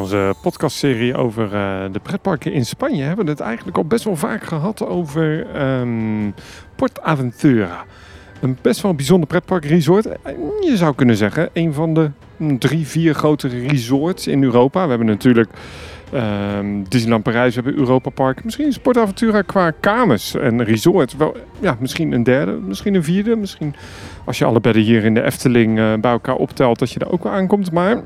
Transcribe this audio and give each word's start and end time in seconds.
Onze 0.00 0.34
podcastserie 0.42 1.16
over 1.16 1.44
uh, 1.44 1.84
de 1.92 1.98
pretparken 2.02 2.52
in 2.52 2.66
Spanje 2.66 3.02
hebben 3.02 3.24
we 3.24 3.30
het 3.30 3.40
eigenlijk 3.40 3.76
al 3.76 3.84
best 3.84 4.04
wel 4.04 4.16
vaak 4.16 4.42
gehad 4.42 4.86
over 4.86 5.46
um, 5.80 6.34
Port 6.74 7.02
Aventura. 7.02 7.84
Een 8.40 8.58
best 8.62 8.80
wel 8.80 8.94
bijzonder 8.94 9.28
pretparkresort. 9.28 10.04
Je 10.60 10.76
zou 10.76 10.94
kunnen 10.94 11.16
zeggen, 11.16 11.48
een 11.52 11.72
van 11.72 11.94
de 11.94 12.10
drie, 12.58 12.86
vier 12.86 13.14
grote 13.14 13.48
resorts 13.48 14.26
in 14.26 14.42
Europa. 14.42 14.82
We 14.82 14.88
hebben 14.88 15.06
natuurlijk 15.06 15.50
um, 16.14 16.88
Disneyland 16.88 17.22
Parijs, 17.22 17.54
we 17.54 17.60
hebben 17.62 17.80
Europa 17.80 18.10
Park. 18.10 18.44
Misschien 18.44 18.66
is 18.66 18.78
Port 18.78 18.98
Aventura 18.98 19.42
qua 19.42 19.70
kamers 19.70 20.34
en 20.34 20.64
resort 20.64 21.16
wel, 21.16 21.36
ja, 21.58 21.76
misschien 21.80 22.12
een 22.12 22.22
derde, 22.22 22.52
misschien 22.52 22.94
een 22.94 23.04
vierde. 23.04 23.36
Misschien 23.36 23.74
als 24.24 24.38
je 24.38 24.44
alle 24.44 24.60
bedden 24.60 24.82
hier 24.82 25.04
in 25.04 25.14
de 25.14 25.22
Efteling 25.22 25.78
uh, 25.78 25.94
bij 26.00 26.12
elkaar 26.12 26.36
optelt, 26.36 26.78
dat 26.78 26.90
je 26.90 26.98
daar 26.98 27.10
ook 27.10 27.22
wel 27.22 27.32
aankomt. 27.32 27.72
Maar 27.72 28.02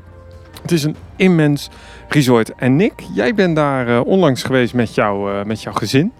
het 0.61 0.71
is 0.71 0.83
een 0.83 0.95
immens 1.15 1.69
resort. 2.07 2.55
En 2.55 2.75
Nick, 2.75 2.93
jij 3.13 3.33
bent 3.33 3.55
daar 3.55 3.87
uh, 3.87 4.05
onlangs 4.05 4.43
geweest 4.43 4.73
met, 4.73 4.95
jou, 4.95 5.31
uh, 5.31 5.43
met 5.43 5.61
jouw 5.61 5.73
gezin. 5.73 6.11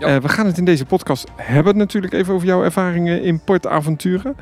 Uh, 0.00 0.16
we 0.16 0.28
gaan 0.28 0.46
het 0.46 0.58
in 0.58 0.64
deze 0.64 0.84
podcast 0.84 1.28
hebben 1.36 1.76
natuurlijk 1.76 2.12
even 2.12 2.34
over 2.34 2.46
jouw 2.46 2.62
ervaringen 2.62 3.22
in 3.22 3.40
Port 3.40 3.66
Aventura. 3.66 4.34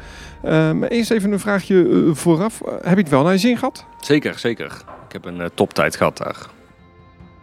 maar 0.72 0.88
eerst 0.88 1.10
even 1.10 1.32
een 1.32 1.40
vraagje 1.40 2.10
vooraf. 2.12 2.60
heb 2.82 2.96
je 2.96 3.02
het 3.02 3.08
wel 3.08 3.22
naar 3.22 3.32
je 3.32 3.38
zin 3.38 3.58
gehad? 3.58 3.84
Zeker, 4.00 4.38
zeker. 4.38 4.82
Ik 5.06 5.12
heb 5.12 5.24
een 5.24 5.50
toptijd 5.54 5.96
gehad 5.96 6.16
daar. 6.16 6.36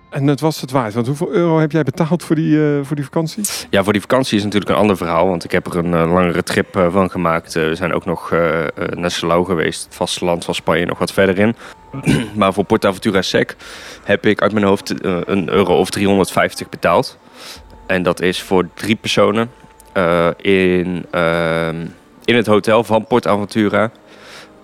En 0.10 0.28
het 0.28 0.40
was 0.40 0.62
het 0.62 0.72
waard. 0.72 0.94
Want 0.94 1.08
hoeveel 1.08 1.32
euro 1.32 1.60
heb 1.60 1.72
jij 1.72 1.84
betaald 1.84 2.24
voor 2.24 2.36
die, 2.36 2.56
uh, 2.56 2.80
voor 2.84 2.96
die 2.96 3.06
vakantie? 3.06 3.44
Ja, 3.70 3.84
voor 3.84 3.94
die 3.94 4.02
vakantie 4.02 4.38
is 4.38 4.44
natuurlijk 4.44 4.72
een 4.72 4.78
ander 4.78 4.98
verhaal. 4.98 5.28
Want 5.28 5.44
ik 5.44 5.52
heb 5.52 5.66
er 5.66 5.78
een 5.78 5.92
uh, 5.92 6.14
langere 6.14 6.44
trip 6.44 6.76
uh, 6.78 6.92
van 6.92 7.12
gemaakt. 7.12 7.54
we 7.54 7.76
zijn 7.76 7.94
ook 7.94 8.06
nog 8.06 8.32
naar 8.96 9.12
Salau 9.12 9.46
geweest. 9.46 9.84
Het 9.84 9.96
vasteland 9.96 10.46
van 10.46 10.56
Spanje 10.56 10.86
nog 10.86 11.00
wat 11.00 11.12
verder 11.12 11.40
in. 11.40 11.56
maar 12.40 12.54
voor 12.54 12.64
Portaventura 12.64 13.22
Sec 13.22 13.56
heb 14.04 14.26
ik 14.26 14.42
uit 14.42 14.54
mijn 14.54 14.66
hoofd 14.66 14.94
een 15.04 15.50
euro 15.50 15.78
of 15.78 15.90
350 15.90 16.70
betaald. 16.70 17.18
En 17.88 18.04
dat 18.04 18.22
is 18.22 18.42
voor 18.42 18.70
drie 18.74 18.96
personen 18.96 19.52
in, 20.38 21.06
ehm, 21.12 21.86
in 22.26 22.36
het 22.36 22.48
hotel 22.48 22.84
van 22.84 23.06
Portaventura. 23.08 23.92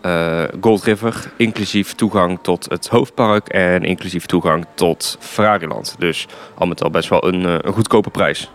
Uh, 0.06 0.44
Gold 0.62 0.84
River, 0.84 1.32
inclusief 1.38 1.94
toegang 1.94 2.40
tot 2.42 2.66
het 2.70 2.88
hoofdpark 2.88 3.48
en 3.48 3.84
inclusief 3.84 4.26
toegang 4.26 4.66
tot 4.74 5.18
Ferrariland. 5.20 5.96
Dus 6.00 6.28
al 6.56 6.68
met 6.68 6.84
al 6.84 6.90
best 6.90 7.10
wel 7.10 7.28
een, 7.28 7.42
uh, 7.42 7.56
een 7.62 7.74
goedkope 7.74 8.10
prijs. 8.10 8.52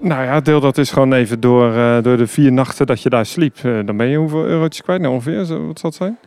Nou 0.00 0.24
ja, 0.24 0.40
deel 0.40 0.60
dat 0.60 0.78
is 0.78 0.90
gewoon 0.90 1.12
even 1.12 1.40
door, 1.40 1.72
uh, 1.72 2.02
door 2.02 2.16
de 2.16 2.26
vier 2.26 2.52
nachten 2.52 2.86
dat 2.86 3.02
je 3.02 3.08
daar 3.08 3.26
sliep. 3.26 3.56
dan 3.62 3.96
ben 3.96 4.06
je 4.06 4.16
hoeveel 4.16 4.44
eurotjes 4.44 4.84
kwijt 4.84 5.00
nou 5.00 5.14
ongeveer? 5.14 5.66
Wat 5.66 5.78
zal 5.78 5.90
het 5.90 5.94
zijn? 5.94 6.18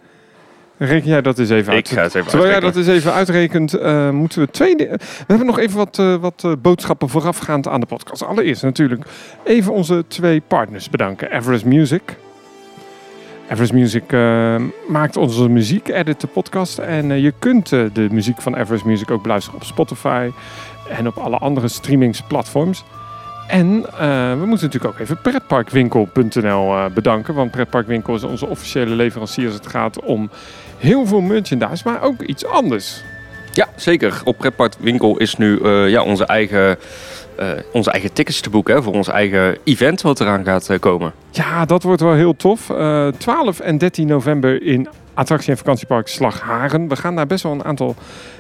Reken 0.77 1.09
jij 1.09 1.21
dat 1.21 1.39
eens 1.39 1.49
even 1.49 1.73
uit? 1.73 1.89
Ik 1.89 1.97
ga 1.97 2.01
het 2.01 2.15
even 2.15 2.29
Terwijl 2.29 2.51
jij 2.51 2.59
dat 2.59 2.75
eens 2.75 2.87
even 2.87 3.13
uitrekent, 3.13 3.81
moeten 4.11 4.41
we 4.41 4.51
twee... 4.51 4.75
We 4.75 4.97
hebben 5.27 5.45
nog 5.45 5.59
even 5.59 5.77
wat, 5.77 5.95
wat 6.21 6.61
boodschappen 6.61 7.09
voorafgaand 7.09 7.67
aan 7.67 7.79
de 7.79 7.85
podcast. 7.85 8.25
Allereerst 8.25 8.63
natuurlijk 8.63 9.05
even 9.43 9.73
onze 9.73 10.03
twee 10.07 10.41
partners 10.47 10.89
bedanken. 10.89 11.31
Everest 11.31 11.65
Music 11.65 12.01
Everest 13.49 13.73
Music 13.73 14.11
uh, 14.11 14.55
maakt 14.87 15.17
onze 15.17 15.49
muziek, 15.49 15.87
edit 15.87 16.21
de 16.21 16.27
podcast. 16.27 16.77
En 16.77 17.09
uh, 17.09 17.23
je 17.23 17.33
kunt 17.39 17.71
uh, 17.71 17.85
de 17.93 18.07
muziek 18.11 18.41
van 18.41 18.55
Everest 18.55 18.85
Music 18.85 19.11
ook 19.11 19.21
beluisteren 19.21 19.59
op 19.59 19.65
Spotify 19.65 20.29
en 20.89 21.07
op 21.07 21.17
alle 21.17 21.37
andere 21.37 21.67
streamingsplatforms. 21.67 22.83
En 23.47 23.81
we 24.39 24.45
moeten 24.45 24.65
natuurlijk 24.65 24.93
ook 24.93 24.99
even 24.99 25.21
pretparkwinkel.nl 25.21 26.89
bedanken. 26.93 27.33
Want 27.33 27.51
Pretparkwinkel 27.51 28.15
is 28.15 28.23
onze 28.23 28.45
officiële 28.45 28.95
leverancier 28.95 29.45
als 29.45 29.55
het 29.55 29.67
gaat 29.67 29.99
om 29.99 30.29
heel 30.77 31.05
veel 31.05 31.21
merchandise, 31.21 31.83
maar 31.85 32.01
ook 32.01 32.21
iets 32.21 32.45
anders. 32.45 33.03
Ja, 33.53 33.67
zeker. 33.75 34.21
Op 34.23 34.37
Pretparkwinkel 34.37 35.17
is 35.17 35.35
nu 35.35 35.67
ja, 35.67 36.03
onze 36.03 36.25
eigen 36.25 36.77
uh, 37.39 37.49
onze 37.73 37.91
eigen 37.91 38.13
tickets 38.13 38.41
te 38.41 38.49
boeken 38.49 38.83
voor 38.83 38.93
ons 38.93 39.07
eigen 39.07 39.57
event 39.63 40.01
wat 40.01 40.19
eraan 40.19 40.43
gaat 40.43 40.69
uh, 40.71 40.79
komen. 40.79 41.13
Ja, 41.31 41.65
dat 41.65 41.83
wordt 41.83 42.01
wel 42.01 42.13
heel 42.13 42.35
tof. 42.35 42.69
Uh, 42.69 43.07
eh, 43.07 43.13
12 43.13 43.59
en 43.59 43.77
13 43.77 44.07
november 44.07 44.63
in 44.63 44.87
attractie- 45.13 45.51
en 45.51 45.57
vakantiepark 45.57 46.07
Slagharen. 46.07 46.87
We 46.87 46.95
gaan 46.95 47.15
daar 47.15 47.27
best 47.27 47.43
wel 47.43 47.51
een 47.51 47.63
aantal 47.63 47.95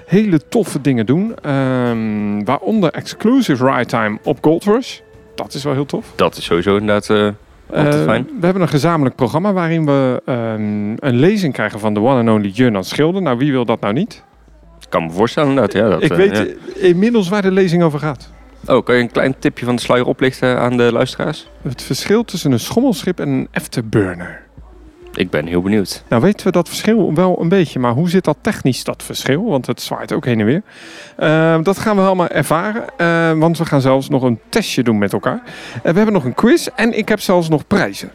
hele 0.05 0.47
toffe 0.49 0.81
dingen 0.81 1.05
doen. 1.05 1.51
Um, 1.51 2.45
waaronder 2.45 2.91
exclusive 2.91 3.71
ride 3.71 3.85
time 3.85 4.17
op 4.23 4.37
Gold 4.41 4.63
Rush. 4.63 4.99
Dat 5.35 5.53
is 5.53 5.63
wel 5.63 5.73
heel 5.73 5.85
tof. 5.85 6.05
Dat 6.15 6.37
is 6.37 6.43
sowieso 6.43 6.77
inderdaad... 6.77 7.05
fijn. 7.05 8.29
we 8.39 8.45
hebben 8.45 8.61
een 8.61 8.67
gezamenlijk 8.67 9.15
programma 9.15 9.53
waarin 9.53 9.85
we 9.85 10.21
um, 10.25 10.95
een 10.99 11.15
lezing 11.15 11.53
krijgen 11.53 11.79
van 11.79 11.93
de 11.93 11.99
one 11.99 12.19
and 12.19 12.29
only 12.29 12.49
Jurnan 12.49 12.83
Schilder. 12.83 13.21
Nou, 13.21 13.37
wie 13.37 13.51
wil 13.51 13.65
dat 13.65 13.79
nou 13.79 13.93
niet? 13.93 14.23
Ik 14.81 14.89
kan 14.89 15.03
me 15.03 15.11
voorstellen 15.11 15.49
inderdaad. 15.49 15.73
Ja, 15.73 15.89
dat, 15.89 16.03
Ik 16.03 16.13
weet 16.13 16.37
ja. 16.37 16.45
inmiddels 16.87 17.29
waar 17.29 17.41
de 17.41 17.51
lezing 17.51 17.83
over 17.83 17.99
gaat. 17.99 18.29
Oh, 18.67 18.85
kan 18.85 18.95
je 18.95 19.01
een 19.01 19.11
klein 19.11 19.35
tipje 19.39 19.65
van 19.65 19.75
de 19.75 19.81
sluier 19.81 20.05
oplichten 20.05 20.59
aan 20.59 20.77
de 20.77 20.91
luisteraars? 20.91 21.47
Het 21.61 21.81
verschil 21.81 22.25
tussen 22.25 22.51
een 22.51 22.59
schommelschip 22.59 23.19
en 23.19 23.29
een 23.29 23.47
afterburner. 23.53 24.47
Ik 25.13 25.29
ben 25.29 25.45
heel 25.45 25.61
benieuwd. 25.61 26.03
Nou 26.09 26.21
weten 26.21 26.45
we 26.45 26.51
dat 26.51 26.67
verschil 26.67 27.13
wel 27.13 27.41
een 27.41 27.49
beetje, 27.49 27.79
maar 27.79 27.91
hoe 27.91 28.09
zit 28.09 28.23
dat 28.23 28.37
technisch, 28.41 28.83
dat 28.83 29.03
verschil? 29.03 29.45
Want 29.45 29.65
het 29.65 29.81
zwaait 29.81 30.13
ook 30.13 30.25
heen 30.25 30.39
en 30.39 30.45
weer. 30.45 30.61
Uh, 31.19 31.57
dat 31.63 31.79
gaan 31.79 31.95
we 31.95 32.01
allemaal 32.01 32.27
ervaren, 32.27 32.83
uh, 32.97 33.39
want 33.39 33.57
we 33.57 33.65
gaan 33.65 33.81
zelfs 33.81 34.09
nog 34.09 34.23
een 34.23 34.39
testje 34.49 34.83
doen 34.83 34.97
met 34.97 35.13
elkaar. 35.13 35.41
Uh, 35.45 35.81
we 35.81 35.91
hebben 35.93 36.13
nog 36.13 36.23
een 36.23 36.33
quiz 36.33 36.67
en 36.75 36.97
ik 36.97 37.09
heb 37.09 37.19
zelfs 37.19 37.49
nog 37.49 37.67
prijzen. 37.67 38.11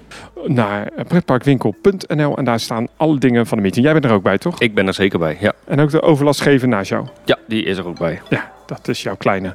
Naar 0.47 0.89
pretparkwinkel.nl 1.09 2.37
en 2.37 2.45
daar 2.45 2.61
staan 2.61 2.89
alle 2.97 3.19
dingen 3.19 3.47
van 3.47 3.57
de 3.57 3.63
meeting. 3.63 3.85
Jij 3.85 3.95
bent 3.95 4.05
er 4.05 4.13
ook 4.13 4.23
bij, 4.23 4.39
toch? 4.39 4.61
Ik 4.61 4.75
ben 4.75 4.87
er 4.87 4.95
zeker 4.95 5.19
bij, 5.19 5.37
ja. 5.41 5.53
En 5.65 5.81
ook 5.81 5.91
de 5.91 6.03
overlastgever 6.03 6.69
naast 6.69 6.91
jou? 6.91 7.07
Ja, 7.25 7.39
die 7.49 7.65
is 7.65 7.79
er 7.79 7.87
ook 7.87 7.99
bij. 7.99 8.21
Ja, 8.29 8.53
dat 8.67 8.89
is 8.89 9.03
jouw 9.03 9.17
kleine 9.17 9.55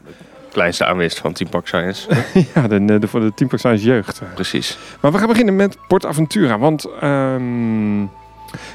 kleinste 0.51 0.85
aanwinst 0.85 1.19
van 1.19 1.33
Team 1.33 1.49
Park 1.49 1.67
Science. 1.67 2.07
ja, 2.53 2.67
de, 2.67 2.99
de, 2.99 3.07
voor 3.07 3.19
de 3.19 3.33
Team 3.33 3.49
Park 3.49 3.61
Science 3.61 3.85
jeugd. 3.85 4.21
Precies. 4.33 4.77
Maar 4.99 5.11
we 5.11 5.17
gaan 5.17 5.27
beginnen 5.27 5.55
met 5.55 5.77
Port 5.87 6.05
Aventura. 6.05 6.57
Want 6.59 6.85
um, 7.03 8.09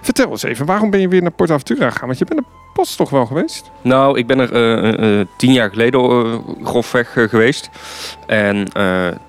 vertel 0.03 0.31
eens 0.31 0.43
even, 0.43 0.67
waarom 0.67 0.91
ben 0.91 1.01
je 1.01 1.09
weer 1.09 1.23
naar 1.23 1.31
Port 1.31 1.51
Aventura 1.51 1.91
gegaan? 1.91 2.07
Want 2.07 2.19
je 2.19 2.25
bent 2.25 2.41
er 2.41 2.47
pas 2.73 2.97
toch 2.97 3.11
wel 3.11 3.27
geweest? 3.27 3.71
Nou, 3.83 4.19
ik 4.19 4.27
ben 4.27 4.39
er 4.39 4.53
uh, 4.53 5.19
uh, 5.19 5.27
tien 5.37 5.53
jaar 5.53 5.71
geleden 5.71 6.43
grofweg 6.63 7.13
geweest. 7.13 7.71
En 8.27 8.67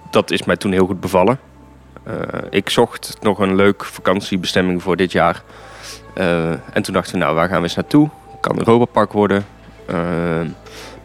dat 0.10 0.32
is 0.32 0.44
mij 0.44 0.58
toen 0.58 0.72
heel 0.72 0.86
goed 0.86 1.00
bevallen. 1.00 1.40
ik 2.50 2.70
zocht 2.70 3.18
nog 3.22 3.40
een 3.40 3.56
leuk 3.56 3.86
vakantiebestemming 3.86 4.82
voor 4.82 4.96
dit 4.96 5.12
jaar. 5.12 5.44
en 6.74 6.82
toen 6.82 6.94
dachten 6.94 7.14
we, 7.14 7.20
nou, 7.20 7.36
waar 7.36 7.48
gaan 7.48 7.58
we 7.58 7.64
eens 7.64 7.76
naartoe? 7.76 8.10
Kan 8.40 8.58
Europa 8.58 8.86
Park 8.86 9.12
worden. 9.12 9.46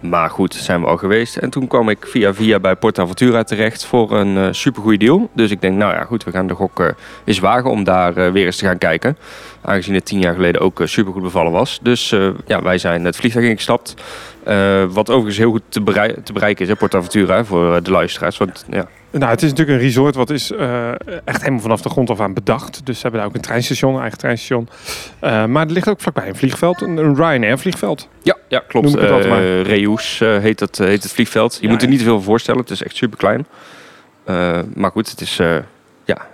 Maar 0.01 0.31
goed, 0.31 0.55
zijn 0.55 0.81
we 0.81 0.87
al 0.87 0.97
geweest. 0.97 1.37
En 1.37 1.51
toen 1.51 1.67
kwam 1.67 1.89
ik 1.89 2.07
via 2.07 2.35
via 2.35 2.61
bij 2.61 2.77
Aventura 2.81 3.43
terecht 3.43 3.85
voor 3.85 4.13
een 4.13 4.37
uh, 4.37 4.49
supergoeie 4.51 4.99
deal. 4.99 5.31
Dus 5.33 5.51
ik 5.51 5.61
denk, 5.61 5.77
nou 5.77 5.93
ja, 5.93 6.05
goed, 6.05 6.25
we 6.25 6.31
gaan 6.31 6.47
de 6.47 6.55
gok 6.55 6.81
uh, 6.81 6.89
eens 7.25 7.39
wagen 7.39 7.71
om 7.71 7.85
daar 7.85 8.19
uh, 8.19 8.33
weer 8.33 8.47
eens 8.47 8.57
te 8.57 8.65
gaan 8.65 8.79
kijken. 8.79 9.17
Aangezien 9.61 9.95
het 9.95 10.05
tien 10.05 10.21
jaar 10.21 10.35
geleden 10.35 10.61
ook 10.61 10.81
supergoed 10.85 11.23
bevallen 11.23 11.53
was. 11.53 11.79
Dus 11.83 12.15
ja, 12.47 12.63
wij 12.63 12.79
zijn 12.79 13.05
het 13.05 13.17
vliegtuig 13.17 13.47
ingestapt. 13.47 13.95
wat 14.91 15.11
overigens 15.11 15.37
heel 15.37 15.51
goed 15.51 15.63
te, 15.69 15.83
te 16.25 16.33
bereiken 16.33 16.67
is, 16.67 16.73
hè, 16.79 16.97
Aventura, 16.99 17.45
voor 17.45 17.83
de 17.83 17.91
luisteraars. 17.91 18.39
Want 18.39 18.65
ja, 18.71 18.89
nou, 19.11 19.31
het 19.31 19.43
is 19.43 19.49
natuurlijk 19.51 19.79
een 19.79 19.85
resort 19.85 20.15
wat 20.15 20.31
is 20.31 20.51
uh, 20.51 20.89
echt 21.25 21.41
helemaal 21.41 21.61
vanaf 21.61 21.83
de 21.83 21.89
grond 21.89 22.11
af 22.11 22.21
aan 22.21 22.35
bedacht. 22.35 22.87
Dus 22.87 22.97
ze 22.97 23.03
hebben 23.03 23.21
daar 23.21 23.29
ook 23.29 23.35
een 23.35 23.41
treinstation, 23.41 23.95
een 23.95 24.01
eigen 24.01 24.19
treinstation. 24.19 24.69
Uh, 25.23 25.45
maar 25.45 25.67
er 25.67 25.73
ligt 25.73 25.89
ook 25.89 26.01
vlakbij 26.01 26.29
een 26.29 26.37
vliegveld, 26.37 26.81
een, 26.81 26.97
een 26.97 27.15
Ryanair 27.15 27.59
vliegveld. 27.59 28.09
Ja, 28.23 28.37
ja 28.49 28.63
klopt. 28.69 28.97
Uh, 28.97 29.63
Reus 29.63 30.19
heet, 30.19 30.61
het, 30.61 30.79
heet 30.79 31.03
het 31.03 31.13
vliegveld. 31.13 31.59
Je 31.61 31.69
moet 31.69 31.83
er 31.83 31.89
niet 31.89 31.99
te 31.99 32.05
veel 32.05 32.15
voor 32.15 32.25
voorstellen, 32.25 32.61
het 32.61 32.71
is 32.71 32.83
echt 32.83 32.97
super 32.97 33.19
klein. 33.19 33.47
maar 34.75 34.91
goed, 34.91 35.11
het 35.11 35.21
is, 35.21 35.37
ja, 36.05 36.27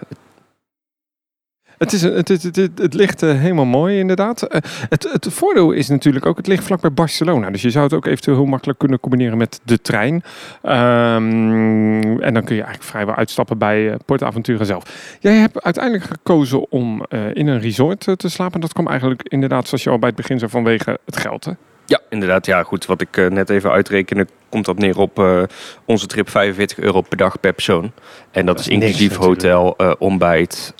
het, 1.78 1.93
is, 1.93 2.02
het, 2.02 2.28
het, 2.28 2.43
het, 2.43 2.78
het 2.78 2.94
ligt 2.94 3.23
uh, 3.23 3.40
helemaal 3.40 3.64
mooi, 3.64 3.99
inderdaad. 3.99 4.43
Uh, 4.43 4.61
het, 4.88 5.08
het 5.12 5.26
voordeel 5.31 5.73
is 5.73 5.88
natuurlijk 5.88 6.26
ook, 6.26 6.37
het 6.37 6.46
ligt 6.46 6.64
vlakbij 6.64 6.93
Barcelona. 6.93 7.50
Dus 7.50 7.62
je 7.62 7.70
zou 7.70 7.84
het 7.84 7.94
ook 7.94 8.06
eventueel 8.06 8.37
heel 8.37 8.46
makkelijk 8.46 8.78
kunnen 8.78 9.00
combineren 9.00 9.38
met 9.38 9.61
de 9.64 9.81
trein. 9.81 10.14
Um, 10.14 12.20
en 12.20 12.34
dan 12.34 12.44
kun 12.44 12.56
je 12.56 12.62
eigenlijk 12.62 12.82
vrijwel 12.82 13.14
uitstappen 13.14 13.58
bij 13.58 13.82
uh, 13.82 13.94
Port 14.05 14.23
Aventura 14.23 14.64
zelf. 14.64 15.17
Jij 15.20 15.34
hebt 15.34 15.62
uiteindelijk 15.62 16.05
gekozen 16.05 16.70
om 16.70 17.05
in 17.32 17.46
een 17.46 17.61
resort 17.61 18.06
te 18.17 18.28
slapen. 18.28 18.61
Dat 18.61 18.73
kwam 18.73 18.88
eigenlijk 18.88 19.23
inderdaad, 19.23 19.69
zoals 19.69 19.84
je 19.84 19.90
al 19.90 19.99
bij 19.99 20.08
het 20.08 20.17
begin 20.17 20.38
zei, 20.38 20.50
vanwege 20.50 20.99
het 21.05 21.17
geld. 21.17 21.44
Hè? 21.44 21.52
Ja, 21.87 22.00
inderdaad. 22.11 22.46
Ja, 22.46 22.62
goed. 22.62 22.87
Wat 22.87 23.00
ik 23.00 23.31
net 23.31 23.50
even 23.50 23.70
uitrekende, 23.70 24.26
komt 24.49 24.64
dat 24.64 24.78
neer 24.78 24.99
op 24.99 25.49
onze 25.84 26.06
trip 26.06 26.31
45 26.31 26.78
euro 26.78 27.00
per 27.00 27.17
dag 27.17 27.40
per 27.40 27.52
persoon. 27.52 27.93
En 28.31 28.46
dat, 28.46 28.56
dat 28.56 28.58
is 28.58 28.69
inclusief 28.69 29.17
hotel, 29.17 29.76
ontbijt 29.99 30.75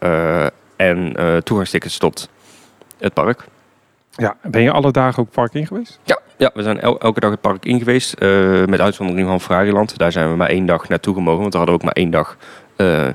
en 0.77 1.21
uh, 1.21 1.37
toegangstickets 1.37 1.99
tot 1.99 2.29
het 2.99 3.15
park. 3.15 3.45
Ja, 4.11 4.37
ben 4.43 4.63
je 4.63 4.71
alle 4.71 4.91
dagen 4.91 5.19
ook 5.19 5.25
het 5.25 5.35
park 5.35 5.55
in 5.55 5.67
geweest? 5.67 5.99
Ja, 6.03 6.19
ja 6.37 6.51
we 6.55 6.63
zijn 6.63 6.81
elke 6.81 7.21
dag 7.21 7.31
het 7.31 7.41
park 7.41 7.65
in 7.65 7.79
geweest. 7.79 8.15
Uh, 8.19 8.65
met 8.65 8.81
uitzondering 8.81 9.29
van 9.29 9.41
Frariland. 9.41 9.99
Daar 9.99 10.13
zijn 10.13 10.31
we 10.31 10.37
maar 10.37 10.49
één 10.49 10.67
dag 10.67 10.89
naartoe 10.89 11.15
gemogen. 11.15 11.41
Want 11.41 11.53
we 11.53 11.59
hadden 11.59 11.77
ook 11.77 11.83
maar 11.83 11.93
één 11.93 12.11
dag 12.11 12.37
uh, 12.77 13.07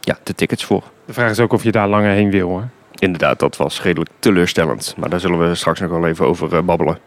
ja, 0.00 0.18
de 0.22 0.34
tickets 0.34 0.64
voor. 0.64 0.82
De 1.04 1.12
vraag 1.12 1.30
is 1.30 1.40
ook 1.40 1.52
of 1.52 1.62
je 1.62 1.72
daar 1.72 1.88
langer 1.88 2.10
heen 2.10 2.30
wil 2.30 2.48
hoor. 2.48 2.68
Inderdaad, 2.94 3.38
dat 3.38 3.56
was 3.56 3.82
redelijk 3.82 4.10
teleurstellend. 4.18 4.94
Maar 4.96 5.08
daar 5.08 5.20
zullen 5.20 5.48
we 5.48 5.54
straks 5.54 5.80
nog 5.80 5.90
wel 5.90 6.06
even 6.06 6.26
over 6.26 6.64
babbelen. 6.64 6.98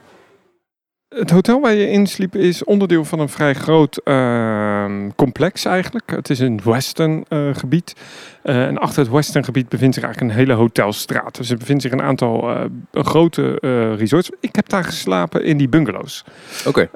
Het 1.13 1.30
hotel 1.30 1.62
waar 1.62 1.74
je 1.74 1.89
insliep 1.89 2.36
is 2.36 2.63
onderdeel 2.63 3.06
van 3.06 3.19
een 3.19 3.30
vrij 3.30 3.54
groot 3.54 3.98
ehm, 3.98 5.10
complex 5.15 5.65
eigenlijk. 5.65 6.12
Het 6.12 6.30
is 6.30 6.39
een 6.39 6.60
western 6.63 7.25
eh, 7.27 7.50
gebied. 7.54 7.95
Eh, 8.42 8.65
en 8.65 8.77
achter 8.77 9.04
het 9.04 9.12
western 9.12 9.44
gebied 9.44 9.69
bevindt 9.69 9.95
zich 9.95 10.04
eigenlijk 10.04 10.33
een 10.33 10.39
hele 10.39 10.54
hotelstraat. 10.54 11.36
Dus 11.36 11.50
er 11.50 11.57
bevindt 11.57 11.81
zich 11.81 11.92
een 11.92 12.01
aantal 12.01 12.50
eh, 12.50 12.63
grote 12.92 13.57
resorts. 13.98 14.30
Ik 14.39 14.56
heb 14.56 14.69
daar 14.69 14.83
geslapen 14.83 15.44
in 15.44 15.57
die 15.57 15.69
bungalows. 15.69 16.24
Oké. 16.65 16.89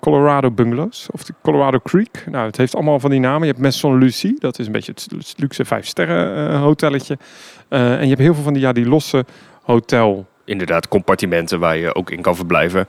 Colorado 0.00 0.50
bungalows. 0.50 1.08
Of 1.10 1.24
de 1.24 1.34
Colorado 1.42 1.78
Creek. 1.78 2.24
Nou, 2.30 2.46
het 2.46 2.56
heeft 2.56 2.74
allemaal 2.74 3.00
van 3.00 3.10
die 3.10 3.20
namen. 3.20 3.40
Je 3.40 3.52
hebt 3.52 3.58
Maison 3.58 3.98
Lucie. 3.98 4.36
Dat 4.38 4.58
is 4.58 4.66
een 4.66 4.72
beetje 4.72 4.92
het 4.92 5.34
luxe 5.36 5.64
vijf 5.64 5.86
sterren 5.86 6.56
hotelletje. 6.58 7.18
En 7.68 8.02
je 8.02 8.08
hebt 8.08 8.20
heel 8.20 8.34
veel 8.34 8.42
van 8.42 8.52
die, 8.52 8.62
ja, 8.62 8.72
die 8.72 8.88
losse 8.88 9.24
hotel 9.62 10.26
Inderdaad, 10.46 10.88
compartimenten 10.88 11.58
waar 11.58 11.76
je 11.76 11.94
ook 11.94 12.10
in 12.10 12.22
kan 12.22 12.36
verblijven. 12.36 12.86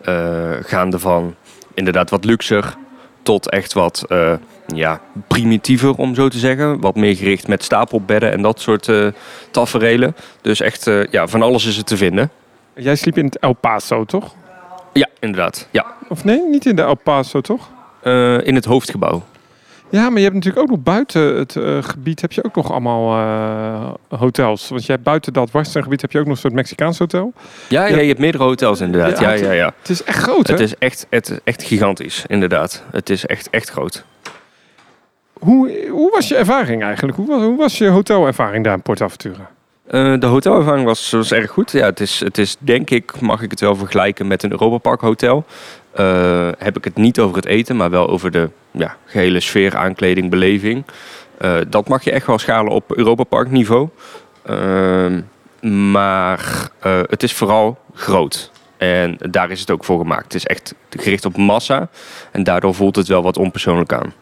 Eh, 0.00 0.50
gaande 0.60 0.98
van 0.98 1.34
inderdaad 1.74 2.10
wat 2.10 2.24
luxer 2.24 2.76
tot 3.22 3.50
echt 3.50 3.72
wat 3.72 4.04
eh, 4.08 4.32
ja, 4.66 5.00
primitiever, 5.26 5.94
om 5.94 6.14
zo 6.14 6.28
te 6.28 6.38
zeggen. 6.38 6.80
Wat 6.80 6.96
meer 6.96 7.16
gericht 7.16 7.48
met 7.48 7.64
stapelbedden 7.64 8.32
en 8.32 8.42
dat 8.42 8.60
soort 8.60 8.88
eh 8.88 9.06
taferelen. 9.50 10.16
Dus 10.40 10.60
echt, 10.60 10.90
ja, 11.10 11.26
van 11.26 11.42
alles 11.42 11.66
is 11.66 11.76
er 11.76 11.84
te 11.84 11.96
vinden. 11.96 12.30
Jij 12.74 12.96
sliep 12.96 13.18
in 13.18 13.24
het 13.24 13.38
El 13.38 13.52
Paso, 13.52 14.04
toch? 14.04 14.34
Ja, 14.92 15.08
inderdaad. 15.20 15.68
Ja. 15.70 15.86
Of 16.08 16.24
nee, 16.24 16.42
niet 16.48 16.66
in 16.66 16.76
de 16.76 16.82
El 16.82 16.94
Paso, 16.94 17.40
toch? 17.40 17.68
In 18.44 18.54
het 18.54 18.64
hoofdgebouw. 18.64 19.22
Ja, 19.90 20.08
maar 20.08 20.18
je 20.18 20.22
hebt 20.24 20.34
natuurlijk 20.34 20.62
ook 20.62 20.70
nog 20.70 20.82
buiten 20.82 21.22
het 21.36 21.56
eh, 21.56 21.82
gebied 21.82 22.20
heb 22.20 22.32
je 22.32 22.44
ook 22.44 22.54
nog 22.54 22.70
allemaal 22.70 23.18
eh, 23.18 24.18
hotels. 24.18 24.68
Want 24.68 24.86
jij 24.86 25.00
buiten 25.00 25.32
dat 25.32 25.50
gebied 25.82 26.00
heb 26.00 26.12
je 26.12 26.18
ook 26.18 26.24
nog 26.24 26.34
een 26.34 26.40
soort 26.40 26.52
Mexicaans 26.52 26.98
hotel. 26.98 27.32
Ja, 27.68 27.84
ja. 27.84 27.94
Ja. 27.94 28.00
je 28.00 28.06
hebt 28.08 28.18
meerdere 28.18 28.44
hotels 28.44 28.80
inderdaad. 28.80 29.18
Ja, 29.18 29.26
Ja, 29.26 29.30
het- 29.30 29.40
ja, 29.40 29.52
ja. 29.52 29.72
Het 29.78 29.88
is 29.88 30.04
echt 30.04 30.22
groot, 30.22 30.46
hè? 30.46 30.52
Het 30.52 30.62
is 30.62 30.74
echt, 30.78 31.06
het 31.10 31.30
is 31.30 31.38
echt 31.44 31.62
gigantisch, 31.62 32.24
inderdaad. 32.26 32.84
Het 32.90 33.10
is 33.10 33.26
echt, 33.26 33.50
echt 33.50 33.70
groot. 33.70 34.04
Hoe, 35.32 35.86
hoe 35.90 36.10
was 36.10 36.28
je 36.28 36.36
ervaring 36.36 36.82
eigenlijk? 36.82 37.16
Hoe 37.16 37.26
was, 37.26 37.42
hoe 37.42 37.56
was 37.56 37.78
je 37.78 37.88
hotelervaring 37.88 38.64
daar 38.64 38.74
in 38.74 38.82
Port 38.82 39.00
Aventura? 39.02 39.50
Eh, 39.90 40.14
de 40.18 40.26
hotelervaring 40.26 40.84
was, 40.84 41.32
erg 41.32 41.50
goed. 41.50 41.70
Ja, 41.72 41.84
het, 41.84 42.00
is, 42.00 42.20
het 42.20 42.38
is 42.38 42.56
denk 42.58 42.90
ik, 42.90 43.20
mag 43.20 43.42
ik 43.42 43.50
het 43.50 43.60
wel 43.60 43.76
vergelijken 43.76 44.26
met 44.26 44.42
een 44.42 44.50
Europa 44.50 44.78
Park 44.78 45.00
hotel. 45.00 45.44
Eh, 45.92 46.48
heb 46.58 46.76
ik 46.76 46.84
het 46.84 46.96
niet 46.96 47.20
over 47.20 47.36
het 47.36 47.46
eten, 47.46 47.76
maar 47.76 47.90
wel 47.90 48.08
over 48.08 48.30
de 48.30 48.50
ja, 48.70 48.96
gehele 49.04 49.40
sfeer, 49.40 49.76
aankleding, 49.76 50.30
beleving. 50.30 50.84
Eh, 51.38 51.56
dat 51.68 51.88
mag 51.88 52.04
je 52.04 52.10
echt 52.10 52.26
wel 52.26 52.38
schalen 52.38 52.72
op 52.72 52.96
Europa 52.96 53.24
Park 53.24 53.50
niveau. 53.50 53.88
Ehm, 54.42 55.20
maar 55.90 56.70
het 57.08 57.22
is 57.22 57.32
vooral 57.32 57.78
groot. 57.94 58.50
En 58.76 59.16
daar 59.30 59.50
is 59.50 59.60
het 59.60 59.70
ook 59.70 59.84
voor 59.84 59.98
gemaakt. 59.98 60.24
Het 60.24 60.34
is 60.34 60.46
echt 60.46 60.74
gericht 60.90 61.24
op 61.24 61.36
massa. 61.36 61.88
En 62.30 62.42
daardoor 62.42 62.74
voelt 62.74 62.96
het 62.96 63.08
wel 63.08 63.22
wat 63.22 63.36
onpersoonlijk 63.36 63.92
aan. 63.92 64.12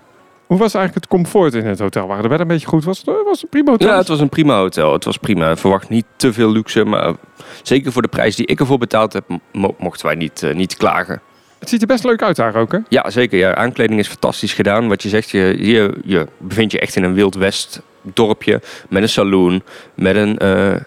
Hoe 0.48 0.58
was 0.58 0.74
eigenlijk 0.74 0.94
het 0.94 1.06
comfort 1.06 1.54
in 1.54 1.66
het 1.66 1.78
hotel? 1.78 2.06
Waren 2.06 2.22
de 2.22 2.28
bedden 2.28 2.46
een 2.46 2.52
beetje 2.52 2.68
goed? 2.68 2.84
Was 2.84 2.98
het, 2.98 3.06
was 3.06 3.16
het 3.30 3.42
een 3.42 3.48
prima 3.48 3.70
hotel? 3.70 3.88
Ja, 3.88 3.96
het 3.96 4.08
was 4.08 4.20
een 4.20 4.28
prima 4.28 4.56
hotel. 4.56 4.92
Het 4.92 5.04
was 5.04 5.16
prima. 5.16 5.56
Verwacht 5.56 5.88
niet 5.88 6.04
te 6.16 6.32
veel 6.32 6.52
luxe, 6.52 6.84
maar 6.84 7.14
zeker 7.62 7.92
voor 7.92 8.02
de 8.02 8.08
prijs 8.08 8.36
die 8.36 8.46
ik 8.46 8.60
ervoor 8.60 8.78
betaald 8.78 9.12
heb, 9.12 9.24
mo- 9.52 9.74
mochten 9.78 10.06
wij 10.06 10.14
niet, 10.14 10.42
eh, 10.42 10.54
niet 10.54 10.76
klagen. 10.76 11.20
Het 11.58 11.68
ziet 11.68 11.80
er 11.80 11.86
best 11.86 12.04
leuk 12.04 12.22
uit 12.22 12.36
daar 12.36 12.54
ook, 12.56 12.72
hè? 12.72 12.78
Ja, 12.88 13.10
zeker. 13.10 13.38
Ja, 13.38 13.54
aankleding 13.54 13.98
is 14.00 14.08
fantastisch 14.08 14.52
gedaan. 14.52 14.88
Wat 14.88 15.02
je 15.02 15.08
zegt, 15.08 15.30
je, 15.30 15.56
je, 15.66 15.94
je 16.04 16.26
bevindt 16.38 16.72
je 16.72 16.80
echt 16.80 16.96
in 16.96 17.02
een 17.04 17.14
Wild 17.14 17.34
West 17.34 17.82
dorpje 18.02 18.60
met 18.88 19.02
een 19.02 19.08
saloon, 19.08 19.62
met 19.94 20.16
een, 20.16 20.38
eh, 20.38 20.74
eh, 20.74 20.80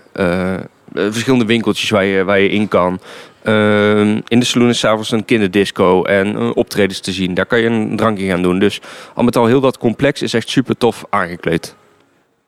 eh, 0.54 0.60
verschillende 0.94 1.46
winkeltjes 1.46 1.90
waar 1.90 2.06
je, 2.06 2.24
waar 2.24 2.40
je 2.40 2.50
in 2.50 2.68
kan. 2.68 3.00
Ehm, 3.44 4.20
in 4.28 4.40
de 4.40 4.46
saloon 4.46 4.70
is 4.70 4.80
s'avonds 4.80 5.12
een 5.12 5.26
kinderdisco 5.26 6.04
en 6.04 6.36
eh, 6.36 6.50
optredens 6.54 7.00
te 7.00 7.12
zien. 7.12 7.34
Daar 7.34 7.46
kan 7.46 7.60
je 7.60 7.68
een 7.68 7.96
drankje 7.96 8.28
gaan 8.28 8.42
doen. 8.42 8.60
Dus 8.60 8.82
al 9.14 9.24
met 9.24 9.36
al 9.36 9.46
heel 9.46 9.62
dat 9.62 9.78
complex 9.78 10.22
is 10.22 10.34
echt 10.34 10.50
super 10.50 10.78
tof 10.78 11.06
aangekleed. 11.10 11.76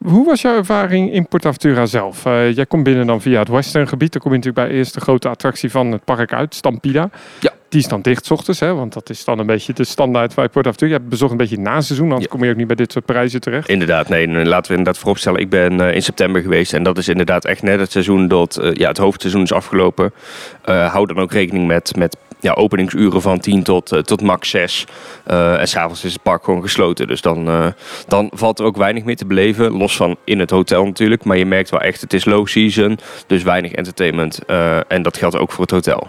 Hoe 0.03 0.25
was 0.25 0.41
jouw 0.41 0.55
ervaring 0.55 1.11
in 1.13 1.27
Port 1.27 1.45
Aventura 1.45 1.85
zelf? 1.85 2.25
Eh, 2.25 2.55
jij 2.55 2.65
komt 2.65 2.83
binnen 2.83 3.07
dan 3.07 3.21
via 3.21 3.39
het 3.39 3.47
western 3.47 3.87
gebied. 3.87 4.11
Dan 4.11 4.21
kom 4.21 4.31
je 4.31 4.37
natuurlijk 4.37 4.67
bij 4.67 4.77
eerst 4.77 4.93
de 4.93 5.01
grote 5.01 5.29
attractie 5.29 5.71
van 5.71 5.91
het 5.91 6.03
park 6.03 6.33
uit, 6.33 6.55
Stampida. 6.55 7.09
Ja. 7.39 7.52
Die 7.73 7.81
is 7.81 7.87
dan 7.87 8.01
dicht 8.01 8.31
ochtends, 8.31 8.59
hè? 8.59 8.73
want 8.73 8.93
dat 8.93 9.09
is 9.09 9.25
dan 9.25 9.39
een 9.39 9.45
beetje 9.45 9.73
de 9.73 9.83
standaard 9.83 10.35
bij 10.35 10.49
Port 10.49 10.67
Aventura. 10.67 10.91
Je 10.91 10.97
hebt 10.97 11.09
bezocht 11.09 11.31
een 11.31 11.37
beetje 11.37 11.57
na 11.57 11.81
seizoen, 11.81 12.05
anders 12.05 12.25
Ja. 12.25 12.29
kom 12.31 12.43
je 12.43 12.51
ook 12.51 12.57
niet 12.57 12.67
bij 12.67 12.75
dit 12.75 12.91
soort 12.91 13.05
prijzen 13.05 13.41
terecht. 13.41 13.69
Inderdaad, 13.69 14.09
nee, 14.09 14.27
laten 14.27 14.71
we 14.71 14.77
inderdaad 14.77 14.97
vooropstellen. 14.97 15.39
Ik 15.39 15.49
ben 15.49 15.81
eh, 15.81 15.95
in 15.95 16.01
september 16.03 16.41
geweest 16.41 16.73
en 16.73 16.83
dat 16.83 16.97
is 16.97 17.07
inderdaad 17.07 17.45
echt 17.45 17.61
net 17.61 17.79
het 17.79 17.91
seizoen 17.91 18.27
dat 18.27 18.57
eh, 18.57 18.73
ja, 18.73 18.87
het 18.87 18.97
hoofdseizoen 18.97 19.41
is 19.41 19.51
afgelopen. 19.53 20.13
Eh 20.61 20.91
hou 20.91 21.07
dan 21.07 21.19
ook 21.19 21.31
rekening 21.31 21.67
met, 21.67 21.95
met 21.95 22.17
ja, 22.39 22.53
openingsuren 22.53 23.21
van 23.21 23.39
10 23.39 23.63
tot, 23.63 24.05
tot 24.07 24.21
max 24.21 24.49
6. 24.49 24.85
Eh, 25.23 25.59
en 25.59 25.67
s'avonds 25.67 26.03
is 26.03 26.13
het 26.13 26.23
park 26.23 26.43
gewoon 26.43 26.61
gesloten. 26.61 27.07
Dus 27.07 27.21
dan, 27.21 27.73
dan 28.07 28.31
valt 28.33 28.59
er 28.59 28.65
ook 28.65 28.77
weinig 28.77 29.03
meer 29.03 29.15
te 29.15 29.25
beleven. 29.25 29.71
Los 29.71 29.95
van 29.95 30.15
in 30.23 30.39
het 30.39 30.49
hotel 30.49 30.85
natuurlijk. 30.85 31.23
Maar 31.23 31.37
je 31.37 31.45
merkt 31.45 31.69
wel 31.69 31.81
echt, 31.81 32.01
het 32.01 32.13
is 32.13 32.25
low 32.25 32.47
season. 32.47 32.99
Dus 33.27 33.43
weinig 33.43 33.71
entertainment. 33.71 34.39
En 34.87 35.01
dat 35.01 35.17
geldt 35.17 35.37
ook 35.37 35.51
voor 35.51 35.61
het 35.61 35.71
hotel. 35.71 36.07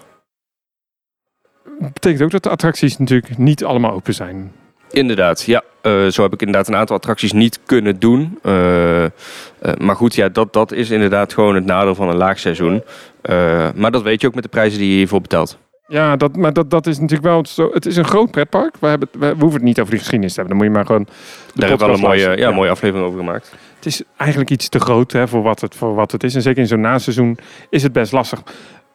Betekent 1.79 2.23
ook 2.23 2.31
dat 2.31 2.43
de 2.43 2.49
attracties 2.49 2.99
natuurlijk 2.99 3.39
niet 3.39 3.65
allemaal 3.65 3.93
open 3.93 4.15
zijn. 4.15 4.53
Inderdaad, 4.91 5.43
ja. 5.43 5.63
Eh, 5.83 6.07
zo 6.07 6.23
heb 6.23 6.33
ik 6.33 6.41
inderdaad 6.41 6.69
een 6.69 6.77
aantal 6.77 6.97
attracties 6.97 7.33
niet 7.33 7.61
kunnen 7.67 7.99
doen. 7.99 8.39
Eh, 8.43 9.05
eh, 9.05 9.11
maar 9.79 9.97
goed, 9.97 10.15
ja, 10.15 10.29
dat, 10.29 10.53
dat 10.53 10.73
is 10.73 10.91
inderdaad 10.91 11.33
gewoon 11.33 11.55
het 11.55 11.65
nadeel 11.65 11.95
van 11.95 12.09
een 12.09 12.17
laagseizoen. 12.17 12.83
Maar 13.75 13.91
dat 13.91 14.03
weet 14.03 14.21
je 14.21 14.27
ook 14.27 14.35
met 14.35 14.43
de 14.43 14.49
prijzen 14.49 14.79
die 14.79 14.91
je 14.91 14.97
hiervoor 14.97 15.21
betaalt. 15.21 15.59
Ja, 15.87 16.17
dat, 16.17 16.37
maar 16.37 16.53
dat, 16.53 16.71
dat 16.71 16.87
is 16.87 16.99
natuurlijk 16.99 17.29
wel 17.29 17.47
zo. 17.47 17.71
Het 17.73 17.87
is 17.87 17.97
een 17.97 18.05
groot 18.05 18.31
pretpark. 18.31 18.77
We, 18.81 18.87
hebben, 18.87 19.09
we, 19.13 19.19
we 19.19 19.41
hoeven 19.41 19.53
het 19.53 19.63
niet 19.63 19.79
over 19.81 19.91
die 19.91 20.01
geschiedenis 20.01 20.35
te 20.35 20.41
hebben. 20.41 20.59
Dan 20.59 20.67
moet 20.67 20.77
je 20.77 20.83
maar 20.83 20.87
gewoon. 20.87 21.07
Daar 21.55 21.69
hebben 21.69 21.87
we 21.87 21.93
wel 21.93 22.03
een 22.03 22.19
mooie, 22.19 22.37
ja, 22.37 22.51
mooie 22.51 22.71
aflevering 22.71 23.07
over 23.07 23.19
gemaakt. 23.19 23.53
Het 23.77 23.87
is 23.87 24.03
eigenlijk 24.17 24.51
iets 24.51 24.69
te 24.69 24.81
groot 24.81 25.13
hè, 25.13 25.29
voor, 25.29 25.43
wat 25.43 25.61
het, 25.61 25.75
voor 25.75 25.95
wat 25.95 26.13
het 26.13 26.25
is. 26.25 26.35
En 26.35 26.43
zeker 26.43 26.61
in 26.61 26.67
zo'n 26.67 26.81
naseizoen 26.81 27.39
is 27.71 27.83
het 27.83 27.93
best 27.93 28.13
lastig. 28.13 28.43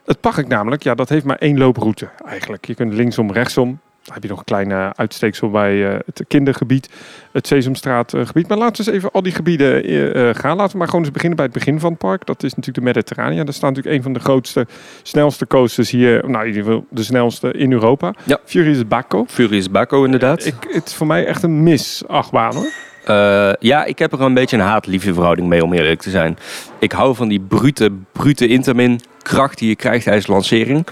Het 0.09 0.21
park 0.21 0.47
namelijk, 0.47 0.83
ja, 0.83 0.95
dat 0.95 1.09
heeft 1.09 1.25
maar 1.25 1.37
één 1.37 1.57
looproute 1.57 2.09
eigenlijk. 2.25 2.65
Je 2.65 2.75
kunt 2.75 2.93
linksom, 2.93 3.31
rechtsom. 3.31 3.79
Dan 4.03 4.13
heb 4.13 4.23
je 4.23 4.29
nog 4.29 4.39
een 4.39 4.45
kleine 4.45 4.91
uitsteeksel 4.95 5.49
bij 5.49 5.89
eh, 5.89 5.99
het 6.05 6.23
kindergebied, 6.27 6.89
het 7.31 7.47
Sesamstraatgebied. 7.47 8.47
maar 8.47 8.57
laten 8.57 8.85
we 8.85 8.91
eens 8.91 8.97
even 8.97 9.11
al 9.11 9.21
die 9.21 9.31
gebieden 9.31 9.83
eh, 9.83 10.29
eh, 10.29 10.35
gaan. 10.35 10.57
Laten 10.57 10.71
we 10.71 10.77
maar 10.77 10.87
gewoon 10.87 11.03
eens 11.03 11.13
beginnen 11.13 11.37
bij 11.37 11.45
het 11.45 11.53
begin 11.53 11.79
van 11.79 11.89
het 11.89 11.99
park. 11.99 12.25
Dat 12.25 12.43
is 12.43 12.49
natuurlijk 12.49 12.77
de 12.77 12.83
Mediterranea. 12.83 13.43
Daar 13.43 13.53
staat 13.53 13.69
natuurlijk 13.69 13.95
een 13.95 14.03
van 14.03 14.13
de 14.13 14.19
grootste, 14.19 14.67
snelste 15.03 15.47
coasters 15.47 15.91
hier. 15.91 16.29
Nou, 16.29 16.41
in 16.41 16.47
ieder 16.47 16.63
geval 16.63 16.85
de 16.89 17.03
snelste 17.03 17.51
in 17.51 17.71
Europa. 17.71 18.13
Ja. 18.23 18.39
Furious 18.45 18.87
Baco. 18.87 19.25
Furious 19.27 19.71
Baco 19.71 20.03
inderdaad. 20.03 20.45
Ik, 20.45 20.55
het 20.69 20.87
is 20.87 20.93
voor 20.93 21.07
mij 21.07 21.25
echt 21.25 21.43
een 21.43 21.63
mis 21.63 22.03
achtbaan 22.07 22.55
hoor. 22.55 22.71
Eh, 23.09 23.51
ja, 23.59 23.85
ik 23.85 23.99
heb 23.99 24.13
er 24.13 24.21
een 24.21 24.33
beetje 24.33 24.57
een 24.57 24.63
haat-liefde 24.63 25.13
verhouding 25.13 25.47
mee, 25.47 25.63
om 25.63 25.73
eerlijk 25.73 26.01
te 26.01 26.09
zijn. 26.09 26.37
Ik 26.79 26.91
hou 26.91 27.15
van 27.15 27.27
die 27.27 27.39
brute, 27.39 27.91
brute 28.11 28.47
intermin 28.47 29.01
kracht 29.21 29.57
die 29.57 29.69
je 29.69 29.75
krijgt 29.75 30.03
tijdens 30.03 30.25
de 30.25 30.31
lancering. 30.31 30.87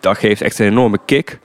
Dat 0.00 0.18
geeft 0.18 0.40
echt 0.40 0.58
een 0.58 0.66
enorme 0.66 0.98
kick. 1.06 1.38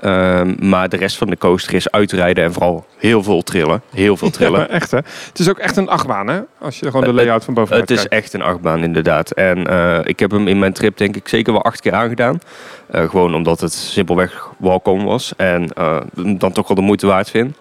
Ehm, 0.00 0.54
maar 0.58 0.88
de 0.88 0.96
rest 0.96 1.16
van 1.16 1.30
de 1.30 1.38
coaster 1.38 1.74
is 1.74 1.90
uitrijden 1.90 2.44
en 2.44 2.52
vooral 2.52 2.86
heel 2.98 3.22
veel 3.22 3.42
trillen. 3.42 3.82
Heel 3.90 4.16
veel 4.16 4.30
trillen. 4.30 4.70
echt 4.80 4.90
hè. 4.90 4.96
Het 5.28 5.38
is 5.38 5.48
ook 5.48 5.58
echt 5.58 5.76
een 5.76 5.88
achtbaan 5.88 6.26
hè. 6.26 6.40
Als 6.58 6.78
je 6.78 6.86
gewoon 6.86 7.00
de 7.00 7.08
Eh, 7.08 7.14
layout 7.14 7.44
van 7.44 7.54
bovenuit 7.54 7.88
Het 7.88 7.98
is 7.98 8.08
echt 8.08 8.32
een 8.32 8.42
achtbaan, 8.42 8.82
inderdaad. 8.82 9.30
En 9.30 9.66
eh, 9.66 9.98
ik 10.02 10.18
heb 10.18 10.30
hem 10.30 10.48
in 10.48 10.58
mijn 10.58 10.72
trip 10.72 10.96
denk 10.96 11.16
ik 11.16 11.28
zeker 11.28 11.52
wel 11.52 11.62
acht 11.62 11.80
keer 11.80 11.92
aangedaan. 11.92 12.38
Eh, 12.86 13.08
gewoon 13.08 13.34
omdat 13.34 13.60
het 13.60 13.72
simpelweg 13.72 14.48
walk-on 14.58 15.04
was. 15.04 15.32
En 15.36 15.68
dan 16.14 16.52
toch 16.52 16.68
wel 16.68 16.76
de 16.76 16.82
moeite 16.82 17.06
waard 17.06 17.30
vind. 17.30 17.56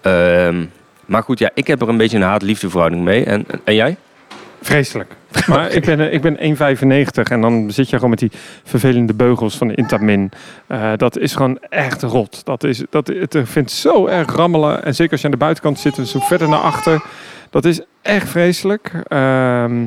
Ehm, 0.00 0.64
maar 1.06 1.22
goed, 1.22 1.38
ja, 1.38 1.50
ik 1.54 1.66
heb 1.66 1.82
er 1.82 1.88
een 1.88 1.96
beetje 1.96 2.16
een 2.16 2.22
haat-liefde 2.22 2.70
verhouding 2.70 3.02
mee. 3.02 3.24
En, 3.24 3.46
en 3.64 3.74
jij? 3.74 3.96
Vreselijk. 4.64 5.12
Maar 5.46 5.70
ik 5.70 5.84
ben, 5.84 6.00
eh, 6.00 6.12
ik 6.12 6.20
ben 6.20 6.36
1,95 6.40 7.30
en 7.30 7.40
dan 7.40 7.70
zit 7.70 7.90
je 7.90 7.94
gewoon 7.94 8.10
met 8.10 8.18
die 8.18 8.30
vervelende 8.64 9.14
beugels 9.14 9.56
van 9.56 9.68
de 9.68 9.74
Intamin. 9.74 10.30
Eh, 10.66 10.92
dat 10.96 11.18
is 11.18 11.34
gewoon 11.34 11.58
echt 11.68 12.02
rot. 12.02 12.44
Dat 12.44 12.64
is, 12.64 12.82
dat, 12.90 13.06
het 13.06 13.36
vindt 13.42 13.70
zo 13.70 14.06
erg 14.06 14.34
rammelen. 14.34 14.84
En 14.84 14.94
zeker 14.94 15.12
als 15.12 15.20
je 15.20 15.26
aan 15.26 15.32
de 15.32 15.38
buitenkant 15.38 15.78
zit 15.78 15.98
en 15.98 16.06
zo 16.06 16.18
verder 16.18 16.48
naar 16.48 16.60
achter. 16.60 17.02
Dat 17.50 17.64
is 17.64 17.80
echt 18.02 18.28
vreselijk. 18.28 18.92
Ehm, 19.08 19.84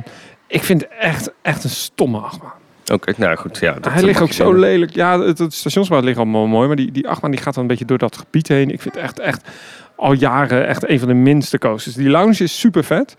ik 0.47 0.63
vind 0.63 0.81
het 0.81 0.91
echt, 0.99 1.31
echt 1.41 1.63
een 1.63 1.69
stomme 1.69 2.19
achtbaan. 2.19 2.66
Oké, 2.93 3.13
nou 3.17 3.37
goed. 3.37 3.57
Ja, 3.57 3.73
dat 3.73 3.93
Hij 3.93 4.03
ligt 4.03 4.19
mag 4.19 4.27
ook 4.27 4.33
zo 4.33 4.53
lelijk. 4.53 4.95
Ja, 4.95 5.19
het, 5.21 5.37
het 5.37 5.53
stationsbouw 5.53 6.01
ligt 6.01 6.17
allemaal 6.17 6.47
mooi. 6.47 6.67
Maar 6.67 6.75
die, 6.75 6.91
die 6.91 7.07
achtbaan 7.07 7.31
die 7.31 7.39
gaat 7.39 7.53
dan 7.53 7.63
een 7.63 7.69
beetje 7.69 7.85
door 7.85 7.97
dat 7.97 8.17
gebied 8.17 8.47
heen. 8.47 8.71
Ik 8.71 8.81
vind 8.81 8.95
het 8.95 9.03
echt, 9.03 9.19
echt 9.19 9.49
al 9.95 10.13
jaren 10.13 10.67
echt 10.67 10.89
een 10.89 10.99
van 10.99 11.07
de 11.07 11.13
minste 11.13 11.57
coasters. 11.57 11.95
Die 11.95 12.09
lounge 12.09 12.43
is 12.43 12.59
super 12.59 12.83
vet. 12.83 13.15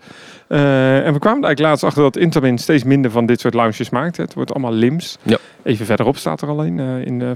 Eh, 0.47 1.05
en 1.05 1.13
we 1.13 1.19
kwamen 1.19 1.43
eigenlijk 1.43 1.59
laatst 1.59 1.83
achter 1.83 2.01
dat 2.01 2.17
Intermin 2.17 2.57
steeds 2.57 2.83
minder 2.83 3.11
van 3.11 3.25
dit 3.25 3.39
soort 3.39 3.53
lounges 3.53 3.89
maakt. 3.89 4.17
Het 4.17 4.33
wordt 4.33 4.51
allemaal 4.51 4.73
lims. 4.73 5.17
Ja. 5.23 5.37
Even 5.63 5.85
verderop 5.85 6.17
staat 6.17 6.41
er 6.41 6.47
alleen 6.47 6.79
eh, 6.79 7.05
in 7.05 7.19
de 7.19 7.33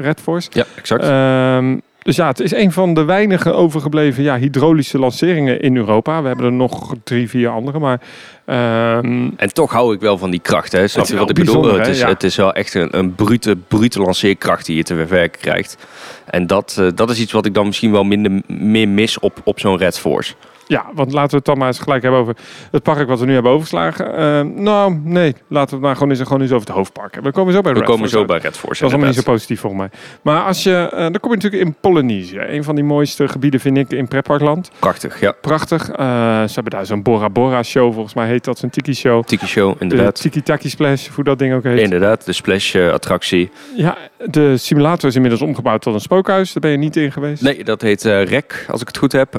Red 0.00 0.20
Force. 0.20 0.48
Ja, 0.52 0.64
exact. 0.76 1.02
Ehm, 1.02 1.78
Dus 2.04 2.16
ja, 2.16 2.26
het 2.26 2.40
is 2.40 2.52
een 2.54 2.72
van 2.72 2.94
de 2.94 3.04
weinige 3.04 3.52
overgebleven 3.52 4.22
ja, 4.22 4.38
hydraulische 4.38 4.98
lanceringen 4.98 5.60
in 5.60 5.76
Europa. 5.76 6.20
We 6.22 6.26
hebben 6.28 6.46
er 6.46 6.52
nog 6.52 6.94
drie, 7.04 7.28
vier 7.28 7.48
andere, 7.48 7.78
maar... 7.78 8.00
ehm, 8.44 9.30
En 9.36 9.52
toch 9.52 9.72
hou 9.72 9.94
ik 9.94 10.00
wel 10.00 10.18
van 10.18 10.30
die 10.30 10.40
kracht. 10.40 10.72
Hè? 10.72 10.88
Snap 10.88 11.04
is 11.04 11.10
je 11.10 11.16
wat 11.16 11.28
ik 11.30 11.34
bedoel? 11.36 11.74
Het 11.74 11.86
is, 11.86 11.98
Ja. 11.98 12.08
het 12.08 12.22
is 12.22 12.36
wel 12.36 12.52
echt 12.52 12.74
een, 12.74 12.98
een 12.98 13.14
brute, 13.14 13.56
brute 13.68 14.00
lanceerkracht 14.00 14.66
die 14.66 14.76
je 14.76 14.82
te 14.82 14.94
verwerken 14.94 15.40
krijgt. 15.40 15.76
En 16.24 16.46
dat, 16.46 16.76
eh, 16.78 16.86
dat 16.94 17.10
is 17.10 17.20
iets 17.20 17.32
wat 17.32 17.46
ik 17.46 17.54
dan 17.54 17.66
misschien 17.66 17.92
wel 17.92 18.04
minder 18.04 18.42
meer 18.46 18.88
mis 18.88 19.18
op, 19.18 19.40
op 19.44 19.60
zo'n 19.60 19.76
Red 19.76 19.98
Force. 19.98 20.34
Ja, 20.66 20.86
want 20.94 21.12
laten 21.12 21.30
we 21.30 21.36
het 21.36 21.44
dan 21.44 21.58
maar 21.58 21.66
eens 21.66 21.78
gelijk 21.78 22.02
hebben 22.02 22.20
over 22.20 22.36
het 22.70 22.82
park 22.82 23.08
wat 23.08 23.20
we 23.20 23.26
nu 23.26 23.32
hebben 23.32 23.52
overgeslagen. 23.52 24.16
Ehm, 24.16 24.62
nou, 24.62 25.00
nee, 25.04 25.34
laten 25.48 25.68
we 25.68 25.74
het 25.74 25.84
maar 25.84 25.94
gewoon 25.94 26.10
eens, 26.10 26.20
gewoon 26.20 26.40
eens 26.40 26.52
over 26.52 26.66
het 26.66 26.76
hoofdpark 26.76 27.14
hebben. 27.14 27.32
We 27.32 27.38
komen 27.38 27.52
zo 27.52 27.60
bij 27.60 27.72
We 27.72 27.78
Red 27.78 27.88
komen 27.88 28.08
zo 28.08 28.24
bij 28.24 28.38
Red 28.38 28.56
Force. 28.56 28.80
Dat 28.80 28.88
is 28.88 28.94
allemaal 28.94 29.06
niet 29.06 29.24
zo 29.24 29.32
positief 29.32 29.60
volgens 29.60 29.82
mij. 29.82 29.90
Maar 30.22 30.42
als 30.42 30.62
je, 30.62 30.88
eh, 30.92 30.98
dan 30.98 31.20
kom 31.20 31.30
je 31.30 31.36
natuurlijk 31.36 31.62
in 31.62 31.76
Polynesië. 31.80 32.38
Een 32.38 32.64
van 32.64 32.74
die 32.74 32.84
mooiste 32.84 33.28
gebieden 33.28 33.60
vind 33.60 33.76
ik 33.76 33.90
in 33.90 34.08
pretparkland. 34.08 34.70
Prachtig, 34.78 35.20
ja. 35.20 35.34
Prachtig. 35.40 35.90
Eh, 35.90 35.96
ze 36.44 36.54
hebben 36.54 36.72
daar 36.72 36.86
zo'n 36.86 37.02
Bora 37.02 37.30
Bora 37.30 37.62
show, 37.62 37.92
volgens 37.92 38.14
mij 38.14 38.26
heet 38.26 38.44
dat, 38.44 38.58
zo'n 38.58 38.70
tiki 38.70 38.94
show. 38.94 39.24
Tiki 39.24 39.46
Show, 39.46 39.72
De 39.72 39.80
inderdaad. 39.80 40.20
Tiki 40.20 40.42
Taki 40.42 40.68
Splash, 40.68 41.08
hoe 41.08 41.24
dat 41.24 41.38
ding 41.38 41.54
ook 41.54 41.62
heet. 41.64 41.78
Inderdaad, 41.78 42.24
de 42.24 42.32
splash-attractie. 42.32 43.50
Ja, 43.76 43.96
de 44.24 44.56
simulator 44.56 45.08
is 45.08 45.14
inmiddels 45.14 45.42
omgebouwd 45.42 45.82
tot 45.82 45.94
een 45.94 46.00
spookhuis. 46.00 46.52
Daar 46.52 46.62
ben 46.62 46.70
je 46.70 46.76
niet 46.76 46.96
in 46.96 47.12
geweest. 47.12 47.42
Nee, 47.42 47.64
dat 47.64 47.80
heet 47.82 48.04
eh 48.04 48.24
REC, 48.24 48.66
als 48.70 48.80
ik 48.80 48.86
het 48.86 48.96
goed 48.98 49.12
heb. 49.12 49.34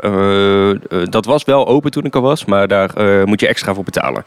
Dat 1.15 1.25
was 1.25 1.43
wel 1.43 1.67
open 1.67 1.91
toen 1.91 2.05
ik 2.05 2.15
er 2.15 2.21
was, 2.21 2.45
maar 2.45 2.67
daar 2.67 2.95
eh, 2.95 3.23
moet 3.23 3.39
je 3.39 3.47
extra 3.47 3.73
voor 3.73 3.83
betalen. 3.83 4.23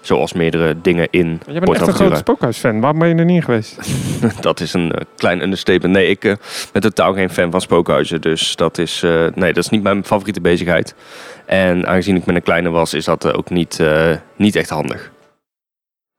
Zoals 0.00 0.32
meerdere 0.32 0.80
dingen 0.80 1.08
in 1.10 1.40
Jij 1.46 1.60
bent 1.60 1.72
echt 1.72 1.86
een 1.86 1.94
grote 1.94 2.16
spookhuisfan. 2.16 2.80
Waarom 2.80 2.98
ben 2.98 3.08
je 3.08 3.14
er 3.14 3.24
niet 3.24 3.36
in 3.36 3.42
geweest? 3.42 3.78
Dat 4.40 4.60
is 4.60 4.72
een 4.72 4.92
eh, 4.92 5.04
klein 5.16 5.42
understatement. 5.42 5.94
Nee, 5.94 6.06
ik 6.06 6.24
eh, 6.24 6.34
ben 6.72 6.82
totaal 6.82 7.14
geen 7.14 7.30
fan 7.30 7.50
van 7.50 7.60
spookhuizen. 7.60 8.20
Dus 8.20 8.56
dat 8.56 8.78
is, 8.78 9.00
nee, 9.34 9.52
dat 9.52 9.64
is 9.64 9.68
niet 9.68 9.82
mijn 9.82 10.04
favoriete 10.04 10.40
bezigheid. 10.40 10.94
En 11.46 11.86
aangezien 11.86 12.16
ik 12.16 12.26
met 12.26 12.36
een 12.36 12.42
kleine 12.42 12.70
was, 12.70 12.94
is 12.94 13.04
dat 13.04 13.32
ook 13.32 13.50
niet, 13.50 13.80
niet 14.36 14.56
echt 14.56 14.70
handig. 14.70 15.10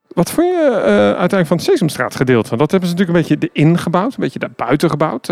Wat 0.08 0.30
vond 0.30 0.48
je 0.48 0.80
uiteindelijk 0.84 1.46
van 1.46 1.56
het 1.56 1.66
Sesamstraat 1.66 2.16
gedeelte? 2.16 2.48
Want 2.48 2.60
dat 2.60 2.70
hebben 2.70 2.88
ze 2.88 2.94
natuurlijk 2.94 3.28
een 3.28 3.36
beetje 3.36 3.50
erin 3.52 3.78
gebouwd, 3.78 4.12
een 4.12 4.20
beetje 4.20 4.38
daarbuiten 4.38 4.90
gebouwd. 4.90 5.26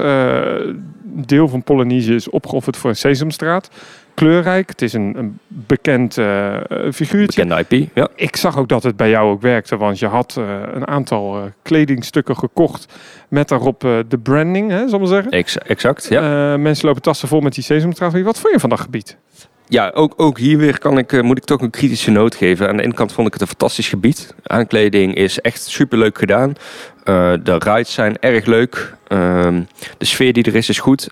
Deel 1.03 1.49
van 1.49 1.63
Polynesië 1.63 2.15
is 2.15 2.31
opgeofferd 2.31 2.77
voor 2.77 2.91
een 2.91 2.97
Sesamstraat. 2.97 3.71
Kleurrijk, 4.15 4.69
het 4.69 4.83
is 4.83 4.93
een, 4.93 5.15
een 5.17 5.39
bekend 5.47 6.19
eh, 6.19 6.57
figuurtje. 6.93 7.45
Bekende 7.45 7.77
IP, 7.77 7.89
ja. 7.95 8.09
Ik 8.15 8.37
zag 8.37 8.59
ook 8.59 8.69
dat 8.69 8.83
het 8.83 8.97
bij 8.97 9.11
jou 9.11 9.31
ook 9.31 9.43
werkte, 9.43 9.77
want 9.77 9.99
je 9.99 10.07
had 10.07 10.37
eh, 10.39 10.45
een 10.75 10.87
aantal 10.87 11.37
eh, 11.37 11.43
kledingstukken 11.63 12.37
gekocht 12.37 12.93
met 13.29 13.49
daarop 13.49 13.81
de 13.81 14.19
branding, 14.23 14.71
hè, 14.71 14.79
zal 14.79 14.95
ik 14.95 14.99
maar 14.99 15.07
zeggen. 15.07 15.31
Ex- 15.31 15.59
exact, 15.59 16.07
ja. 16.09 16.57
Mensen 16.57 16.87
lopen 16.87 17.03
tassen 17.03 17.29
vol 17.29 17.41
met 17.41 17.55
die 17.55 17.65
Sesamstraat. 17.65 18.23
Wat 18.23 18.39
vond 18.39 18.55
je 18.55 18.61
van 18.61 18.69
dat 18.69 18.81
gebied? 18.81 19.17
Ja, 19.67 19.91
ook, 19.95 20.15
ook 20.17 20.39
hier 20.39 20.59
weer 20.59 20.79
kan 20.79 20.99
ik, 20.99 21.23
moet 21.23 21.39
ik 21.39 21.45
toch 21.45 21.61
een 21.61 21.71
kritische 21.71 22.11
noot 22.11 22.35
geven. 22.35 22.69
Aan 22.69 22.77
de 22.77 22.83
ene 22.83 22.95
kant 22.95 23.13
vond 23.13 23.27
ik 23.27 23.33
het 23.33 23.43
een 23.43 23.49
fantastisch 23.49 23.89
gebied. 23.89 24.35
Aankleding 24.43 25.15
is 25.15 25.41
echt 25.41 25.63
superleuk 25.63 26.19
gedaan. 26.19 26.53
De 27.43 27.57
rides 27.59 27.93
zijn 27.93 28.19
erg 28.19 28.47
leuk. 28.47 28.95
Ehm, 29.07 29.63
de 29.99 30.05
sfeer 30.05 30.33
die 30.33 30.45
er 30.45 30.55
is, 30.55 30.69
is 30.69 30.79
goed. 30.79 31.09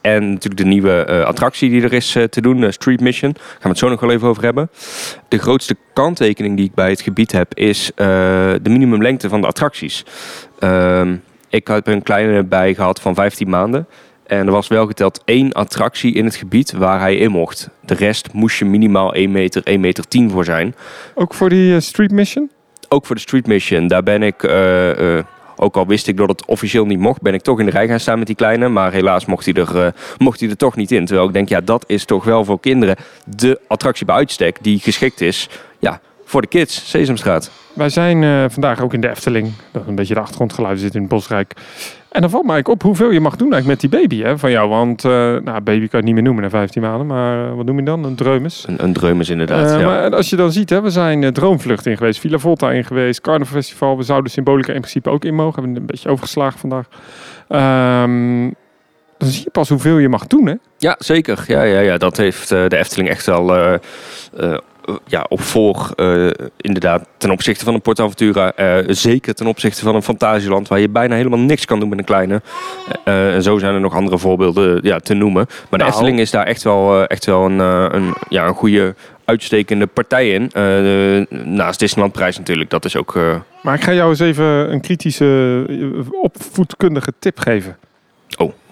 En 0.00 0.28
natuurlijk 0.28 0.62
de 0.62 0.68
nieuwe 0.68 1.04
eh, 1.04 1.24
attractie 1.24 1.70
die 1.70 1.82
er 1.82 1.92
is 1.92 2.16
eh, 2.16 2.24
te 2.24 2.40
doen, 2.40 2.64
eh, 2.64 2.70
Street 2.70 3.00
Mission. 3.00 3.32
Daar 3.32 3.42
gaan 3.42 3.58
we 3.60 3.68
het 3.68 3.78
zo 3.78 3.88
nog 3.88 4.00
wel 4.00 4.10
even 4.10 4.28
over 4.28 4.42
hebben. 4.42 4.70
De 5.28 5.38
grootste 5.38 5.76
kanttekening 5.92 6.56
die 6.56 6.66
ik 6.66 6.74
bij 6.74 6.90
het 6.90 7.00
gebied 7.00 7.32
heb, 7.32 7.54
is 7.54 7.92
de 7.94 8.60
minimumlengte 8.62 9.28
van 9.28 9.40
de 9.40 9.46
attracties. 9.46 10.04
Ehm, 10.58 11.16
ik 11.48 11.66
heb 11.66 11.86
er 11.86 11.92
een 11.92 12.02
kleine 12.02 12.44
bij 12.44 12.74
gehad 12.74 13.00
van 13.00 13.14
15 13.14 13.48
maanden. 13.48 13.86
En 14.26 14.46
er 14.46 14.52
was 14.52 14.68
wel 14.68 14.86
geteld 14.86 15.22
één 15.24 15.52
attractie 15.52 16.14
in 16.14 16.24
het 16.24 16.34
gebied 16.34 16.72
waar 16.72 17.00
hij 17.00 17.16
in 17.16 17.30
mocht. 17.30 17.70
De 17.84 17.94
rest 17.94 18.32
moest 18.32 18.58
je 18.58 18.64
minimaal 18.64 19.14
1 19.14 19.30
meter, 19.30 19.62
1 19.64 19.80
meter 19.80 20.08
10 20.08 20.30
voor 20.30 20.44
zijn. 20.44 20.74
Ook 21.14 21.34
voor 21.34 21.48
die 21.48 21.80
Street 21.80 22.10
Mission? 22.10 22.50
Ook 22.88 23.06
voor 23.06 23.14
de 23.14 23.20
Street 23.22 23.46
Mission, 23.46 23.86
daar 23.86 24.02
ben 24.02 24.22
ik, 24.22 24.42
ook 25.60 25.76
al 25.76 25.86
wist 25.86 26.06
ik 26.06 26.16
dat 26.16 26.28
het 26.28 26.44
officieel 26.44 26.86
niet 26.86 26.98
mocht, 26.98 27.22
ben 27.22 27.34
ik 27.34 27.42
toch 27.42 27.58
in 27.58 27.64
de 27.64 27.70
rij 27.70 27.88
gaan 27.88 28.00
staan 28.00 28.18
met 28.18 28.26
die 28.26 28.36
kleine. 28.36 28.68
Maar 28.68 28.92
helaas 28.92 29.24
mocht 29.24 29.44
hij 29.44 29.54
er, 29.54 29.84
eh, 29.84 29.92
mocht 30.18 30.40
hij 30.40 30.48
er 30.48 30.56
toch 30.56 30.76
niet 30.76 30.90
in. 30.90 31.04
Terwijl 31.04 31.26
ik 31.26 31.34
denk, 31.34 31.48
ja, 31.48 31.60
dat 31.60 31.84
is 31.86 32.04
toch 32.04 32.24
wel 32.24 32.44
voor 32.44 32.60
kinderen 32.60 32.96
de 33.24 33.60
attractie 33.66 34.06
bij 34.06 34.14
uitstek 34.14 34.58
die 34.60 34.78
geschikt 34.78 35.20
is 35.20 35.48
ja, 35.78 36.00
voor 36.30 36.40
de 36.40 36.48
kids, 36.48 36.90
Sesamstraat. 36.90 37.50
Wij 37.72 37.88
zijn 37.88 38.22
eh, 38.22 38.44
vandaag 38.48 38.80
ook 38.80 38.94
in 38.94 39.00
de 39.00 39.08
Efteling. 39.08 39.52
Dat 39.70 39.82
een 39.86 39.94
beetje 39.94 40.14
de 40.14 40.20
achtergrondgeluiden 40.20 40.82
zitten 40.82 41.00
in 41.00 41.06
het 41.06 41.14
Bosrijk. 41.14 41.52
En 42.08 42.20
dan 42.20 42.30
valt 42.30 42.46
mij 42.46 42.64
op 42.64 42.82
hoeveel 42.82 43.10
je 43.10 43.20
mag 43.20 43.36
doen 43.36 43.52
eigenlijk 43.52 43.82
met 43.82 43.90
die 43.90 44.00
baby 44.00 44.22
hè, 44.22 44.38
van 44.38 44.50
jou. 44.50 44.68
Want, 44.68 45.04
eh, 45.04 45.10
nou, 45.10 45.60
baby 45.60 45.62
kan 45.62 45.78
je 45.78 45.96
het 45.96 46.04
niet 46.04 46.14
meer 46.14 46.22
noemen 46.22 46.42
na 46.42 46.50
15 46.50 46.82
maanden. 46.82 47.06
Maar 47.06 47.48
eh, 47.48 47.54
wat 47.54 47.66
noem 47.66 47.78
je 47.78 47.84
dan? 47.84 48.04
Een 48.04 48.14
dreumes. 48.14 48.64
Een, 48.68 48.84
een 48.84 48.92
dreumes 48.92 49.28
inderdaad. 49.28 49.80
Ja. 49.80 49.86
Maar 49.86 50.14
als 50.14 50.30
je 50.30 50.36
dan 50.36 50.52
ziet, 50.52 50.70
hè, 50.70 50.82
we 50.82 50.90
zijn 50.90 51.32
Droomvlucht 51.32 51.86
in 51.86 51.96
geweest, 51.96 52.20
Villa 52.20 52.38
Volta 52.38 52.70
in 52.70 52.84
geweest, 52.84 53.20
Carnaval 53.20 53.56
Festival. 53.56 53.96
We 53.96 54.02
zouden 54.02 54.30
Symbolica 54.30 54.72
in 54.72 54.80
principe 54.80 55.10
ook 55.10 55.24
in 55.24 55.34
mogen. 55.34 55.54
We 55.54 55.60
hebben 55.60 55.80
een 55.80 55.86
beetje 55.86 56.08
overgeslagen 56.08 56.58
vandaag. 56.58 56.86
Ehm, 57.48 58.50
dan 59.18 59.28
zie 59.28 59.42
je 59.44 59.50
pas 59.50 59.68
hoeveel 59.68 59.98
je 59.98 60.08
mag 60.08 60.26
doen, 60.26 60.46
hè? 60.46 60.54
Ja, 60.78 60.96
zeker. 60.98 61.44
Ja, 61.46 61.62
ja, 61.62 61.80
ja. 61.80 61.96
Dat 61.96 62.16
heeft 62.16 62.48
de 62.48 62.76
Efteling 62.76 63.08
echt 63.08 63.26
wel 63.26 63.56
eh, 63.56 63.74
ja, 65.06 65.26
op 65.28 65.40
voor. 65.40 65.90
eh, 65.96 66.28
inderdaad, 66.56 67.06
ten 67.16 67.30
opzichte 67.30 67.64
van 67.64 67.74
een 67.74 67.80
Portaventura. 67.80 68.52
eh 68.52 68.76
zeker 68.86 69.34
ten 69.34 69.46
opzichte 69.46 69.82
van 69.82 69.94
een 69.94 70.02
Fantasieland. 70.02 70.68
Waar 70.68 70.80
je 70.80 70.88
bijna 70.88 71.14
helemaal 71.14 71.38
niks 71.38 71.64
kan 71.64 71.80
doen 71.80 71.88
met 71.88 71.98
een 71.98 72.04
kleine. 72.04 72.42
Eh, 73.04 73.34
en 73.34 73.42
zo 73.42 73.58
zijn 73.58 73.74
er 73.74 73.80
nog 73.80 73.94
andere 73.94 74.18
voorbeelden 74.18 74.80
ja, 74.82 74.98
te 74.98 75.14
noemen. 75.14 75.46
Maar 75.48 75.66
de 75.70 75.76
Nou. 75.76 75.90
Efteling 75.90 76.18
is 76.20 76.30
daar 76.30 76.46
echt 76.46 76.62
wel, 76.62 77.06
echt 77.06 77.24
wel 77.26 77.44
een, 77.44 77.58
een, 77.58 78.14
ja, 78.28 78.46
een 78.46 78.54
goede 78.54 78.94
uitstekende 79.24 79.86
partij 79.86 80.30
in. 80.30 80.50
Naast 81.44 81.78
Disneyland 81.78 82.12
Prijs 82.12 82.38
natuurlijk. 82.38 82.70
Dat 82.70 82.84
is 82.84 82.96
ook... 82.96 83.18
Maar 83.62 83.74
ik 83.74 83.82
ga 83.82 83.92
jou 83.92 84.10
eens 84.10 84.20
even 84.20 84.72
een 84.72 84.80
kritische 84.80 85.64
opvoedkundige 86.22 87.12
tip 87.18 87.38
geven. 87.38 87.76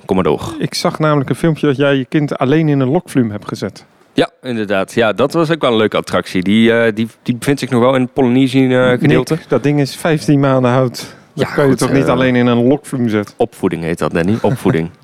kom 0.04 0.14
maar 0.16 0.25
door. 0.25 0.54
Ik 0.58 0.75
zag 0.75 0.98
namelijk 0.98 1.30
een 1.30 1.37
filmpje 1.37 1.66
dat 1.66 1.76
jij 1.76 1.94
je 1.96 2.04
kind 2.04 2.38
alleen 2.38 2.68
in 2.68 2.80
een 2.80 2.88
lokvluim 2.90 3.30
hebt 3.30 3.48
gezet. 3.48 3.84
Ja, 4.18 4.30
inderdaad. 4.42 4.94
Ja, 4.94 5.12
dat 5.12 5.32
was 5.32 5.50
ook 5.50 5.60
wel 5.60 5.70
een 5.70 5.76
leuke 5.76 5.96
attractie. 5.96 6.42
Die, 6.42 6.72
eh, 6.72 6.94
die, 6.94 7.08
die 7.22 7.37
bevindt 7.37 7.60
zich 7.60 7.70
nog 7.70 7.80
wel 7.80 7.94
in 7.94 8.00
het 8.00 8.12
Polynesië 8.12 8.75
eh, 8.75 9.20
dat 9.48 9.62
ding 9.62 9.80
is 9.80 9.96
15 9.96 10.40
maanden 10.40 10.70
oud. 10.70 10.96
Dat 11.34 11.46
Ja, 11.46 11.54
kan 11.54 11.68
je 11.68 11.75
toch 11.75 11.92
niet 11.92 12.04
eh, 12.04 12.10
alleen 12.10 12.37
in 12.37 12.46
een 12.46 12.66
lokvluim 12.66 13.08
zetten? 13.08 13.34
Opvoeding 13.37 13.82
heet 13.82 13.98
dat, 13.98 14.12
Danny. 14.12 14.38
Opvoeding. 14.40 14.90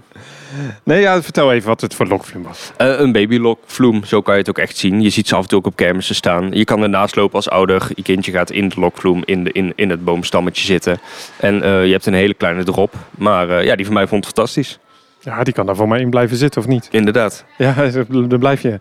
Nee, 0.85 1.01
ja, 1.01 1.23
vertel 1.23 1.53
even 1.53 1.69
wat 1.69 1.81
het 1.81 1.95
voor 1.95 2.07
lokvluim 2.07 2.45
was. 2.45 2.73
Een 2.77 3.13
babylok, 3.13 3.59
vloem, 3.67 4.05
zo 4.05 4.21
kan 4.21 4.35
je 4.35 4.41
het 4.41 4.49
ook 4.49 4.59
echt 4.59 4.77
zien. 4.77 5.03
Je 5.03 5.11
ziet 5.11 5.29
ze 5.29 5.35
af 5.35 5.43
en 5.43 5.49
toe 5.49 5.59
ook 5.59 5.67
op 5.67 5.77
kermissen 5.77 6.15
staan. 6.15 6.49
Je 6.53 6.65
kan 6.65 6.83
ernaast 6.83 7.17
lopen 7.17 7.35
als 7.35 7.49
ouder. 7.49 7.89
Je 7.95 8.03
kindje 8.03 8.33
gaat 8.33 8.51
in 8.51 8.69
de 8.69 8.81
lokvloem, 8.81 9.23
in, 9.25 9.45
de, 9.45 9.53
in, 9.53 9.73
in 9.77 9.91
het 9.91 10.05
boomstammetje 10.05 10.65
zitten. 10.65 10.99
En 11.37 11.55
je 11.87 11.93
hebt 11.93 12.07
een 12.07 12.15
hele 12.15 12.35
kleine 12.35 12.65
drop. 12.65 12.95
Maar 13.11 13.65
ja, 13.65 13.77
die 13.77 13.85
van 13.85 13.95
mij 13.95 14.07
vond 14.07 14.25
het 14.25 14.35
fantastisch. 14.35 14.79
Ja, 15.25 15.43
die 15.45 15.55
kan 15.55 15.67
daar 15.67 15.77
voor 15.77 15.89
mij 15.89 16.01
in 16.01 16.11
blijven 16.11 16.37
zitten, 16.37 16.61
of 16.61 16.67
niet? 16.67 16.89
Inderdaad. 16.91 17.45
Ja, 17.59 17.75
daar 18.29 18.39
blijf 18.39 18.61
je. 18.63 18.79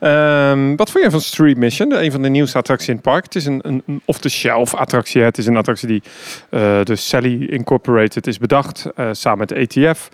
Ehm, 0.00 0.76
wat 0.76 0.90
vond 0.90 1.04
je 1.04 1.10
van 1.10 1.20
Street 1.20 1.56
Mission? 1.56 1.92
Een 1.92 2.12
van 2.12 2.22
de 2.22 2.28
nieuwste 2.28 2.58
attracties 2.58 2.88
in 2.88 2.94
het 2.94 3.02
park. 3.02 3.24
Het 3.24 3.34
is 3.34 3.46
een, 3.46 3.60
een, 3.62 4.02
off-the-shelf 4.04 4.74
attractie. 4.74 5.22
Het 5.22 5.38
is 5.38 5.46
een 5.46 5.56
attractie 5.56 5.88
die 5.88 6.02
eh 6.50 6.80
de 6.82 6.96
Sally 6.96 7.42
Incorporated 7.44 8.26
is 8.26 8.38
bedacht. 8.38 8.86
eh, 8.94 9.08
samen 9.12 9.38
met 9.38 9.52
ETF. 9.52 10.08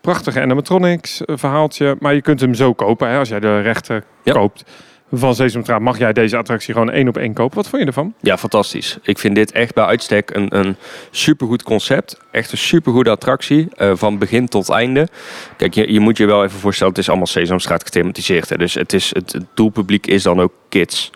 Prachtige 0.00 0.40
animatronics 0.40 1.24
eh, 1.24 1.36
verhaaltje. 1.36 1.96
Maar 2.00 2.14
je 2.14 2.22
kunt 2.22 2.40
hem 2.40 2.54
zo 2.54 2.72
kopen. 2.74 3.08
Hè, 3.08 3.18
als 3.18 3.28
jij 3.28 3.40
de 3.40 3.60
rechten 3.60 4.04
Ja. 4.24 4.32
koopt 4.32 4.64
van 5.12 5.34
Sesamstraat, 5.34 5.80
mag 5.80 5.98
jij 5.98 6.12
deze 6.12 6.36
attractie 6.36 6.72
gewoon 6.72 6.90
één 6.90 7.08
op 7.08 7.16
één 7.16 7.32
kopen. 7.32 7.56
Wat 7.56 7.68
vond 7.68 7.82
je 7.82 7.88
ervan? 7.88 8.14
Ja, 8.20 8.38
fantastisch. 8.38 8.98
Ik 9.02 9.18
vind 9.18 9.34
dit 9.34 9.52
echt 9.52 9.74
bij 9.74 9.84
uitstek 9.84 10.30
een, 10.34 10.56
een 10.58 10.76
supergoed 11.10 11.62
concept. 11.62 12.20
Echt 12.30 12.52
een 12.52 12.58
supergoede 12.58 13.10
attractie. 13.10 13.68
eh, 13.76 13.92
van 13.94 14.18
begin 14.18 14.48
tot 14.48 14.70
einde. 14.70 15.08
Kijk, 15.56 15.74
je, 15.74 15.92
je 15.92 16.00
moet 16.00 16.16
je 16.16 16.26
wel 16.26 16.44
even 16.44 16.58
voorstellen, 16.58 16.92
het 16.92 17.02
is 17.02 17.08
allemaal 17.08 17.26
Sesamstraat 17.26 17.82
gethematiseerd. 17.82 18.48
Hè. 18.48 18.56
Dus 18.56 18.74
het, 18.74 18.92
is, 18.92 19.14
het, 19.14 19.32
het 19.32 19.44
doelpubliek 19.54 20.06
is 20.06 20.22
dan 20.22 20.40
ook 20.40 20.52
kids. 20.68 21.10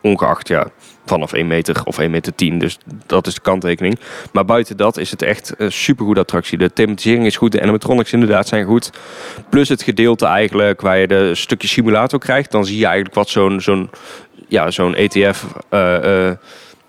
Ongeacht, 0.00 0.48
ja, 0.48 0.66
vanaf 1.06 1.32
1 1.32 1.46
meter 1.46 1.82
of 1.84 1.98
1 1.98 2.10
meter 2.10 2.34
10. 2.34 2.58
Dus 2.58 2.78
dat 3.06 3.26
is 3.26 3.34
de 3.34 3.40
kanttekening. 3.40 3.98
Maar 4.32 4.44
buiten 4.44 4.76
dat 4.76 4.96
is 4.96 5.10
het 5.10 5.22
echt 5.22 5.54
een 5.56 5.72
supergoede 5.72 6.20
attractie. 6.20 6.58
De 6.58 6.72
thematisering 6.72 7.26
is 7.26 7.36
goed. 7.36 7.52
De 7.52 7.62
animatronics 7.62 8.12
inderdaad 8.12 8.48
zijn 8.48 8.64
goed. 8.64 8.90
Plus 9.48 9.68
het 9.68 9.82
gedeelte 9.82 10.26
eigenlijk 10.26 10.80
waar 10.80 10.98
je 10.98 11.06
de 11.06 11.34
stukje 11.34 11.68
simulator 11.68 12.18
krijgt. 12.18 12.50
Dan 12.50 12.64
zie 12.64 12.78
je 12.78 12.84
eigenlijk 12.84 13.14
wat 13.14 13.28
zo'n 13.28 13.60
zo'n 13.60 13.90
ja, 14.48 14.70
zo'n 14.70 14.94
ETF 14.94 15.44
eh, 15.68 16.28
eh, 16.28 16.36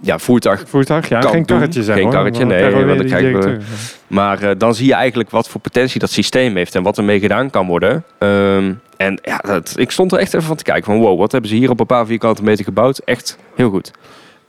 ja, 0.05 0.19
voertuig 0.19 0.63
Voertuig? 0.67 1.09
Ja, 1.09 1.21
geen 1.21 1.45
karretje 1.45 1.83
zeg 1.83 1.95
Geen 1.95 2.09
karretje, 2.09 2.45
nee, 2.45 2.85
want 2.85 2.97
dan 2.97 3.07
krijgen 3.07 3.39
we-. 3.39 3.57
Maar 4.07 4.41
eh, 4.41 4.51
dan 4.57 4.75
zie 4.75 4.87
je 4.87 4.93
eigenlijk 4.93 5.29
wat 5.29 5.49
voor 5.49 5.61
potentie 5.61 5.99
dat 5.99 6.09
systeem 6.09 6.55
heeft 6.55 6.75
en 6.75 6.83
wat 6.83 6.97
ermee 6.97 7.19
gedaan 7.19 7.49
kan 7.49 7.67
worden. 7.67 8.03
Ehm, 8.17 8.73
en 8.97 9.19
ja, 9.21 9.37
dat, 9.37 9.73
ik 9.77 9.91
stond 9.91 10.11
er 10.11 10.19
echt 10.19 10.33
even 10.33 10.47
van 10.47 10.55
te 10.55 10.63
kijken 10.63 10.83
van 10.83 10.99
wow, 10.99 11.19
wat 11.19 11.31
hebben 11.31 11.49
ze 11.49 11.55
hier 11.55 11.69
op 11.69 11.79
een 11.79 11.85
paar 11.85 12.05
vierkante 12.05 12.43
meter 12.43 12.65
gebouwd? 12.65 12.97
Echt 12.97 13.37
heel 13.55 13.69
goed. 13.69 13.91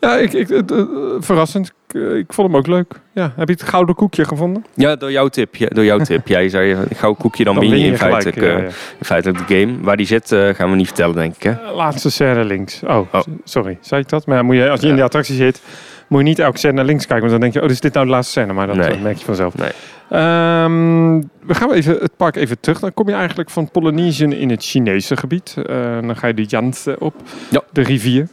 Ja, 0.01 0.17
ik, 0.17 0.33
ik, 0.33 0.49
het, 0.49 0.71
eh, 0.73 0.83
verrassend. 1.19 1.73
Ik, 1.89 1.95
eh, 2.03 2.17
ik 2.17 2.33
vond 2.33 2.49
hem 2.49 2.57
ook 2.57 2.67
leuk. 2.67 3.01
Ja, 3.13 3.33
heb 3.37 3.49
je 3.49 3.55
het 3.55 3.63
gouden 3.63 3.95
koekje 3.95 4.25
gevonden? 4.25 4.65
Ja, 4.75 4.97
door 4.97 5.11
jouw 5.13 5.29
tip. 5.29 5.57
Ja, 5.57 5.67
door 5.69 5.85
jouw 5.85 5.99
tip. 5.99 6.29
Jij 6.29 6.49
zei, 6.49 6.73
eh, 6.73 6.79
gouden 6.95 7.23
koekje, 7.23 7.45
dan, 7.45 7.55
Dan 7.55 7.63
win 7.63 7.73
je, 7.73 7.77
in, 7.77 7.93
ja, 7.93 8.07
ja. 8.09 9.17
in 9.17 9.33
de 9.33 9.45
game. 9.47 9.77
Waar 9.81 9.97
die 9.97 10.07
zit, 10.07 10.29
gaan 10.53 10.71
we 10.71 10.77
niet 10.77 10.87
vertellen, 10.87 11.15
denk 11.15 11.35
ik. 11.37 11.43
Hè? 11.43 11.73
Laatste 11.73 12.11
scène 12.11 12.45
links. 12.45 12.83
Oh, 12.87 12.99
Oh. 13.13 13.21
sorry. 13.45 13.79
Zei 13.81 14.01
ik 14.01 14.09
dat? 14.09 14.27
Maar 14.27 14.45
moet 14.45 14.57
je, 14.57 14.71
als 14.71 14.81
je 14.81 14.89
in 14.89 14.97
de 14.97 15.03
attractie 15.03 15.35
zit, 15.35 15.61
moet 16.09 16.19
je 16.21 16.27
niet 16.27 16.39
elke 16.39 16.59
scène 16.59 16.73
naar 16.75 16.85
links 16.85 17.07
kijken. 17.07 17.29
Want 17.29 17.41
dan 17.41 17.51
denk 17.51 17.53
je, 17.53 17.63
oh, 17.69 17.75
is 17.75 17.81
dit 17.81 17.93
nou 17.93 18.07
de 18.07 18.13
laatste 18.13 18.33
scène? 18.33 18.53
Maar 18.53 18.67
dat 18.67 18.77
Nee. 18.77 18.99
merk 18.99 19.17
je 19.17 19.25
vanzelf. 19.25 19.55
Nee. 19.57 19.71
Ehm, 20.11 21.19
we 21.47 21.55
gaan 21.55 21.73
even 21.73 21.93
het 22.01 22.17
park 22.17 22.37
even 22.37 22.61
terug. 22.61 22.81
Dan 22.81 22.95
kom 22.95 23.09
je 23.09 23.15
eigenlijk 23.15 23.51
van 23.51 23.71
Polynesian 23.71 24.33
in 24.33 24.51
het 24.51 24.65
Chinese 24.65 25.17
gebied. 25.17 25.55
Dan 26.01 26.17
ga 26.17 26.27
je 26.27 26.35
de 26.35 26.45
Yangtze 26.45 26.97
op, 26.99 27.15
de 27.73 27.83
rivier. 27.83 28.29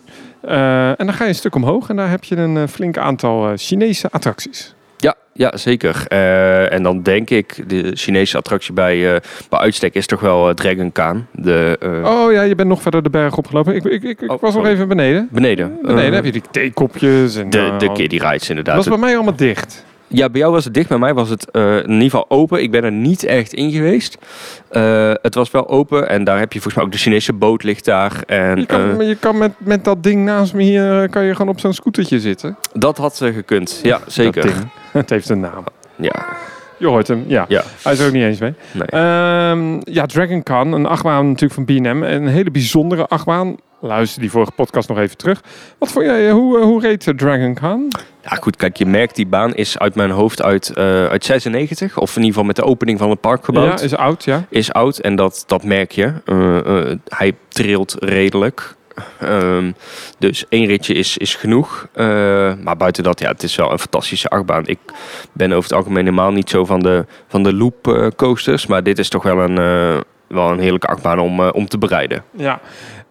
Eh, 0.47 0.87
en 0.99 1.05
dan 1.05 1.13
ga 1.13 1.23
je 1.23 1.29
een 1.29 1.35
stuk 1.35 1.55
omhoog 1.55 1.89
en 1.89 1.95
daar 1.95 2.09
heb 2.09 2.23
je 2.23 2.35
een 2.35 2.57
eh, 2.57 2.63
flink 2.67 2.97
aantal 2.97 3.47
eh, 3.47 3.51
Chinese 3.55 4.07
attracties. 4.11 4.75
Ja, 4.97 5.15
ja 5.33 5.57
zeker. 5.57 6.07
En 6.67 6.83
dan 6.83 7.01
denk 7.01 7.29
ik, 7.29 7.69
de 7.69 7.91
Chinese 7.95 8.37
attractie 8.37 8.73
bij, 8.73 9.21
bij 9.49 9.59
uitstek 9.59 9.93
is 9.95 10.05
toch 10.07 10.19
wel 10.19 10.53
Dragon 10.53 10.91
Khan. 10.91 11.25
De, 11.31 11.77
Oh 12.05 12.31
ja, 12.31 12.41
je 12.41 12.55
bent 12.55 12.69
nog 12.69 12.81
verder 12.81 13.03
de 13.03 13.09
berg 13.09 13.37
opgelopen. 13.37 13.75
Ik, 13.75 13.83
ik, 13.83 14.03
ik, 14.03 14.21
ik 14.21 14.31
Oh, 14.31 14.41
was 14.41 14.55
nog 14.55 14.65
even 14.65 14.87
beneden. 14.87 15.27
Beneden. 15.31 15.77
Beneden 15.81 16.13
heb 16.13 16.25
je 16.25 16.31
die 16.31 16.41
theekopjes. 16.51 17.35
En, 17.35 17.49
de, 17.49 17.73
de 17.77 17.91
kiddie 17.91 18.19
rides 18.19 18.39
Dat 18.39 18.49
inderdaad. 18.49 18.75
was 18.75 18.87
bij 18.87 18.97
mij 18.97 19.15
allemaal 19.15 19.35
dicht. 19.35 19.85
Ja, 20.13 20.29
bij 20.29 20.39
jou 20.39 20.53
was 20.53 20.65
het 20.65 20.73
dicht. 20.73 20.89
Bij 20.89 20.97
mij 20.97 21.13
was 21.13 21.29
het 21.29 21.51
eh, 21.51 21.75
in 21.77 21.81
ieder 21.91 22.01
geval 22.03 22.25
open. 22.27 22.61
Ik 22.61 22.71
ben 22.71 22.83
er 22.83 22.91
niet 22.91 23.23
echt 23.23 23.53
in 23.53 23.71
geweest. 23.71 24.17
Eh, 24.69 25.11
het 25.21 25.35
was 25.35 25.51
wel 25.51 25.69
open. 25.69 26.09
En 26.09 26.23
daar 26.23 26.39
heb 26.39 26.53
je 26.53 26.59
volgens 26.59 26.75
mij 26.75 26.83
ook 26.85 26.91
de 26.91 26.97
Chinese 26.97 27.33
boot 27.33 27.63
ligt 27.63 27.85
daar. 27.85 28.23
En 28.25 28.59
Je 28.59 28.65
kan, 28.65 28.99
eh, 29.01 29.07
je 29.07 29.15
kan 29.15 29.37
met, 29.37 29.51
met 29.57 29.83
dat 29.83 30.03
ding 30.03 30.25
naast 30.25 30.53
me 30.53 30.63
hier, 30.63 31.09
kan 31.09 31.23
je 31.23 31.35
gewoon 31.35 31.51
op 31.51 31.59
zo'n 31.59 31.73
scootertje 31.73 32.19
zitten. 32.19 32.57
dat 32.73 32.97
had 32.97 33.21
eh, 33.21 33.33
gekund. 33.33 33.79
Ja, 33.83 33.99
zeker. 34.07 34.41
Dat 34.45 34.53
ding. 34.53 34.69
Het 34.91 35.09
heeft 35.09 35.29
een 35.29 35.39
naam. 35.39 35.63
Ja, 35.95 36.25
Je 36.77 36.87
hoort 36.87 37.07
hem, 37.07 37.23
ja. 37.27 37.45
Ja. 37.47 37.63
Hij 37.83 37.93
is 37.93 37.99
er 37.99 38.07
ook 38.07 38.13
niet 38.13 38.23
eens 38.23 38.39
mee. 38.39 38.53
nee. 38.71 38.87
Ehm, 38.87 39.79
ja, 39.83 40.05
Dragon 40.05 40.43
Con, 40.43 40.71
een 40.71 40.85
achtbaan 40.85 41.27
natuurlijk 41.27 41.53
van 41.53 41.65
B&M. 41.65 42.03
Een 42.03 42.27
hele 42.27 42.51
bijzondere 42.51 43.05
achtbaan. 43.07 43.55
Luister 43.85 44.21
die 44.21 44.31
vorige 44.31 44.51
podcast 44.51 44.89
nog 44.89 44.97
even 44.97 45.17
terug. 45.17 45.41
Wat 45.77 45.91
vond 45.91 46.05
jij, 46.05 46.27
eh, 46.27 46.33
hoe, 46.33 46.59
eh, 46.59 46.63
hoe 46.63 46.81
reed 46.81 47.07
eh, 47.07 47.13
Dragon 47.13 47.55
Con? 47.55 47.87
Ja, 48.21 48.35
goed, 48.35 48.55
kijk, 48.55 48.77
je 48.77 48.85
merkt 48.85 49.15
die 49.15 49.25
baan 49.25 49.55
is 49.55 49.79
uit 49.79 49.95
mijn 49.95 50.09
hoofd 50.09 50.41
uit, 50.41 50.77
uit 50.77 51.25
96. 51.25 51.97
Of 51.97 52.09
in 52.09 52.15
ieder 52.15 52.27
geval 52.27 52.43
met 52.43 52.55
de 52.55 52.63
opening 52.63 52.99
van 52.99 53.09
het 53.09 53.21
park 53.21 53.45
gebouwd. 53.45 53.79
Ja, 53.79 53.85
is 53.85 53.95
oud, 53.95 54.23
ja. 54.23 54.45
is 54.49 54.73
oud 54.73 54.97
en 54.97 55.15
dat, 55.15 55.43
dat 55.47 55.63
merk 55.63 55.91
je. 55.91 56.13
Hij 57.07 57.35
trilt 57.47 57.95
redelijk. 57.99 58.75
Ehm, 59.19 59.71
dus 60.19 60.45
één 60.49 60.65
ritje 60.65 60.93
is, 60.93 61.17
is 61.17 61.35
genoeg. 61.35 61.87
Maar 62.63 62.77
buiten 62.77 63.03
dat, 63.03 63.19
ja, 63.19 63.31
het 63.31 63.43
is 63.43 63.55
wel 63.55 63.71
een 63.71 63.79
fantastische 63.79 64.29
achtbaan. 64.29 64.67
Ik 64.67 64.79
ben 65.31 65.51
over 65.51 65.63
het 65.63 65.73
algemeen 65.73 66.03
helemaal 66.03 66.31
niet 66.31 66.49
zo 66.49 66.65
van 66.65 66.79
de, 66.79 67.05
van 67.27 67.43
de 67.43 67.53
loop 67.53 68.11
coasters. 68.15 68.65
Maar 68.65 68.83
dit 68.83 68.99
is 68.99 69.09
toch 69.09 69.23
wel 69.23 69.39
een, 69.39 69.55
wel 70.27 70.51
een 70.51 70.59
heerlijke 70.59 70.87
achtbaan 70.87 71.19
om, 71.19 71.39
om 71.39 71.67
te 71.67 71.77
bereiden. 71.77 72.23
Ja. 72.31 72.61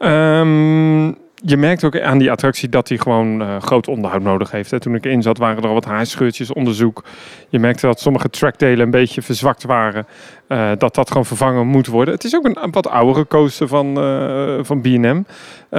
Ehm, 0.02 1.16
je 1.44 1.56
merkt 1.56 1.84
ook 1.84 2.00
aan 2.00 2.18
die 2.18 2.30
attractie 2.30 2.68
dat 2.68 2.88
hij 2.88 2.99
gewoon 2.99 3.42
eh, 3.42 3.61
groot 3.61 3.88
onderhoud 3.88 4.22
nodig 4.22 4.50
heeft. 4.50 4.70
Hè. 4.70 4.80
Toen 4.80 4.94
ik 4.94 5.04
erin 5.04 5.22
zat 5.22 5.38
waren 5.38 5.62
er 5.62 5.68
al 5.68 5.75
wat 5.75 5.84
haarscheurtjes, 5.84 6.52
onderzoek. 6.52 7.04
Je 7.49 7.58
merkte 7.58 7.87
dat 7.87 8.00
sommige 8.00 8.30
trackdelen 8.30 8.84
een 8.84 8.90
beetje 8.90 9.22
verzwakt 9.22 9.64
waren. 9.64 10.06
eh, 10.46 10.70
dat 10.78 10.94
dat 10.94 11.08
gewoon 11.08 11.26
vervangen 11.26 11.66
moet 11.66 11.87
worden. 11.87 12.14
Het 12.14 12.25
is 12.25 12.37
ook 12.37 12.44
een, 12.44 12.70
wat 12.70 12.88
oudere 12.88 13.26
coaster 13.26 13.68
van, 13.68 13.99
eh, 13.99 14.58
van 14.61 14.80
B&M. 14.80 15.22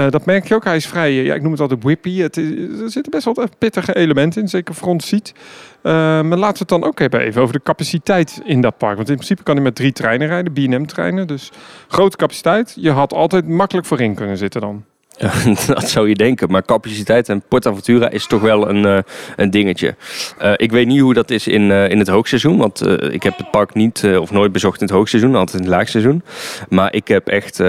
Dat 0.09 0.25
merk 0.25 0.47
je 0.47 0.55
ook. 0.55 0.63
Hij 0.63 0.75
is 0.75 0.87
vrij, 0.87 1.13
ja, 1.13 1.33
ik 1.33 1.41
noem 1.41 1.51
het 1.51 1.61
altijd 1.61 1.83
whippy. 1.83 2.19
Het 2.19 2.37
is, 2.37 2.79
er 2.79 2.91
zitten 2.91 3.11
best 3.11 3.23
wel 3.23 3.47
pittige 3.57 3.95
elementen 3.95 4.41
in, 4.41 4.47
zeker 4.47 4.73
front 4.73 5.03
seat. 5.03 5.33
Maar 5.81 6.23
laten 6.23 6.53
we 6.53 6.59
het 6.59 6.67
dan 6.67 6.83
ook 6.83 6.99
even 6.99 7.41
over 7.41 7.53
de 7.53 7.63
capaciteit 7.63 8.41
in 8.45 8.61
dat 8.61 8.77
park. 8.77 8.95
Want 8.95 9.09
in 9.09 9.15
principe 9.15 9.43
kan 9.43 9.55
hij 9.55 9.63
met 9.63 9.75
drie 9.75 9.91
treinen 9.91 10.27
rijden, 10.27 10.53
B&M-treinen. 10.53 11.27
Dus 11.27 11.51
grote 11.87 12.17
capaciteit. 12.17 12.73
Je 12.79 12.91
had 12.91 13.13
altijd 13.13 13.47
makkelijk 13.47 13.87
voorin 13.87 14.15
kunnen 14.15 14.37
zitten 14.37 14.61
dan. 14.61 14.83
dat 15.67 15.89
zou 15.89 16.09
je 16.09 16.15
denken. 16.15 16.51
Maar 16.51 16.65
capaciteit 16.65 17.29
en 17.29 17.43
PortAventura 17.47 18.09
is 18.09 18.27
toch 18.27 18.41
wel 18.41 18.69
een, 18.69 18.85
eh, 18.85 18.97
een 19.35 19.51
dingetje. 19.51 19.95
Eh, 20.37 20.53
ik 20.55 20.71
weet 20.71 20.87
niet 20.87 20.99
hoe 20.99 21.13
dat 21.13 21.29
is 21.29 21.47
in, 21.47 21.71
eh, 21.71 21.89
in 21.89 21.99
het 21.99 22.07
hoogseizoen. 22.07 22.57
Want 22.57 22.87
ik 23.11 23.23
heb 23.23 23.37
het 23.37 23.51
park 23.51 23.73
niet 23.73 24.03
of 24.19 24.31
nooit 24.31 24.51
bezocht 24.51 24.81
in 24.81 24.87
het 24.87 24.95
hoogseizoen. 24.95 25.35
Altijd 25.35 25.57
in 25.57 25.65
het 25.65 25.75
laagseizoen. 25.75 26.23
Maar 26.69 26.93
ik 26.93 27.07
heb 27.07 27.27
echt 27.27 27.59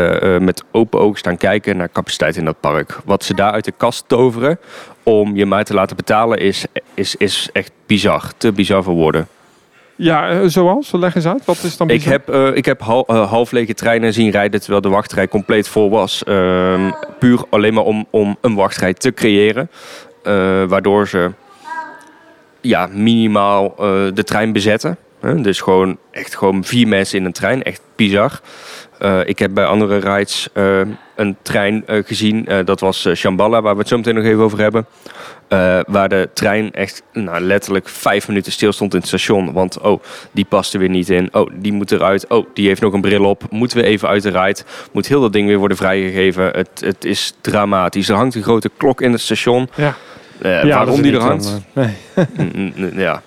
met 0.40 0.64
open 0.70 1.00
ogen 1.00 1.18
staan 1.18 1.37
kijken 1.37 1.76
naar 1.76 1.92
capaciteit 1.92 2.37
in 2.37 2.44
dat 2.44 2.61
park. 2.61 2.98
Wat 3.04 3.24
ze 3.24 3.35
daar 3.35 3.52
uit 3.52 3.64
de 3.64 3.72
kast 3.76 4.04
toveren 4.07 4.59
om 5.02 5.37
je 5.37 5.46
maar 5.46 5.64
te 5.64 5.74
laten 5.74 5.96
betalen 5.96 6.38
is, 6.38 6.64
is, 6.94 7.16
is 7.16 7.48
echt 7.52 7.72
bizar. 7.87 8.33
Te 8.37 8.52
bizar 8.52 8.83
voor 8.83 8.94
woorden. 8.94 9.28
Ja, 9.96 10.30
eh, 10.30 10.40
zoals? 10.46 10.92
Leg 10.92 11.14
eens 11.14 11.26
uit. 11.26 11.44
Wat 11.44 11.62
is 11.62 11.76
dan 11.76 11.88
Ik 11.88 12.02
heb, 12.02 12.28
eh, 12.28 12.57
ik 12.57 12.64
heb 12.64 12.80
hal, 12.80 13.07
eh, 13.07 13.30
half 13.30 13.50
lege 13.50 13.74
treinen 13.74 14.12
zien 14.12 14.30
rijden 14.30 14.61
terwijl 14.61 14.80
de 14.80 14.88
wachtrij 14.88 15.28
compleet 15.28 15.68
vol 15.68 15.90
was. 15.90 16.24
Ehm, 16.24 16.90
puur 17.18 17.40
alleen 17.50 17.74
maar 17.74 17.85
om, 17.85 18.07
om 18.11 18.37
een 18.40 18.54
wachtrij 18.54 18.94
te 18.94 19.12
creëren. 19.12 19.70
Waardoor 20.68 21.09
ze 21.09 21.30
ja, 22.61 22.88
minimaal 22.92 23.74
de 24.14 24.24
trein 24.24 24.52
bezetten. 24.52 24.96
Dus 25.32 25.60
gewoon 25.60 25.98
echt 26.10 26.37
gewoon 26.37 26.64
vier 26.64 26.88
mensen 26.88 27.18
in 27.18 27.24
een 27.24 27.32
trein. 27.32 27.62
Echt 27.62 27.80
bizar. 27.96 28.40
Eh, 28.98 29.20
ik 29.24 29.38
heb 29.38 29.54
bij 29.54 29.64
andere 29.64 29.96
rides 29.96 30.48
eh, 30.52 30.80
een 31.16 31.37
trein 31.42 31.87
eh, 31.87 32.04
gezien. 32.04 32.48
Dat 32.64 32.80
was 32.80 33.08
Shambhala, 33.14 33.62
waar 33.62 33.72
we 33.72 33.78
het 33.78 33.88
zo 33.88 33.96
meteen 33.96 34.14
nog 34.14 34.24
even 34.24 34.42
over 34.42 34.58
hebben. 34.58 34.87
Waar 35.87 36.08
de 36.08 36.28
trein 36.32 36.72
echt 36.72 37.02
nou, 37.12 37.40
letterlijk 37.40 37.88
vijf 37.88 38.28
minuten 38.28 38.52
stil 38.52 38.72
stond 38.72 38.92
in 38.94 38.98
het 38.98 39.08
station. 39.08 39.52
Want 39.52 39.80
oh, 39.80 40.02
die 40.32 40.44
paste 40.44 40.78
weer 40.78 40.88
niet 40.88 41.08
in. 41.08 41.28
Oh, 41.32 41.50
die 41.54 41.72
moet 41.72 41.92
eruit. 41.92 42.28
Oh, 42.28 42.46
die 42.54 42.66
heeft 42.66 42.80
nog 42.80 42.92
een 42.92 43.00
bril 43.00 43.24
op. 43.24 43.42
Moeten 43.50 43.78
we 43.78 43.84
even 43.84 44.08
uit 44.08 44.22
de 44.22 44.30
ride. 44.30 44.60
Moet 44.92 45.08
heel 45.08 45.20
dat 45.20 45.32
ding 45.32 45.46
weer 45.48 45.58
worden 45.58 45.76
vrijgegeven. 45.76 46.44
Het, 46.44 46.80
het 46.80 47.04
is 47.04 47.34
dramatisch. 47.40 48.08
Er 48.08 48.16
hangt 48.16 48.34
een 48.34 48.42
grote 48.42 48.70
klok 48.76 49.00
in 49.00 49.12
het 49.12 49.20
station. 49.20 49.68
Ja. 49.74 49.94
Ja, 50.42 50.66
waarom 50.66 51.02
die 51.02 51.12
er 51.12 51.20
hangt? 51.20 51.60
dan, 51.74 51.84
nee. 52.74 52.94
Ja, 52.94 53.22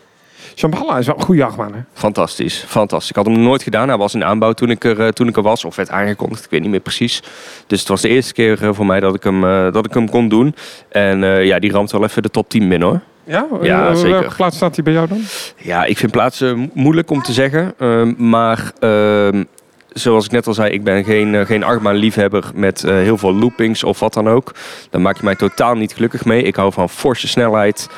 Shambhala 0.58 0.98
is 0.98 1.06
wel 1.08 1.16
een 1.18 1.24
goede 1.24 1.44
achtbaan, 1.44 1.74
hè? 1.74 1.80
fantastisch. 1.94 2.64
Fantastisch. 2.68 3.10
Ik 3.10 3.16
had 3.16 3.26
hem 3.26 3.40
nooit 3.40 3.64
gedaan. 3.64 3.88
Hij 3.88 3.98
was 3.98 4.14
in 4.14 4.24
aanbouw 4.24 4.52
toen 4.52 4.70
ik 4.70 4.84
er, 4.84 5.00
eh, 5.02 5.08
toen 5.08 5.28
ik 5.28 5.36
er 5.38 5.42
was. 5.44 5.66
Of 5.66 5.76
werd 5.76 5.90
aangekondigd. 5.90 6.44
Ik 6.44 6.50
weet 6.50 6.62
niet 6.62 6.70
meer 6.70 6.80
precies. 6.80 7.24
Dus 7.68 7.80
het 7.80 7.88
was 7.88 8.02
de 8.02 8.08
eerste 8.10 8.34
keer 8.34 8.64
eh, 8.64 8.70
voor 8.74 8.86
mij 8.86 9.00
dat 9.00 9.16
ik 9.16 9.24
hem, 9.24 9.44
eh, 9.44 9.72
dat 9.72 9.86
ik 9.86 9.94
hem 9.94 10.10
kon 10.10 10.28
doen. 10.30 10.56
En 10.90 11.20
ja, 11.46 11.60
die 11.60 11.72
ramt 11.72 11.92
wel 11.92 12.04
even 12.04 12.22
de 12.24 12.30
top 12.30 12.50
10 12.50 12.70
binnen 12.70 12.88
hoor. 12.88 13.00
Ja, 13.24 13.46
Ja, 13.62 13.96
zeker. 13.96 14.20
Welke 14.20 14.36
plaats 14.36 14.56
staat 14.56 14.76
hij 14.76 14.84
bij 14.84 14.94
jou 14.94 15.08
dan? 15.08 15.22
Ja, 15.58 15.86
ik 15.86 15.98
vind 15.98 16.12
plaatsen 16.12 16.58
mo- 16.58 16.70
moeilijk 16.74 17.10
om 17.12 17.22
te 17.22 17.34
zeggen. 17.34 17.74
Ehm, 17.78 18.14
maar 18.30 18.72
ehm, 18.80 19.44
zoals 19.90 20.26
ik 20.26 20.32
net 20.32 20.48
al 20.48 20.54
zei, 20.54 20.72
ik 20.72 20.84
ben 20.84 21.04
geen, 21.04 21.46
geen 21.46 21.64
achtbaan-liefhebber 21.64 22.44
met 22.54 22.82
heel 22.82 23.18
veel 23.18 23.34
loopings 23.34 23.84
of 23.84 24.00
wat 24.00 24.14
dan 24.14 24.30
ook. 24.30 24.54
Daar 24.90 25.02
maak 25.02 25.18
je 25.18 25.24
mij 25.24 25.36
totaal 25.36 25.76
niet 25.76 25.94
gelukkig 25.94 26.26
mee. 26.26 26.44
Ik 26.44 26.56
hou 26.56 26.74
van 26.74 26.90
forse 26.90 27.28
snelheid, 27.28 27.90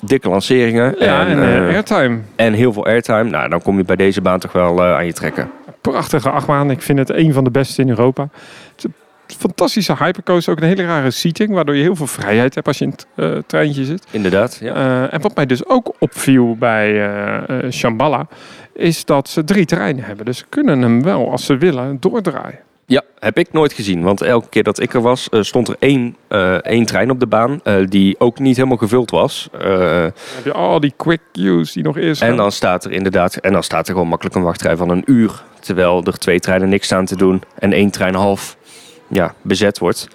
dikke 0.00 0.28
lanceringen 0.28 0.94
Ja, 0.98 1.26
en, 1.26 1.42
eh, 1.42 1.56
eh, 1.56 1.74
Airtime. 1.74 2.18
en 2.36 2.52
heel 2.52 2.72
veel 2.72 2.86
airtime. 2.86 3.22
Nou, 3.24 3.48
dan 3.48 3.62
kom 3.62 3.76
je 3.76 3.84
bij 3.84 3.96
deze 3.96 4.20
baan 4.20 4.38
toch 4.38 4.52
wel 4.52 4.84
eh, 4.84 4.94
aan 4.94 5.06
je 5.06 5.12
trekken. 5.12 5.50
Prachtige 5.80 6.30
achtbaan. 6.30 6.70
Ik 6.70 6.82
vind 6.82 6.98
het 6.98 7.10
een 7.10 7.32
van 7.32 7.44
de 7.44 7.50
beste 7.50 7.82
in 7.82 7.88
Europa. 7.88 8.28
Fantastische 9.26 9.94
hypercoaster. 9.98 10.52
Ook 10.52 10.60
een 10.60 10.68
hele 10.68 10.84
rare 10.84 11.10
seating, 11.10 11.50
waardoor 11.50 11.76
je 11.76 11.82
heel 11.82 11.96
veel 11.96 12.06
vrijheid 12.06 12.54
hebt 12.54 12.66
als 12.66 12.78
je 12.78 12.84
in 12.84 12.94
het 13.14 13.48
treintje 13.48 13.84
zit. 13.84 14.06
Inderdaad, 14.10 14.58
ja. 14.60 15.08
En 15.10 15.20
wat 15.20 15.34
mij 15.36 15.46
dus 15.46 15.66
ook 15.66 15.94
opviel 15.98 16.56
bij 16.56 17.06
eh, 17.06 17.70
Shambhala, 17.70 18.26
is 18.72 19.04
dat 19.04 19.28
ze 19.28 19.44
drie 19.44 19.64
terreinen 19.64 20.04
hebben. 20.04 20.24
Dus 20.24 20.38
ze 20.38 20.44
kunnen 20.48 20.82
hem 20.82 21.02
wel, 21.02 21.30
als 21.30 21.44
ze 21.44 21.56
willen, 21.56 21.96
doordraaien. 22.00 22.58
Ja, 22.86 23.02
heb 23.18 23.38
ik 23.38 23.52
nooit 23.52 23.72
gezien. 23.72 24.02
Want 24.02 24.20
elke 24.22 24.48
keer 24.48 24.62
dat 24.62 24.80
ik 24.80 24.94
er 24.94 25.00
was, 25.00 25.28
eh, 25.28 25.40
stond 25.42 25.68
er 25.68 25.76
één, 25.78 26.16
eh, 26.28 26.54
één 26.54 26.84
trein 26.86 27.10
op 27.10 27.20
de 27.20 27.26
baan. 27.26 27.60
eh, 27.64 27.74
die 27.88 28.20
ook 28.20 28.38
niet 28.38 28.56
helemaal 28.56 28.76
gevuld 28.76 29.10
was. 29.10 29.48
Dan 29.52 29.60
heb 30.34 30.44
je 30.44 30.52
al 30.52 30.80
die 30.80 30.92
quick 30.96 31.20
queues 31.32 31.72
die 31.72 31.82
nog 31.82 31.96
eerst 31.98 32.22
En 32.22 32.36
dan 32.36 32.52
staat 32.52 32.84
er 32.84 32.92
inderdaad, 32.92 33.34
en 33.36 33.52
dan 33.52 33.62
staat 33.62 33.86
er 33.88 33.92
gewoon 33.92 34.08
makkelijk 34.08 34.36
een 34.36 34.42
wachtrij 34.42 34.76
van 34.76 34.88
een 34.90 35.02
uur. 35.06 35.42
Terwijl 35.60 36.02
er 36.04 36.18
twee 36.18 36.40
treinen 36.40 36.68
niks 36.68 36.86
staan 36.86 37.04
te 37.04 37.16
doen 37.16 37.42
en 37.58 37.72
één 37.72 37.90
trein 37.90 38.14
half 38.14 38.56
ja, 39.08 39.34
bezet 39.42 39.78
wordt. 39.78 40.08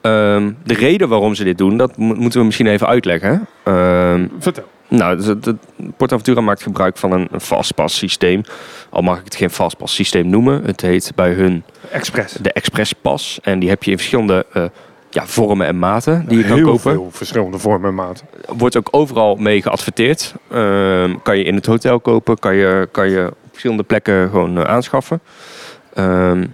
Ehm, 0.00 0.52
de 0.64 0.74
reden 0.74 1.08
waarom 1.08 1.34
ze 1.34 1.44
dit 1.44 1.58
doen, 1.58 1.76
dat 1.76 1.96
mo- 1.96 2.14
moeten 2.14 2.38
we 2.40 2.46
misschien 2.46 2.66
even 2.66 2.86
uitleggen. 2.86 3.46
Ehm, 3.64 4.26
Vertel. 4.38 4.64
Nou, 4.88 5.20
de, 5.22 5.38
de, 5.38 5.56
PortAventura 5.96 6.40
maakt 6.40 6.62
gebruik 6.62 6.96
van 6.96 7.12
een, 7.12 7.28
een 7.30 7.40
fastpass 7.40 7.98
systeem. 7.98 8.42
Al 8.90 9.02
mag 9.02 9.18
ik 9.18 9.24
het 9.24 9.36
geen 9.36 9.50
fastpass 9.50 9.94
systeem 9.94 10.28
noemen. 10.28 10.64
Het 10.64 10.80
heet 10.80 11.12
bij 11.14 11.32
hun 11.32 11.64
Express. 11.90 12.34
de 12.34 12.52
expresspas. 12.52 13.38
En 13.42 13.58
die 13.58 13.68
heb 13.68 13.82
je 13.82 13.90
in 13.90 13.96
verschillende 13.96 14.46
eh, 14.52 14.64
ja, 15.10 15.26
vormen 15.26 15.66
en 15.66 15.78
maten 15.78 16.24
die 16.28 16.38
je 16.38 16.44
kan 16.44 16.56
Heel 16.56 16.64
kopen. 16.64 16.80
veel 16.80 17.08
verschillende 17.10 17.58
vormen 17.58 17.88
en 17.88 17.94
maten. 17.94 18.26
Wordt 18.46 18.76
ook 18.76 18.88
overal 18.90 19.36
mee 19.36 19.62
geadverteerd. 19.62 20.34
Ehm, 20.50 21.14
kan 21.22 21.38
je 21.38 21.44
in 21.44 21.54
het 21.54 21.66
hotel 21.66 22.00
kopen, 22.00 22.38
kan 22.38 22.54
je, 22.54 22.88
kan 22.90 23.10
je 23.10 23.26
op 23.26 23.48
verschillende 23.50 23.82
plekken 23.82 24.30
gewoon 24.30 24.58
eh, 24.58 24.64
aanschaffen. 24.64 25.20
Ehm, 25.94 26.46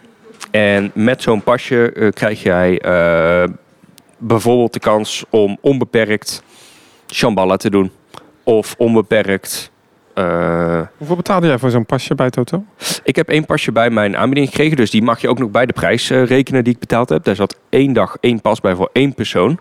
en 0.50 0.90
met 0.94 1.22
zo'n 1.22 1.42
pasje 1.42 1.92
eh, 1.92 2.08
krijg 2.10 2.42
jij 2.42 2.80
bijvoorbeeld 4.18 4.72
de 4.72 4.80
kans 4.80 5.24
om 5.30 5.58
onbeperkt 5.60 6.42
Shambhala 7.06 7.56
te 7.56 7.70
doen. 7.70 7.90
Of 8.44 8.74
onbeperkt... 8.78 9.70
eh, 10.14 10.80
Hoeveel 10.96 11.16
betaalde 11.16 11.46
jij 11.46 11.58
voor 11.58 11.70
zo'n 11.70 11.86
pasje 11.86 12.14
bij 12.14 12.26
het 12.26 12.34
hotel? 12.36 12.64
ik 13.04 13.16
heb 13.16 13.28
één 13.28 13.46
pasje 13.46 13.72
bij 13.72 13.90
mijn 13.90 14.16
aanbieding 14.16 14.48
gekregen. 14.48 14.76
Dus 14.76 14.90
die 14.90 15.02
mag 15.02 15.20
je 15.20 15.28
ook 15.28 15.38
nog 15.38 15.50
bij 15.50 15.66
de 15.66 15.72
prijs 15.72 16.10
eh, 16.10 16.24
rekenen 16.24 16.64
die 16.64 16.72
ik 16.72 16.78
betaald 16.78 17.08
heb. 17.08 17.24
Daar 17.24 17.34
zat 17.36 17.58
één 17.68 17.92
dag 17.92 18.16
één 18.20 18.40
pas 18.40 18.60
bij 18.60 18.74
voor 18.74 18.90
één 18.92 19.14
persoon. 19.14 19.58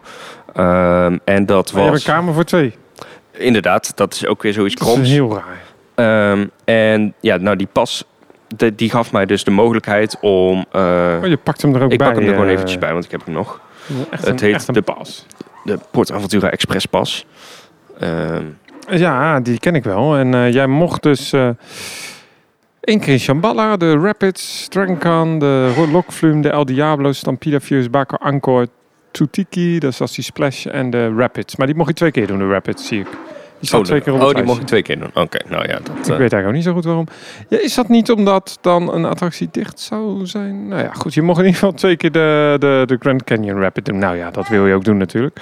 Ehm, 0.53 1.17
en 1.25 1.45
dat 1.45 1.73
Maar 1.73 1.81
je 1.83 1.89
hebt 1.89 2.03
was... 2.03 2.07
een 2.07 2.13
kamer 2.13 2.33
voor 2.33 2.43
twee. 2.43 2.73
Inderdaad, 3.31 3.91
dat 3.97 4.13
is 4.13 4.25
ook 4.25 4.41
weer 4.43 4.53
zoiets 4.53 4.75
Dat 4.75 4.87
is 4.87 4.93
kroms. 4.93 5.09
heel 5.09 5.33
raar. 5.33 5.61
Ehm, 5.95 6.47
en 6.65 7.13
ja, 7.19 7.37
nou 7.37 7.55
die 7.55 7.67
pas, 7.71 8.03
de- 8.55 8.75
die 8.75 8.89
gaf 8.89 9.11
mij 9.11 9.25
dus 9.25 9.43
de 9.43 9.51
mogelijkheid 9.51 10.17
om... 10.21 10.65
eh, 10.71 10.81
Oh, 11.21 11.27
je 11.27 11.37
pakt 11.43 11.61
hem 11.61 11.75
er 11.75 11.81
ook 11.83 11.91
ik 11.91 11.97
bij. 11.97 12.07
pak 12.07 12.15
hem 12.17 12.27
er 12.27 12.33
gewoon 12.33 12.49
eventjes 12.49 12.77
bij, 12.77 12.91
want 12.93 13.05
ik 13.05 13.11
heb 13.11 13.25
hem 13.25 13.33
nog. 13.33 13.59
Echt 14.09 14.25
Het 14.25 14.39
heet 14.39 14.53
echt 14.53 14.67
een 14.67 14.73
de- 14.73 14.81
pas. 14.81 15.25
De 15.63 15.79
Port 15.91 16.11
Aventura 16.11 16.49
Express 16.51 16.85
pas. 16.85 17.25
Ehm, 17.99 18.43
Ja, 18.89 19.39
die 19.39 19.59
ken 19.59 19.75
ik 19.75 19.83
wel. 19.83 20.15
En 20.17 20.33
eh, 20.33 20.53
jij 20.53 20.67
mocht 20.67 21.03
dus 21.03 21.33
eh 21.33 21.49
één 22.79 22.99
keer 22.99 23.13
in 23.13 23.19
Shambhala, 23.19 23.77
de 23.77 23.97
Rapids, 23.99 24.67
Dragon 24.67 24.97
Khan, 24.97 25.39
de 25.39 25.87
Lokflume, 25.91 26.41
de 26.41 26.49
El 26.49 26.65
Diablo, 26.65 27.11
Stampida, 27.11 27.59
Fuse, 27.59 27.89
Baco, 27.89 28.15
Angkor, 28.15 28.67
Tutiki, 29.11 29.79
dat 29.79 29.91
is 29.91 30.01
als 30.01 30.15
die 30.15 30.23
Splash 30.23 30.65
en 30.65 30.89
de 30.89 31.13
Rapids. 31.17 31.55
Maar 31.55 31.67
die 31.67 31.75
mocht 31.75 31.87
je 31.89 31.95
twee 31.95 32.11
keer 32.11 32.27
doen, 32.27 32.37
de 32.37 32.47
Rapids, 32.47 32.87
zie 32.87 32.99
ik. 32.99 33.07
Die 33.59 33.73
oh, 33.73 33.81
twee 33.81 33.97
de- 33.99 34.03
keer 34.03 34.13
op 34.13 34.21
oh, 34.21 34.33
die 34.33 34.43
mocht 34.43 34.61
ik 34.61 34.67
twee 34.67 34.81
keer 34.81 34.99
doen. 34.99 35.09
Oké, 35.13 35.37
nou 35.49 35.67
ja. 35.67 35.73
Dat, 35.83 35.89
Ik 35.97 36.01
eh, 36.01 36.07
weet 36.07 36.09
eigenlijk 36.33 36.45
ook 36.47 36.53
niet 36.53 36.63
zo 36.63 36.73
goed 36.73 36.85
waarom. 36.85 37.07
Ja, 37.49 37.59
is 37.59 37.73
dat 37.73 37.87
niet 37.89 38.11
omdat 38.11 38.57
dan 38.61 38.93
een 38.93 39.05
attractie 39.05 39.47
dicht 39.51 39.79
zou 39.79 40.25
zijn? 40.25 40.67
Nou 40.67 40.81
ja, 40.81 40.91
goed. 40.93 41.13
Je 41.13 41.21
mocht 41.21 41.39
in 41.39 41.45
ieder 41.45 41.59
geval 41.59 41.73
twee 41.75 41.95
keer 41.95 42.11
de, 42.11 42.55
de, 42.59 42.83
de 42.85 42.97
Grand 42.99 43.23
Canyon 43.23 43.59
Rapid 43.59 43.85
doen. 43.85 43.97
Nou 43.97 44.17
ja, 44.17 44.31
dat 44.31 44.47
wil 44.47 44.67
je 44.67 44.73
ook 44.73 44.83
doen 44.83 44.97
natuurlijk. 44.97 45.39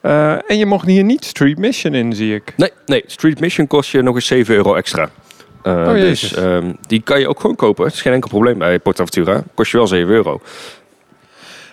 Eh, 0.00 0.50
en 0.50 0.58
je 0.58 0.66
mocht 0.66 0.86
hier 0.86 1.04
niet 1.04 1.24
Street 1.24 1.58
Mission 1.58 1.94
in, 1.94 2.12
zie 2.12 2.34
ik. 2.34 2.52
nee, 2.56 2.70
nee, 2.86 3.02
Street 3.06 3.40
Mission 3.40 3.66
kost 3.66 3.90
je 3.90 4.02
nog 4.02 4.14
eens 4.14 4.26
7 4.26 4.54
euro 4.54 4.74
extra. 4.74 5.08
Eh, 5.62 5.72
Oh, 5.72 5.92
dus 5.92 6.34
ehm, 6.34 6.72
die 6.86 7.00
kan 7.00 7.20
je 7.20 7.28
ook 7.28 7.40
gewoon 7.40 7.56
kopen. 7.56 7.84
Het 7.84 7.94
is 7.94 8.00
geen 8.02 8.12
enkel 8.12 8.28
probleem 8.30 8.58
bij 8.58 8.78
Port 8.78 9.00
Aventura. 9.00 9.42
Kost 9.54 9.70
je 9.70 9.76
wel 9.76 9.86
7 9.86 10.14
euro. 10.14 10.40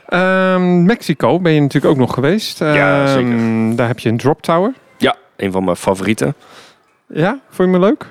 Ehm, 0.06 0.84
Mexico 0.86 1.40
ben 1.40 1.52
je 1.54 1.62
natuurlijk 1.62 1.94
ook 1.94 2.00
nog 2.00 2.14
geweest. 2.14 2.60
Ja, 2.60 3.06
Ehm, 3.06 3.14
zeker. 3.14 3.76
Daar 3.76 3.88
heb 3.88 4.00
je 4.00 4.10
een 4.10 4.18
drop 4.18 4.42
tower. 4.42 4.74
Ja, 4.98 5.16
een 5.38 5.52
van 5.52 5.64
mijn 5.64 5.76
favorieten. 5.78 6.36
Ja, 7.08 7.40
vond 7.50 7.72
je 7.72 7.78
me 7.78 7.86
leuk? 7.86 8.06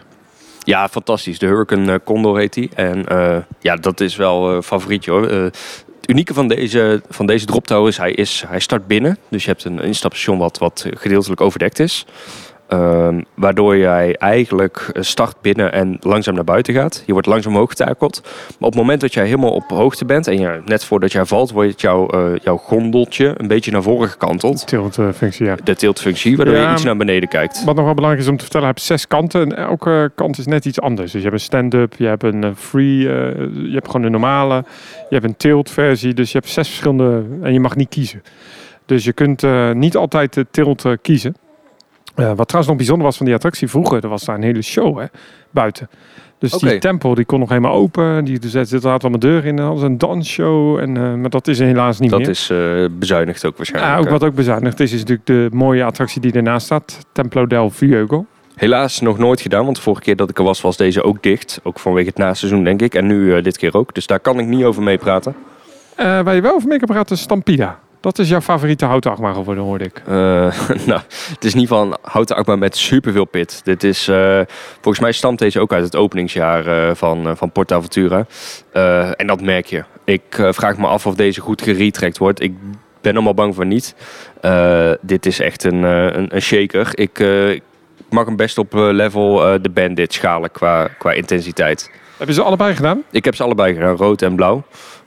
Ja, 0.63 0.89
fantastisch. 0.89 1.39
De 1.39 1.47
Hurricane 1.47 1.93
eh, 1.93 1.99
Condor 2.05 2.39
heet 2.39 2.53
die. 2.53 2.71
En 2.75 3.05
ja, 3.61 3.77
dat 3.77 4.01
is 4.01 4.17
wel 4.17 4.57
eh 4.57 4.63
favorietje 4.63 5.11
hoor. 5.11 5.51
Het 6.05 6.13
unieke 6.13 6.35
van 6.35 6.49
deze, 6.49 7.03
van 7.09 7.27
deze 7.27 7.47
drop 7.47 7.67
tower 7.67 7.89
is 7.89 7.97
hij, 7.97 8.13
is, 8.13 8.45
hij 8.47 8.61
start 8.61 8.87
binnen. 8.87 9.19
Dus 9.29 9.45
je 9.45 9.51
hebt 9.51 9.65
een 9.65 9.81
instapstation 9.81 10.39
wat, 10.39 10.59
wat 10.59 10.87
gedeeltelijk 10.91 11.41
overdekt 11.41 11.79
is. 11.79 12.07
Ehm, 12.75 13.21
waardoor 13.35 13.77
jij 13.77 14.17
eigenlijk 14.17 14.91
start 14.95 15.37
binnen 15.41 15.73
en 15.73 15.97
langzaam 16.01 16.35
naar 16.35 16.45
buiten 16.45 16.75
gaat. 16.75 17.03
Je 17.07 17.13
wordt 17.13 17.27
langzaam 17.27 17.53
omhoog 17.53 17.69
getakeld. 17.69 18.21
Maar 18.23 18.69
op 18.69 18.73
het 18.73 18.75
moment 18.75 19.01
dat 19.01 19.15
jij 19.15 19.25
helemaal 19.25 19.53
op 19.53 19.71
hoogte 19.71 20.05
bent... 20.05 20.27
en 20.27 20.39
je, 20.39 20.63
net 20.65 20.85
voordat 20.85 21.13
jij 21.13 21.25
valt, 21.25 21.51
wordt 21.51 21.81
jouw, 21.81 22.09
eh, 22.09 22.37
jouw 22.43 22.57
gondeltje 22.57 23.35
een 23.37 23.47
beetje 23.47 23.71
naar 23.71 23.83
voren 23.83 24.09
gekanteld. 24.09 24.67
Tilt 24.67 24.99
eh, 24.99 25.09
functie, 25.15 25.47
ja. 25.47 25.57
De 25.65 25.75
tiltfunctie, 25.75 26.37
waardoor 26.37 26.55
Ja, 26.55 26.67
je 26.67 26.73
iets 26.73 26.85
naar 26.85 26.97
beneden 26.97 27.29
kijkt. 27.29 27.65
Wat 27.65 27.75
nog 27.75 27.85
wel 27.85 27.95
belangrijk 27.95 28.25
is 28.25 28.31
om 28.31 28.37
te 28.37 28.43
vertellen, 28.43 28.67
hij 28.67 28.75
heeft 28.77 28.89
zes 28.89 29.07
kanten 29.07 29.41
en 29.41 29.57
elke 29.57 30.13
kant 30.15 30.39
is 30.39 30.47
net 30.47 30.65
iets 30.65 30.81
anders. 30.81 31.13
Dus 31.13 31.23
je 31.23 31.29
hebt 31.29 31.41
een 31.41 31.47
stand-up, 31.47 31.95
je 31.99 32.07
hebt 32.07 32.23
een 32.23 32.45
eh, 32.45 32.51
free, 32.57 33.09
eh, 33.09 33.15
je 33.53 33.73
hebt 33.73 33.87
gewoon 33.87 34.03
een 34.03 34.13
normale, 34.13 34.65
je 35.09 35.15
hebt 35.15 35.25
een 35.25 35.37
tilt 35.37 35.71
versie. 35.71 36.15
Dus 36.15 36.33
je 36.33 36.39
hebt 36.39 36.51
zes 36.51 36.69
verschillende 36.69 37.25
en 37.43 37.53
je 37.53 37.61
mag 37.61 37.77
niet 37.77 37.89
kiezen. 37.89 38.23
Dus 38.87 39.05
je 39.05 39.13
kunt 39.13 39.43
niet 39.75 39.97
altijd 39.97 40.35
de 40.35 40.47
tilt 40.51 40.87
kiezen. 41.03 41.35
Eh, 42.15 42.27
wat 42.27 42.37
trouwens 42.37 42.67
nog 42.67 42.77
bijzonder 42.77 43.07
was 43.07 43.17
van 43.17 43.27
die 43.27 43.35
attractie 43.35 43.69
vroeger, 43.69 44.03
er 44.03 44.09
was 44.09 44.25
daar 44.25 44.37
een 44.37 44.43
hele 44.43 44.63
show 44.63 44.99
hè, 44.99 45.05
buiten. 45.51 45.89
Dus 46.39 46.53
die 46.53 46.79
tempel 46.79 47.15
die 47.15 47.25
kon 47.25 47.39
nog 47.39 47.49
helemaal 47.49 47.73
open. 47.73 48.25
Die, 48.25 48.41
er 48.41 48.49
zitten 48.49 48.75
altijd 48.75 49.03
allemaal 49.03 49.19
deuren 49.19 49.45
in. 49.45 49.59
En 49.59 49.65
dat 49.65 49.73
was 49.73 49.83
een 49.83 49.99
dansshow. 49.99 50.79
En, 50.79 50.97
eh, 50.97 51.15
maar 51.15 51.31
dat 51.31 51.49
is 51.49 51.59
helaas 51.59 51.99
niet 51.99 52.11
Dat 52.11 52.19
meer. 52.19 52.29
is 52.29 52.51
eh, 52.51 52.85
bezuinigd 52.99 53.47
ook 53.47 53.57
waarschijnlijk. 53.57 53.95
Ja, 53.95 54.01
ook 54.01 54.09
wat 54.09 54.25
ook 54.25 54.35
bezuinigd 54.35 54.81
is, 54.81 54.93
is 54.93 54.99
natuurlijk 54.99 55.27
de 55.27 55.49
mooie 55.53 55.85
attractie 55.85 56.21
die 56.21 56.33
ernaast 56.33 56.67
staat. 56.67 57.07
Templo 57.13 57.47
del 57.47 57.71
Fuego. 57.71 58.27
Helaas 58.55 59.01
nog 59.01 59.19
nooit 59.19 59.41
gedaan, 59.41 59.65
want 59.65 59.77
de 59.77 59.83
vorige 59.83 60.03
keer 60.03 60.17
dat 60.17 60.31
ik 60.31 60.39
er 60.39 60.45
was, 60.45 60.61
was 60.61 60.77
deze 60.77 61.03
ook 61.03 61.23
dicht. 61.23 61.61
Ook 61.63 61.79
vanwege 61.79 62.09
het 62.09 62.19
naseizoen, 62.19 62.65
denk 62.65 62.83
ik. 62.83 62.95
En 62.95 63.07
nu 63.07 63.41
dit 63.43 63.59
keer 63.59 63.75
ook. 63.75 63.95
Dus 63.95 64.07
daar 64.07 64.21
kan 64.21 64.39
ik 64.39 64.47
niet 64.47 64.65
over 64.65 64.83
meepraten. 64.83 65.35
Waar 65.97 66.35
je 66.35 66.41
wel 66.41 66.55
over 66.55 66.69
mee 66.69 66.79
kan 66.79 66.89
praten 66.89 67.17
is 67.17 67.23
Stampida. 67.23 67.79
Dat 68.05 68.19
is 68.19 68.29
jouw 68.29 68.41
favoriete 68.41 68.85
houten 68.85 69.11
achtbaan 69.11 69.35
geworden, 69.35 69.65
hoorde 69.65 69.85
ik. 69.85 70.03
Eh, 70.07 70.15
nou, 70.91 71.01
het 71.29 71.45
is 71.45 71.55
in 71.55 71.61
ieder 71.61 71.77
geval 71.77 71.83
een 71.83 71.97
houten 72.03 72.37
achtbaan 72.37 72.59
met 72.59 72.77
superveel 72.77 73.25
pit. 73.25 73.61
Dit 73.65 73.85
is, 73.85 74.09
eh, 74.09 74.41
volgens 74.73 74.99
mij 74.99 75.13
stamt 75.13 75.39
deze 75.39 75.61
ook 75.61 75.73
uit 75.73 75.85
het 75.85 75.97
openingsjaar 75.97 76.67
eh, 76.67 76.95
van, 76.95 77.27
uh, 77.29 77.33
van 77.35 77.53
Portaventura. 77.53 78.27
Uh, 78.73 79.21
en 79.21 79.27
dat 79.27 79.41
merk 79.41 79.67
je. 79.67 79.85
Ik 80.05 80.39
uh, 80.39 80.53
vraag 80.53 80.77
me 80.77 80.87
af 80.87 81.07
of 81.07 81.15
deze 81.15 81.41
goed 81.41 81.63
geretrackt 81.63 82.19
wordt. 82.19 82.43
Ik 82.43 82.53
ben 83.01 83.15
allemaal 83.15 83.35
bang 83.35 83.55
voor 83.55 83.67
niet. 83.67 83.95
Uh, 84.43 84.91
dit 85.01 85.27
is 85.27 85.41
echt 85.41 85.65
een, 85.65 85.83
een, 85.83 86.35
een 86.35 86.43
shaker. 86.43 86.91
Ik, 86.95 87.19
ik 87.49 87.63
mag 88.11 88.27
hem 88.27 88.37
best 88.37 88.59
op 88.59 88.73
level 88.73 89.37
de 89.63 89.71
Bandit 89.71 90.13
schalen 90.13 90.51
qua, 90.51 90.89
qua 90.99 91.13
intensiteit. 91.13 91.91
Heb 92.17 92.29
je 92.29 92.35
ze 92.35 92.43
allebei 92.43 92.75
gedaan? 92.75 93.03
Ik 93.11 93.25
heb 93.25 93.35
ze 93.35 93.43
allebei 93.43 93.75
gedaan, 93.75 93.97
rood 93.97 94.23
en 94.23 94.35
blauw. 94.35 94.63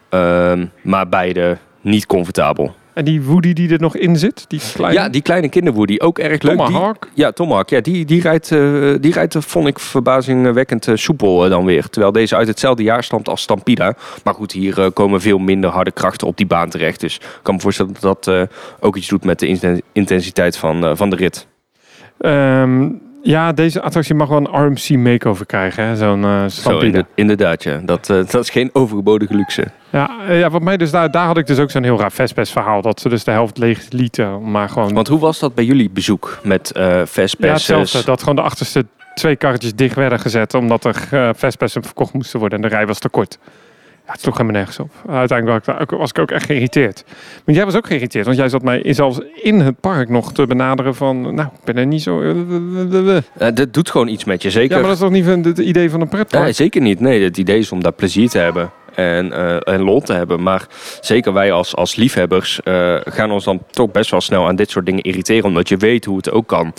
Ehm, 0.09 0.65
maar 0.81 1.09
beide 1.09 1.57
niet 1.81 2.05
comfortabel. 2.05 2.75
En 2.97 3.05
die 3.05 3.21
Woody 3.21 3.53
die 3.53 3.69
er 3.69 3.79
nog 3.79 3.95
in 3.95 4.15
zit? 4.15 4.45
Die 4.47 4.61
kleine? 4.73 4.99
Ja, 4.99 5.09
die 5.09 5.21
kleine 5.21 5.49
kinderwoody. 5.49 5.95
Ook 5.97 6.19
erg 6.19 6.41
leuk. 6.41 6.57
Tomahawk? 6.57 7.01
Die, 7.01 7.11
ja, 7.13 7.31
Tomahawk. 7.31 7.69
Ja, 7.69 7.81
die, 7.81 8.05
die, 8.05 8.21
rijdt, 8.21 8.51
uh, 8.51 8.95
die 8.99 9.13
rijdt, 9.13 9.35
vond 9.39 9.67
ik, 9.67 9.79
verbazingwekkend 9.79 10.87
uh, 10.87 10.95
soepel 10.95 11.43
uh, 11.43 11.49
dan 11.49 11.65
weer. 11.65 11.89
Terwijl 11.89 12.11
deze 12.11 12.35
uit 12.35 12.47
hetzelfde 12.47 12.83
jaar 12.83 13.03
stamt 13.03 13.29
als 13.29 13.41
Stampida. 13.41 13.95
Maar 14.23 14.33
goed, 14.33 14.51
hier 14.51 14.91
komen 14.91 15.21
veel 15.21 15.37
minder 15.37 15.69
harde 15.69 15.91
krachten 15.91 16.27
op 16.27 16.37
die 16.37 16.45
baan 16.45 16.69
terecht. 16.69 16.99
Dus 16.99 17.15
ik 17.15 17.39
kan 17.41 17.55
me 17.55 17.61
voorstellen 17.61 17.95
dat 17.99 18.23
dat 18.23 18.49
ook 18.79 18.95
iets 18.95 19.07
doet 19.07 19.23
met 19.23 19.39
de 19.39 19.81
intensiteit 19.91 20.57
van, 20.57 20.97
van 20.97 21.09
de 21.09 21.15
rit. 21.15 21.47
Um, 22.19 23.01
ja, 23.21 23.51
deze 23.51 23.81
attractie 23.81 24.15
mag 24.15 24.27
wel 24.27 24.37
een 24.37 24.65
RMC 24.65 24.89
makeover 24.89 25.45
krijgen, 25.45 25.97
zo'n 25.97 26.23
uh. 26.23 26.45
Zo, 26.45 26.79
inderdaad, 26.79 27.05
inderdaad, 27.15 27.63
ja. 27.63 27.81
Dat, 27.83 28.09
uh, 28.09 28.17
dat 28.17 28.43
is 28.43 28.49
geen 28.49 28.69
overgebodige 28.73 29.35
luxe. 29.35 29.67
Ja, 29.89 30.09
uh, 30.29 30.39
ja 30.39 30.49
wat 30.49 30.61
mij 30.61 30.77
dus 30.77 30.91
daar, 30.91 31.11
daar 31.11 31.25
had 31.25 31.37
ik 31.37 31.47
dus 31.47 31.59
ook 31.59 31.71
zo'n 31.71 31.83
heel 31.83 31.99
raar 31.99 32.11
Vespes 32.11 32.51
verhaal. 32.51 32.81
Dat 32.81 32.99
ze 32.99 33.09
dus 33.09 33.23
de 33.23 33.31
helft 33.31 33.57
leeg 33.57 33.85
lieten, 33.89 34.51
maar 34.51 34.69
gewoon... 34.69 34.93
Want 34.93 35.07
hoe 35.07 35.19
was 35.19 35.39
dat 35.39 35.55
bij 35.55 35.63
jullie 35.63 35.89
bezoek 35.89 36.39
met 36.43 36.71
uh, 36.77 37.01
Vespes? 37.05 37.47
Ja, 37.47 37.53
hetzelfde. 37.53 38.03
Dat 38.03 38.19
gewoon 38.19 38.35
de 38.35 38.41
achterste 38.41 38.85
twee 39.17 39.35
karretjes 39.35 39.75
dicht 39.75 39.95
werden 39.95 40.19
gezet, 40.19 40.53
omdat 40.53 40.85
er 40.85 41.09
uh, 41.13 41.29
Vespessen 41.35 41.83
verkocht 41.83 42.13
moesten 42.13 42.39
worden 42.39 42.63
en 42.63 42.69
de 42.69 42.75
rij 42.75 42.87
was 42.87 42.99
te 42.99 43.09
kort. 43.09 43.39
Ja, 44.07 44.13
het 44.13 44.21
sloeg 44.21 44.37
helemaal 44.37 44.57
nergens 44.57 44.79
op. 44.79 44.91
Uiteindelijk 45.09 45.65
was 45.89 46.09
ik, 46.09 46.19
ook 46.19 46.31
echt 46.31 46.45
geïrriteerd. 46.45 47.03
Maar 47.45 47.55
jij 47.55 47.65
was 47.65 47.75
ook 47.75 47.87
geïrriteerd, 47.87 48.25
want 48.25 48.37
jij 48.37 48.49
zat 48.49 48.61
mij 48.61 48.93
zelfs 48.93 49.19
in 49.35 49.59
het 49.59 49.79
park 49.79 50.09
nog 50.09 50.33
te 50.33 50.45
benaderen 50.45 50.95
van... 50.95 51.21
Nou, 51.21 51.47
ik 51.47 51.63
ben 51.63 51.77
er 51.77 51.85
niet 51.85 52.01
zo... 52.01 52.21
Uh, 52.21 53.17
dat 53.53 53.73
doet 53.73 53.89
gewoon 53.89 54.07
iets 54.07 54.23
met 54.23 54.41
je, 54.41 54.51
zeker. 54.51 54.69
Ja, 54.69 54.75
maar 54.75 54.85
dat 54.85 54.93
is 54.93 54.99
toch 54.99 55.11
niet 55.11 55.45
het 55.45 55.57
idee 55.57 55.89
van 55.89 56.01
een 56.01 56.07
pretpark? 56.07 56.43
Nee, 56.43 56.51
zeker 56.51 56.81
niet. 56.81 56.99
Nee, 56.99 57.23
het 57.23 57.37
idee 57.37 57.59
is 57.59 57.71
om 57.71 57.83
daar 57.83 57.91
plezier 57.91 58.29
te 58.29 58.37
hebben 58.37 58.71
en, 58.95 59.27
uh, 59.27 59.67
en 59.67 59.81
lol 59.81 60.01
te 60.01 60.13
hebben. 60.13 60.43
Maar 60.43 60.67
zeker 61.01 61.33
wij 61.33 61.51
als, 61.51 61.75
als 61.75 61.95
liefhebbers 61.95 62.59
uh, 62.63 62.95
gaan 63.03 63.31
ons 63.31 63.43
dan 63.43 63.63
toch 63.69 63.91
best 63.91 64.11
wel 64.11 64.21
snel 64.21 64.47
aan 64.47 64.55
dit 64.55 64.69
soort 64.69 64.85
dingen 64.85 65.03
irriteren. 65.03 65.45
Omdat 65.45 65.69
je 65.69 65.77
weet 65.77 66.05
hoe 66.05 66.17
het 66.17 66.31
ook 66.31 66.47
kan. 66.47 66.73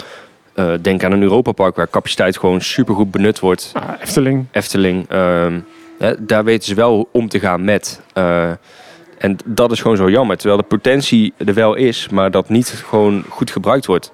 Uh, 0.55 0.73
denk 0.81 1.05
aan 1.05 1.13
een 1.13 1.23
Europapark 1.23 1.77
waar 1.77 1.91
capaciteit 1.91 2.39
gewoon 2.39 2.61
supergoed 2.61 3.11
benut 3.11 3.41
wordt. 3.41 3.73
Ah, 3.75 3.83
Efteling. 4.01 4.45
Efteling. 4.51 5.07
Hè, 5.99 6.25
daar 6.25 6.45
weten 6.45 6.69
ze 6.69 6.75
wel 6.75 7.09
om 7.13 7.29
te 7.29 7.41
gaan 7.41 7.65
met. 7.65 8.01
Uh, 8.15 8.51
en 9.19 9.37
dat 9.45 9.73
is 9.73 9.81
gewoon 9.81 9.97
zo 9.97 10.11
jammer. 10.11 10.37
Terwijl 10.37 10.61
de 10.61 10.67
potentie 10.67 11.33
er 11.37 11.55
wel 11.55 11.75
is, 11.75 12.09
maar 12.09 12.31
dat 12.31 12.49
niet 12.49 12.69
gewoon 12.69 13.25
goed 13.29 13.51
gebruikt 13.51 13.87
wordt. 13.87 14.13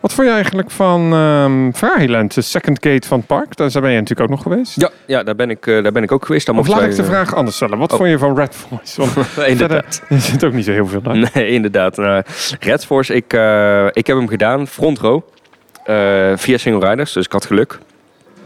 Wat 0.00 0.12
vond 0.12 0.26
je 0.26 0.32
eigenlijk 0.32 0.70
van 0.70 1.12
um, 1.12 1.74
Fryland, 1.74 2.34
de 2.34 2.40
second 2.40 2.78
gate 2.86 3.08
van 3.08 3.18
het 3.18 3.26
park? 3.26 3.56
Daar 3.56 3.70
ben 3.70 3.90
je 3.90 4.00
natuurlijk 4.00 4.20
ook 4.20 4.28
nog 4.28 4.42
geweest. 4.42 4.80
Ja, 4.80 4.90
ja 5.06 5.22
daar, 5.22 5.34
ben 5.34 5.50
ik, 5.50 5.66
uh, 5.66 5.82
daar 5.82 5.92
ben 5.92 6.02
ik 6.02 6.12
ook 6.12 6.26
geweest. 6.26 6.46
Daar 6.46 6.58
of 6.58 6.66
laat 6.66 6.78
wij, 6.78 6.88
ik 6.88 6.96
de 6.96 7.04
vraag 7.04 7.34
anders 7.34 7.56
stellen. 7.56 7.78
Wat 7.78 7.92
oh. 7.92 7.98
vond 7.98 8.10
je 8.10 8.18
van 8.18 8.36
Red 8.36 8.54
Force? 8.54 9.02
Inderdaad. 9.50 10.02
Er 10.08 10.20
zit 10.20 10.44
ook 10.44 10.52
niet 10.52 10.64
zo 10.64 10.72
heel 10.72 10.86
veel 10.86 11.00
naar. 11.00 11.30
Nee, 11.34 11.48
inderdaad. 11.48 11.96
Nou, 11.96 12.22
Red 12.60 12.84
Force, 12.84 13.14
ik, 13.14 13.32
uh, 13.32 13.86
ik 13.86 14.06
heb 14.06 14.16
hem 14.16 14.28
gedaan, 14.28 14.66
front 14.66 14.98
row. 14.98 15.22
Via 16.36 16.58
single 16.58 16.88
riders, 16.88 17.12
dus 17.12 17.24
ik 17.24 17.32
had 17.32 17.46
geluk. 17.46 17.78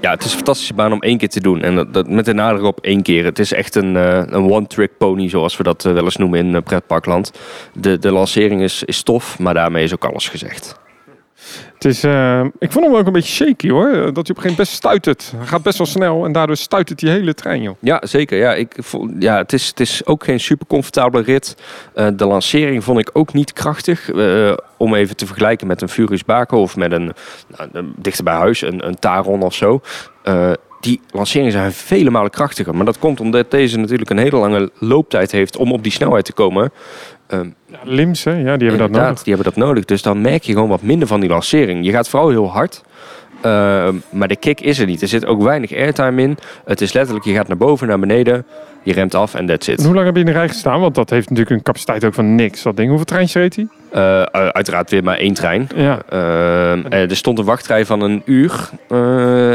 Ja, 0.04 0.10
het 0.10 0.24
is 0.24 0.30
een 0.30 0.36
fantastische 0.36 0.74
baan 0.74 0.92
om 0.92 1.02
één 1.02 1.18
keer 1.18 1.28
te 1.28 1.40
doen. 1.40 1.62
En 1.62 1.88
dat, 1.92 2.08
met 2.08 2.24
de 2.24 2.34
nadruk 2.34 2.64
op 2.64 2.80
één 2.80 3.02
keer. 3.02 3.24
Het 3.24 3.38
is 3.38 3.52
echt 3.52 3.74
een, 3.74 3.94
uh, 3.94 4.16
een 4.16 4.50
one-trick 4.50 4.98
pony, 4.98 5.28
zoals 5.28 5.56
we 5.56 5.62
dat 5.62 5.84
uh, 5.84 5.92
wel 5.92 6.04
eens 6.04 6.16
noemen 6.16 6.38
in 6.38 6.54
uh, 6.54 6.60
pretparkland. 6.64 7.32
De, 7.74 7.98
de 7.98 8.12
lancering 8.12 8.62
is, 8.62 8.82
is 8.82 9.02
tof, 9.02 9.38
maar 9.38 9.54
daarmee 9.54 9.84
is 9.84 9.92
ook 9.92 10.04
alles 10.04 10.28
gezegd. 10.28 10.82
Is, 11.84 12.04
eh, 12.04 12.40
ik 12.58 12.72
vond 12.72 12.84
hem 12.86 12.94
ook 12.94 13.06
een 13.06 13.12
beetje 13.12 13.44
shaky 13.44 13.68
hoor. 13.70 13.84
Dat 13.92 13.94
hij 13.94 14.04
op 14.04 14.16
een 14.16 14.24
gegeven 14.24 14.40
moment 14.40 14.56
best 14.56 14.72
stuitert. 14.72 15.32
Hij 15.36 15.46
gaat 15.46 15.62
best 15.62 15.78
wel 15.78 15.86
snel 15.86 16.24
en 16.24 16.32
daardoor 16.32 16.56
stuitert 16.56 16.98
die 16.98 17.10
hele 17.10 17.34
trein 17.34 17.62
joh. 17.62 17.76
Ja, 17.80 18.00
zeker. 18.06 18.38
Ja, 18.38 18.54
ik 18.54 18.74
vond, 18.78 19.12
ja, 19.22 19.36
het, 19.36 19.52
is, 19.52 19.66
het 19.68 19.80
is 19.80 20.06
ook 20.06 20.24
geen 20.24 20.40
super 20.40 20.66
comfortabele 20.66 21.22
rit. 21.24 21.56
Eh, 21.94 22.06
de 22.16 22.24
lancering 22.26 22.84
vond 22.84 22.98
ik 22.98 23.10
ook 23.12 23.32
niet 23.32 23.52
krachtig. 23.52 24.10
Eh, 24.10 24.52
om 24.76 24.94
even 24.94 25.16
te 25.16 25.26
vergelijken 25.26 25.66
met 25.66 25.82
een 25.82 25.88
Furious 25.88 26.24
Baco 26.24 26.60
of 26.60 26.76
met 26.76 26.92
een, 26.92 27.12
nou, 27.56 27.68
een- 27.72 27.94
dichter 27.96 28.24
bij 28.24 28.34
huis, 28.34 28.62
een, 28.62 28.86
een 28.86 28.98
Taron 28.98 29.42
of 29.42 29.54
zo. 29.54 29.80
Die 30.80 31.00
lanceringen 31.10 31.52
zijn 31.52 31.72
vele 31.72 32.10
malen 32.10 32.30
krachtiger. 32.30 32.74
Maar 32.74 32.84
dat 32.84 32.98
komt 32.98 33.20
omdat 33.20 33.50
deze 33.50 33.78
natuurlijk 33.78 34.10
een 34.10 34.18
hele 34.18 34.36
lange 34.36 34.70
looptijd 34.78 35.32
heeft 35.32 35.56
om 35.56 35.72
op 35.72 35.82
die 35.82 35.92
snelheid 35.92 36.24
te 36.24 36.32
komen. 36.32 36.72
Ehm, 37.26 37.48
Ja, 37.66 37.78
Lims 37.82 38.24
hè, 38.24 38.30
ja, 38.32 38.56
die 38.56 38.68
hebben 38.68 38.90
dat 38.90 39.02
nodig. 39.02 39.22
Die 39.22 39.34
hebben 39.34 39.52
dat 39.54 39.64
nodig. 39.64 39.84
Dus 39.84 40.02
dan 40.02 40.20
merk 40.20 40.42
je 40.42 40.52
gewoon 40.52 40.68
wat 40.68 40.82
minder 40.82 41.08
van 41.08 41.20
die 41.20 41.28
lancering. 41.28 41.84
Je 41.84 41.90
gaat 41.90 42.08
vooral 42.08 42.28
heel 42.28 42.50
hard. 42.50 42.82
Ehm, 43.40 43.94
maar 44.10 44.28
de 44.28 44.36
kick 44.36 44.60
is 44.60 44.78
er 44.78 44.86
niet. 44.86 45.02
Er 45.02 45.08
zit 45.08 45.26
ook 45.26 45.42
weinig 45.42 45.72
airtime 45.72 46.22
in. 46.22 46.36
Het 46.64 46.80
is 46.80 46.92
letterlijk, 46.92 47.24
je 47.26 47.34
gaat 47.34 47.48
naar 47.48 47.56
boven, 47.56 47.86
naar 47.86 47.98
beneden. 47.98 48.46
Je 48.84 48.92
remt 48.92 49.14
af 49.14 49.34
en 49.34 49.46
that's 49.46 49.68
En 49.68 49.74
it. 49.74 49.84
hoe 49.84 49.94
lang 49.94 50.04
heb 50.06 50.14
je 50.14 50.20
in 50.20 50.26
de 50.26 50.32
rij 50.32 50.48
gestaan? 50.48 50.80
Want 50.80 50.94
dat 50.94 51.10
heeft 51.10 51.28
natuurlijk 51.28 51.56
een 51.56 51.62
capaciteit 51.62 52.04
ook 52.04 52.14
van 52.14 52.34
niks. 52.34 52.62
Dat 52.62 52.76
ding. 52.76 52.88
Hoeveel 52.88 53.06
treintjes 53.06 53.42
reed 53.42 53.56
hij? 53.56 53.66
Eh, 53.92 54.42
u- 54.44 54.50
uiteraard 54.52 54.90
weer 54.90 55.04
maar 55.04 55.16
één 55.18 55.34
trein. 55.34 55.68
Ja. 55.76 56.02
Ehm, 56.08 56.86
eh, 56.88 57.10
er 57.10 57.16
stond 57.16 57.38
een 57.38 57.44
wachtrij 57.44 57.84
van 57.86 58.00
een 58.00 58.22
uur 58.24 58.68
eh, 58.88 59.52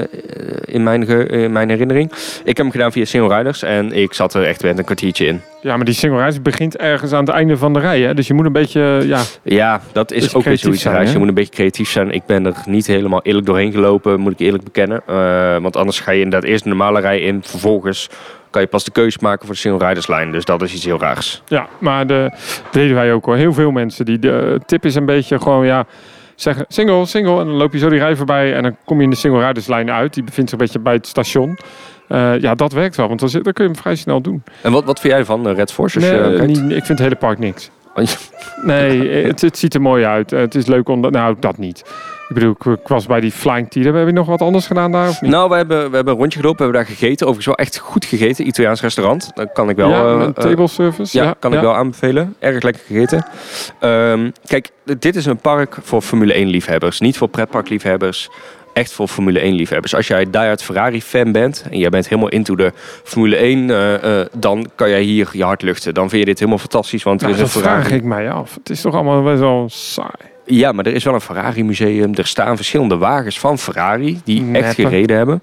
in, 0.76 0.84
mijn 0.84 1.06
ge- 1.06 1.26
in 1.28 1.52
mijn 1.52 1.70
herinnering. 1.70 2.12
Ik 2.40 2.46
heb 2.46 2.58
hem 2.58 2.72
gedaan 2.72 2.92
via 2.92 3.06
Single 3.06 3.38
Riders 3.38 3.64
en 3.64 3.92
ik 3.94 4.14
zat 4.14 4.34
er 4.34 4.44
echt 4.44 4.64
met 4.64 4.78
een 4.78 4.84
kwartiertje 4.86 5.26
in. 5.26 5.42
ja, 5.62 5.76
maar 5.76 5.86
die 5.86 5.94
single 5.94 6.20
race 6.20 6.42
begint 6.42 6.78
ergens 6.78 7.12
aan 7.12 7.26
het 7.26 7.34
einde 7.34 7.58
van 7.58 7.74
de 7.74 7.80
rij. 7.80 8.02
Hè? 8.02 8.14
Dus 8.14 8.28
je 8.28 8.34
moet 8.34 8.46
een 8.46 8.52
beetje, 8.52 9.02
ja, 9.06 9.22
Ja, 9.44 9.82
dat 9.92 10.12
is 10.12 10.34
ook 10.34 10.44
weer 10.44 10.58
zoiets. 10.58 10.82
zijn? 10.82 11.12
Je 11.12 11.18
moet 11.18 11.28
een 11.28 11.34
beetje 11.34 11.54
creatief 11.54 11.90
zijn. 11.90 12.12
Ik 12.12 12.26
ben 12.26 12.46
er 12.46 12.54
niet 12.66 12.88
helemaal 12.88 13.22
eerlijk 13.24 13.46
doorheen 13.46 13.72
gelopen, 13.72 14.20
moet 14.20 14.32
ik 14.32 14.40
eerlijk 14.40 14.64
bekennen. 14.64 15.02
Eh, 15.08 15.58
want 15.58 15.76
anders 15.78 16.00
ga 16.00 16.12
je 16.12 16.22
inderdaad 16.22 16.50
eerst 16.50 16.64
de 16.64 16.70
normale 16.70 17.00
rij 17.00 17.20
in. 17.22 17.44
Vervolgens 17.44 18.10
kan 18.50 18.62
je 18.62 18.68
pas 18.68 18.84
de 18.84 18.92
keuze 18.92 19.18
maken 19.22 19.46
voor 19.46 19.54
de 19.56 19.60
single 19.62 19.88
riderslijn. 19.88 20.32
Dus 20.32 20.46
dat 20.46 20.62
is 20.62 20.74
iets 20.74 20.86
heel 20.86 21.00
raars. 21.00 21.42
Ja, 21.48 21.68
maar 21.80 22.08
de, 22.08 22.28
dat 22.64 22.74
deden 22.74 22.96
wij 22.96 23.14
ook 23.14 23.26
hoor. 23.26 23.36
Heel 23.36 23.54
veel 23.54 23.72
mensen. 23.72 24.06
Die, 24.06 24.20
de 24.20 24.60
tip 24.66 24.86
is 24.86 24.96
een 24.96 25.06
beetje 25.06 25.40
gewoon, 25.40 25.66
ja, 25.66 25.86
zeggen 26.36 26.66
single, 26.68 27.06
single. 27.06 27.40
En 27.40 27.46
dan 27.46 27.56
loop 27.56 27.74
je 27.74 27.80
zo 27.80 27.90
die 27.90 28.00
rij 28.00 28.16
voorbij 28.16 28.54
en 28.56 28.64
dan 28.64 28.76
kom 28.86 28.98
je 28.98 29.04
in 29.04 29.10
de 29.10 29.16
single 29.16 29.46
riderslijn 29.48 29.92
uit. 29.92 30.14
Die 30.14 30.24
bevindt 30.24 30.50
zich 30.50 30.60
een 30.60 30.66
beetje 30.66 30.80
bij 30.82 30.94
het 30.94 31.08
station. 31.08 31.58
Eh, 32.08 32.40
ja, 32.40 32.56
dat 32.56 32.72
werkt 32.72 32.96
wel, 32.96 33.08
want 33.08 33.20
dan, 33.20 33.30
zit, 33.30 33.44
dan 33.44 33.54
kun 33.54 33.64
je 33.64 33.70
hem 33.72 33.80
vrij 33.80 33.96
snel 33.96 34.22
doen. 34.22 34.44
En 34.62 34.72
wat, 34.72 34.84
wat 34.86 35.00
vind 35.00 35.14
jij 35.14 35.26
van 35.26 35.48
eh, 35.50 35.56
Red 35.56 35.72
Force? 35.72 36.00
Nee, 36.00 36.12
je, 36.12 36.18
eh, 36.22 36.28
kijkt? 36.28 36.46
niet, 36.48 36.58
ik 36.60 36.86
vind 36.86 36.88
het 36.88 37.00
hele 37.00 37.16
park 37.16 37.40
niks. 37.40 37.70
Oh. 37.96 38.04
Nee, 38.64 39.10
eh, 39.10 39.26
het, 39.30 39.42
het 39.42 39.58
ziet 39.58 39.74
er 39.74 39.82
mooi 39.82 40.06
uit. 40.06 40.32
Eh, 40.32 40.40
Het 40.40 40.56
is 40.56 40.66
leuk 40.66 40.90
om... 40.90 41.02
dat- 41.02 41.12
Nou, 41.12 41.36
dat 41.40 41.58
niet. 41.58 41.84
Ik 42.30 42.36
bedoel, 42.36 42.56
ik, 42.74 42.88
was 42.88 43.06
bij 43.06 43.20
die 43.20 43.32
Flying 43.32 43.70
Tiger. 43.70 43.86
Hebben 43.86 44.06
we 44.06 44.12
nog 44.20 44.28
wat 44.28 44.42
anders 44.42 44.68
gedaan 44.68 44.92
daar 44.92 45.10
of 45.10 45.22
niet? 45.22 45.32
Nou, 45.32 45.50
we 45.50 45.56
hebben, 45.56 45.90
we 45.90 45.96
hebben 45.96 46.14
een 46.14 46.20
rondje 46.20 46.40
gelopen. 46.40 46.58
We 46.58 46.64
hebben 46.64 46.82
daar 46.82 46.96
gegeten. 46.96 47.28
Overigens 47.28 47.46
wel 47.46 47.66
echt 47.66 47.78
goed 47.78 48.06
gegeten. 48.06 48.48
Italiaans 48.48 48.82
restaurant. 48.82 49.32
Dat 49.34 49.52
kan 49.54 49.70
ik 49.70 49.76
wel... 49.76 49.90
ja, 49.90 50.04
eh, 50.04 50.12
een 50.12 50.36
eh, 50.36 50.44
table 50.44 50.68
service. 50.68 51.18
Ja, 51.18 51.36
kan 51.40 51.54
ik 51.54 51.60
wel 51.60 51.76
aanbevelen. 51.76 52.36
Erg 52.40 52.64
lekker 52.64 52.82
gegeten. 52.86 53.26
Ehm, 53.80 54.32
kijk, 54.46 54.70
dit 55.00 55.16
is 55.16 55.26
een 55.26 55.38
park 55.38 55.78
voor 55.82 56.02
Formule 56.02 56.34
1 56.34 56.48
liefhebbers. 56.48 57.00
Niet 57.00 57.18
voor 57.18 57.28
pretparkliefhebbers. 57.28 58.30
Echt 58.74 58.92
voor 58.92 59.08
Formule 59.08 59.40
1 59.40 59.54
liefhebbers. 59.54 59.96
Als 59.96 60.08
jij 60.08 60.30
diehard 60.30 60.64
Ferrari 60.64 61.02
fan 61.02 61.32
bent 61.32 61.66
en 61.72 61.78
jij 61.78 61.90
bent 61.90 62.08
helemaal 62.08 62.30
into 62.30 62.56
de 62.56 62.72
Formule 63.04 63.36
1, 63.36 63.70
eh, 63.70 64.26
dan 64.38 64.70
kan 64.76 64.90
jij 64.90 65.02
hier 65.02 65.30
je 65.32 65.44
hart 65.44 65.62
luchten. 65.62 65.94
Dan 65.94 66.10
vind 66.10 66.22
je 66.22 66.28
dit 66.28 66.40
helemaal 66.40 66.60
fantastisch, 66.60 67.04
want 67.04 67.22
er 67.22 67.28
Nou, 67.28 67.40
is 67.40 67.46
dat 67.46 67.56
een 67.56 67.62
Ferrari. 67.62 67.86
vraag 67.86 67.98
ik 67.98 68.04
mij 68.04 68.32
af. 68.32 68.54
Het 68.54 68.70
is 68.70 68.82
toch 68.82 68.94
allemaal 68.94 69.24
best 69.24 69.40
wel 69.40 69.66
saai. 69.70 70.29
Ja, 70.52 70.72
maar 70.72 70.86
er 70.86 70.94
is 70.94 71.04
wel 71.04 71.14
een 71.14 71.22
Ferrari 71.22 71.64
museum. 71.64 72.16
Er 72.16 72.28
staan 72.28 72.56
verschillende 72.56 72.98
wagens 72.98 73.40
van 73.40 73.58
Ferrari 73.58 74.22
die 74.24 74.52
echt 74.52 74.76
gereden 74.76 75.18
hebben. 75.18 75.42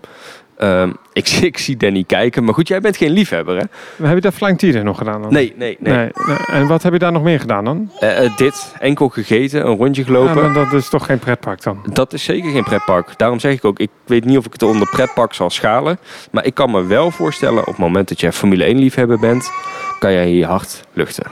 Ehm, 0.57 0.93
ik, 1.13 1.29
ik 1.51 1.59
zie 1.59 1.77
Danny 1.77 2.05
kijken. 2.07 2.45
Maar 2.45 2.55
goed, 2.55 2.69
jij 2.69 2.81
bent 2.81 2.97
geen 2.97 3.11
liefhebber, 3.11 3.57
hè? 3.57 3.63
Heb 4.07 4.15
je 4.15 4.21
daar 4.21 4.33
Flying 4.33 4.59
Tiger 4.59 4.85
nog 4.85 4.99
gedaan 4.99 5.23
dan? 5.23 5.33
Nee, 5.33 5.55
nee, 5.57 5.77
nee. 5.81 6.11
En 6.47 6.67
wat 6.67 6.83
heb 6.83 6.93
je 6.93 6.99
daar 6.99 7.13
nog 7.13 7.23
meer 7.23 7.41
gedaan 7.41 7.65
dan? 7.65 7.91
Eh, 7.99 8.25
eh, 8.25 8.37
dit, 8.37 8.75
enkel 8.81 9.09
gegeten, 9.09 9.67
een 9.67 9.77
rondje 9.77 10.05
gelopen. 10.05 10.53
dat 10.53 10.73
is 10.73 10.89
toch 10.89 11.07
geen 11.07 11.19
pretpark 11.19 11.63
dan? 11.63 11.85
Dat 11.93 12.13
is 12.13 12.25
zeker 12.25 12.51
geen 12.51 12.65
pretpark. 12.65 13.19
Daarom 13.19 13.41
zeg 13.41 13.53
ik 13.53 13.65
ook, 13.65 13.79
ik 13.79 13.91
weet 14.05 14.25
niet 14.25 14.39
of 14.39 14.47
ik 14.47 14.53
het 14.53 14.63
onder 14.63 14.89
pretpark 14.89 15.35
zal 15.35 15.51
schalen. 15.51 15.99
Maar 16.31 16.45
ik 16.45 16.55
kan 16.55 16.71
me 16.71 16.85
wel 16.85 17.11
voorstellen, 17.11 17.61
op 17.61 17.67
het 17.67 17.79
moment 17.79 18.09
dat 18.09 18.21
jij 18.21 18.33
Formule 18.33 18.65
1 18.65 18.79
liefhebber 18.79 19.19
bent, 19.19 19.51
kan 19.99 20.13
jij 20.13 20.31
je 20.31 20.45
hart 20.45 20.83
luchten. 20.93 21.25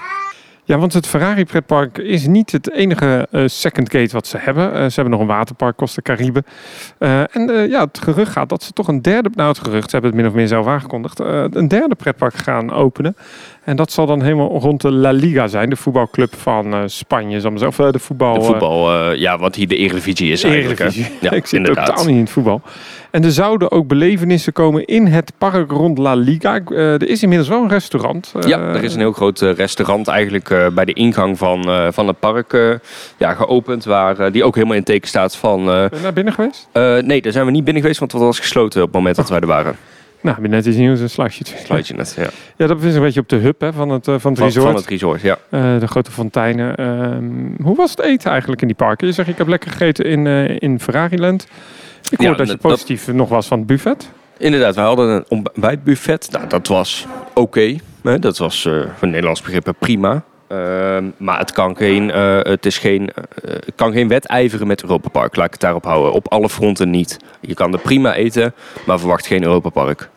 Ja, 0.67 0.79
want 0.79 0.93
het 0.93 1.07
Ferrari 1.07 1.45
pretpark 1.45 1.99
is 1.99 2.27
niet 2.27 2.53
het 2.53 2.71
enige 2.71 3.29
eh, 3.31 3.43
second 3.47 3.91
gate 3.91 4.13
wat 4.13 4.27
ze 4.27 4.39
hebben. 4.39 4.73
Eh, 4.73 4.79
ze 4.79 4.95
hebben 4.95 5.11
nog 5.11 5.21
een 5.21 5.27
waterpark, 5.27 5.77
Costa 5.77 6.03
Caribe. 6.03 6.45
Eh, 6.99 7.37
en 7.37 7.69
ja, 7.69 7.85
het 7.85 7.99
gerucht 7.99 8.33
gaat 8.33 8.49
dat 8.49 8.63
ze 8.63 8.73
toch 8.73 8.89
een 8.89 9.03
derde, 9.03 9.31
nou 9.35 9.49
het 9.49 9.59
gerucht, 9.59 9.91
ze 9.91 9.97
hebben 9.97 10.11
het 10.11 10.21
min 10.21 10.31
of 10.31 10.37
meer 10.37 10.49
zelf 10.49 10.67
aangekondigd, 10.67 11.19
een 11.19 11.69
derde 11.69 11.95
pretpark 11.95 12.35
gaan 12.35 12.73
openen. 12.73 13.17
En 13.65 13.77
dat 13.77 13.93
zal 13.93 14.07
dan 14.07 14.23
helemaal 14.23 14.59
rond 14.59 14.81
de 14.81 14.93
La 14.93 15.11
Liga 15.11 15.47
zijn, 15.47 15.71
de 15.71 15.77
voetbalclub 15.77 16.35
van 16.35 16.75
eh, 16.75 16.83
Spanje, 16.87 17.41
zal 17.41 17.51
maar. 17.51 17.67
Of 17.67 17.79
eh, 17.79 17.91
de 17.91 17.99
voetbal... 17.99 18.35
De 18.35 18.41
eh, 18.41 18.47
voetbal, 18.47 19.13
ja, 19.13 19.39
wat 19.39 19.55
hier 19.55 19.69
de 19.69 19.77
Eredivisie 19.77 20.33
is 20.33 20.45
eigenlijk. 20.45 20.81
Eredivisie. 20.81 21.13
Ja, 21.21 21.31
ik 21.41 21.47
zit 21.47 21.59
inderdaad. 21.59 21.87
totaal 21.87 22.05
niet 22.05 22.15
in 22.15 22.21
het 22.21 22.31
voetbal. 22.31 22.61
En 23.11 23.25
er 23.25 23.33
zouden 23.33 23.71
ook 23.71 23.87
belevenissen 23.87 24.53
komen 24.53 24.85
in 24.85 25.07
het 25.07 25.33
park 25.39 25.71
rond 25.71 25.99
La 25.99 26.15
Liga. 26.15 26.61
Er 26.65 27.09
is 27.09 27.23
inmiddels 27.23 27.49
wel 27.49 27.63
een 27.63 27.69
restaurant. 27.69 28.33
Ja, 28.47 28.59
er 28.59 28.85
is 28.85 28.95
een 28.95 29.01
heel 29.01 29.13
groot 29.13 29.41
restaurant 29.41 30.09
eigenlijk 30.09 30.71
bij 30.75 30.85
de 30.85 30.93
ingang 30.93 31.39
van, 31.39 31.93
van 31.93 32.07
het 32.07 32.19
park 32.19 32.81
ja, 33.19 33.35
geopend. 33.35 33.85
Waar, 33.85 34.33
die 34.33 34.45
ook 34.45 34.55
helemaal 34.55 34.77
in 34.77 34.85
teken 34.85 35.09
staat 35.09 35.37
van... 35.37 35.65
Ben 35.65 35.91
je 35.93 35.99
naar 36.03 36.13
binnen 36.13 36.33
geweest? 36.33 36.69
nee, 37.07 37.23
daar 37.23 37.33
zijn 37.33 37.45
we 37.45 37.51
niet 37.51 37.65
binnen 37.65 37.83
geweest, 37.83 38.01
want 38.01 38.13
het 38.13 38.21
was 38.21 38.39
gesloten 38.39 38.81
op 38.81 38.87
het 38.87 38.97
moment 38.97 39.17
dat 39.17 39.29
wij 39.29 39.41
er 39.41 39.47
waren. 39.47 39.77
Nou, 40.25 40.37
heb 40.37 40.45
je 40.45 40.51
net 40.51 40.67
iets 40.67 40.77
nieuws, 40.77 41.01
een 41.01 41.11
sluisje. 41.11 41.43
Sluit 41.65 41.87
je 41.89 41.95
net, 41.95 42.15
ja. 42.17 42.23
Ja, 42.57 42.67
dat 42.67 42.69
bevindt 42.69 42.83
zich 42.85 42.95
een 42.95 43.03
beetje 43.03 43.21
op 43.21 43.29
de 43.29 43.37
hub 43.37 43.61
hè, 43.61 43.73
van 43.73 43.89
het, 43.89 44.09
eh, 44.09 44.15
van 44.19 44.31
het 44.31 44.39
Van, 44.41 44.47
resort. 44.49 44.67
van 44.67 44.75
het 44.75 44.87
resort, 44.87 45.21
ja. 45.21 45.39
Eh, 45.49 45.79
de 45.81 45.87
grote 45.87 46.11
fonteinen. 46.11 46.77
Ehm, 46.77 47.63
hoe 47.63 47.77
was 47.77 47.91
het 47.91 48.01
eten 48.01 48.31
eigenlijk 48.31 48.61
in 48.61 48.67
die 48.67 48.77
parken? 48.77 49.07
Je 49.07 49.13
zegt, 49.13 49.29
ik 49.29 49.39
heb 49.39 49.49
lekker 49.49 49.71
gegeten 49.71 50.05
in, 50.05 50.27
eh 50.27 50.57
in 50.59 50.81
Ferrariland. 50.81 51.47
Ik 52.11 52.21
Ja, 52.21 52.27
hoor 52.27 52.37
dat 52.37 52.47
je 52.47 52.53
dat- 52.53 52.61
positief 52.61 53.13
nog 53.13 53.29
was 53.29 53.47
van 53.47 53.59
het 53.59 53.67
buffet. 53.67 54.11
Inderdaad, 54.39 54.75
we 54.75 54.81
hadden 54.81 55.09
een 55.11 55.25
ontbijtbuffet. 55.29 56.29
Nou, 56.33 56.47
dat 56.49 56.67
was 56.69 57.07
oké. 57.35 57.77
Dat 58.21 58.39
was 58.39 58.63
voor 58.99 59.09
Nederlands 59.09 59.43
begrippen 59.43 59.75
prima. 59.79 60.23
Ehm, 60.49 61.05
maar 61.17 61.39
het 61.39 61.53
kan 61.53 61.77
geen, 61.77 62.11
eh, 62.11 62.39
het 62.43 62.67
is 62.67 62.79
geen, 62.79 63.11
het 63.45 63.73
kan 63.75 63.93
geen 63.93 64.09
wedijveren 64.09 64.67
met 64.67 64.83
Europa 64.83 65.09
Park. 65.09 65.37
Laat 65.37 65.47
ik 65.47 65.53
het 65.53 65.61
daarop 65.61 65.85
houden. 65.85 66.13
Op 66.13 66.29
alle 66.33 66.49
fronten 66.49 66.91
niet. 66.91 67.17
Je 67.41 67.55
kan 67.55 67.73
er 67.73 67.79
prima 67.79 68.15
eten, 68.15 68.55
maar 68.87 68.99
verwacht 68.99 69.27
geen 69.27 69.43
Europa 69.43 69.69
Park. 69.69 70.09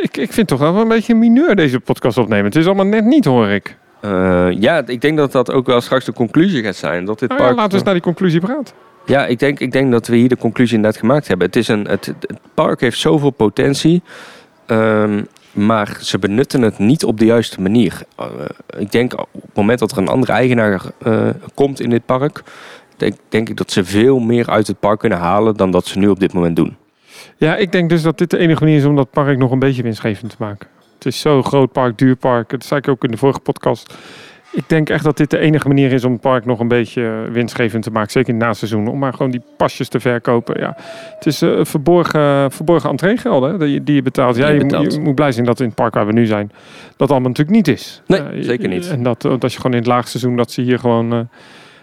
Ik, 0.00 0.16
ik 0.16 0.32
vind 0.32 0.48
toch 0.48 0.58
wel 0.58 0.76
een 0.76 0.88
beetje 0.88 1.12
een 1.12 1.18
mineur 1.18 1.56
deze 1.56 1.80
podcast 1.80 2.18
opnemen. 2.18 2.44
Het 2.44 2.56
is 2.56 2.66
allemaal 2.66 2.86
net 2.86 3.04
niet, 3.04 3.24
hoor 3.24 3.48
ik. 3.48 3.76
Eh, 4.00 4.50
ja, 4.50 4.82
ik 4.86 5.00
denk 5.00 5.16
dat 5.16 5.32
dat 5.32 5.52
ook 5.52 5.66
wel 5.66 5.80
straks 5.80 6.04
de 6.04 6.12
conclusie 6.12 6.62
gaat 6.62 6.76
zijn. 6.76 7.04
Dat 7.04 7.18
dit 7.18 7.28
Nou 7.28 7.40
ja, 7.40 7.46
park, 7.46 7.58
laten 7.58 7.70
we 7.70 7.76
eens 7.76 7.84
naar 7.84 7.94
die 7.94 8.02
conclusie 8.02 8.40
praten. 8.40 8.74
Ja, 9.06 9.26
ik 9.26 9.38
denk, 9.38 9.60
ik 9.60 9.72
denk 9.72 9.92
dat 9.92 10.06
we 10.06 10.16
hier 10.16 10.28
de 10.28 10.36
conclusie 10.36 10.76
inderdaad 10.76 11.00
gemaakt 11.00 11.28
hebben. 11.28 11.46
Het, 11.46 11.56
is 11.56 11.68
een, 11.68 11.88
het, 11.88 12.06
het 12.06 12.38
park 12.54 12.80
heeft 12.80 12.98
zoveel 12.98 13.30
potentie, 13.30 14.02
ehm, 14.66 15.22
maar 15.52 15.98
ze 16.00 16.18
benutten 16.18 16.62
het 16.62 16.78
niet 16.78 17.04
op 17.04 17.18
de 17.18 17.24
juiste 17.24 17.60
manier. 17.60 18.02
Eh, 18.16 18.26
ik 18.78 18.92
denk 18.92 19.12
op 19.12 19.28
het 19.32 19.54
moment 19.54 19.78
dat 19.78 19.90
er 19.90 19.98
een 19.98 20.08
andere 20.08 20.32
eigenaar 20.32 20.82
eh, 20.98 21.28
komt 21.54 21.80
in 21.80 21.90
dit 21.90 22.06
park, 22.06 22.42
denk, 22.96 23.14
denk 23.28 23.48
ik 23.48 23.56
dat 23.56 23.70
ze 23.70 23.84
veel 23.84 24.18
meer 24.18 24.50
uit 24.50 24.66
het 24.66 24.80
park 24.80 24.98
kunnen 24.98 25.18
halen 25.18 25.56
dan 25.56 25.70
dat 25.70 25.86
ze 25.86 25.98
nu 25.98 26.08
op 26.08 26.20
dit 26.20 26.32
moment 26.32 26.56
doen. 26.56 26.76
Ja, 27.38 27.56
ik 27.56 27.72
denk 27.72 27.88
dus 27.88 28.02
dat 28.02 28.18
dit 28.18 28.30
de 28.30 28.38
enige 28.38 28.62
manier 28.64 28.78
is 28.78 28.84
om 28.84 28.96
dat 28.96 29.10
park 29.10 29.38
nog 29.38 29.50
een 29.50 29.58
beetje 29.58 29.82
winstgevend 29.82 30.30
te 30.30 30.36
maken. 30.38 30.68
Het 30.94 31.06
is 31.06 31.20
zo'n 31.20 31.44
groot 31.44 31.72
park, 31.72 31.98
duur 31.98 32.16
park. 32.16 32.50
Dat 32.50 32.64
zei 32.64 32.80
ik 32.80 32.88
ook 32.88 33.04
in 33.04 33.10
de 33.10 33.16
vorige 33.16 33.40
podcast. 33.40 33.94
Ik 34.52 34.64
denk 34.68 34.88
echt 34.90 35.04
dat 35.04 35.16
dit 35.16 35.30
de 35.30 35.38
enige 35.38 35.68
manier 35.68 35.92
is 35.92 36.04
om 36.04 36.12
het 36.12 36.20
park 36.20 36.44
nog 36.44 36.60
een 36.60 36.68
beetje 36.68 37.28
winstgevend 37.32 37.82
te 37.82 37.90
maken. 37.90 38.10
Zeker 38.10 38.28
in 38.28 38.34
het 38.34 38.44
naseizoen. 38.44 38.88
Om 38.88 38.98
maar 38.98 39.12
gewoon 39.12 39.30
die 39.30 39.42
pasjes 39.56 39.88
te 39.88 40.00
verkopen. 40.00 40.60
Ja, 40.60 40.76
het 41.14 41.26
is 41.26 41.42
eh, 41.42 41.64
verborgen, 41.64 42.50
verborgen 42.52 42.90
entreegelden 42.90 43.50
hè, 43.52 43.58
die, 43.58 43.72
je- 43.72 43.82
die 43.84 43.94
je 43.94 44.02
betaalt. 44.02 44.36
Ja, 44.36 44.48
je 44.48 44.54
moet- 44.54 44.62
betaalt. 44.62 44.94
je 44.94 45.00
moet 45.00 45.14
blij 45.14 45.32
zijn 45.32 45.46
dat 45.46 45.60
in 45.60 45.66
het 45.66 45.74
park 45.74 45.94
waar 45.94 46.06
we 46.06 46.12
nu 46.12 46.26
zijn, 46.26 46.50
dat 46.96 47.10
allemaal 47.10 47.28
natuurlijk 47.28 47.56
niet 47.56 47.68
is. 47.68 48.02
Nee, 48.06 48.20
Eh, 48.20 48.26
zeker 48.42 48.68
niet. 48.68 48.90
En 48.90 49.02
dat, 49.02 49.24
eh, 49.24 49.32
dat 49.38 49.50
je 49.52 49.56
gewoon 49.56 49.72
in 49.72 49.78
het 49.78 49.88
laagseizoen, 49.88 50.36
dat 50.36 50.50
ze 50.50 50.60
hier 50.62 50.78
gewoon 50.78 51.28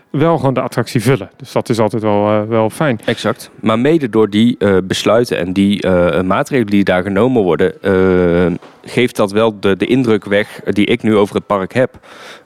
wel 0.09 0.37
gewoon 0.37 0.53
de 0.53 0.61
attractie 0.61 1.01
vullen. 1.01 1.29
Dus 1.37 1.51
dat 1.51 1.69
is 1.69 1.79
altijd 1.79 2.01
wel, 2.01 2.27
eh, 2.27 2.41
wel 2.47 2.69
fijn. 2.69 2.99
Exact. 3.05 3.49
Maar 3.59 3.79
mede 3.79 4.09
door 4.09 4.29
die 4.29 4.55
eh, 4.57 4.77
besluiten 4.83 5.37
en 5.37 5.53
die 5.53 5.81
eh, 5.81 6.21
maatregelen 6.21 6.71
die 6.71 6.83
daar 6.83 7.03
genomen 7.03 7.43
worden, 7.43 7.73
geeft 8.83 9.15
dat 9.15 9.31
wel 9.31 9.59
de, 9.59 9.77
de 9.77 9.85
indruk 9.85 10.25
weg 10.25 10.61
die 10.63 10.85
ik 10.85 11.03
nu 11.03 11.15
over 11.15 11.35
het 11.35 11.45
park 11.45 11.73
heb. 11.73 11.99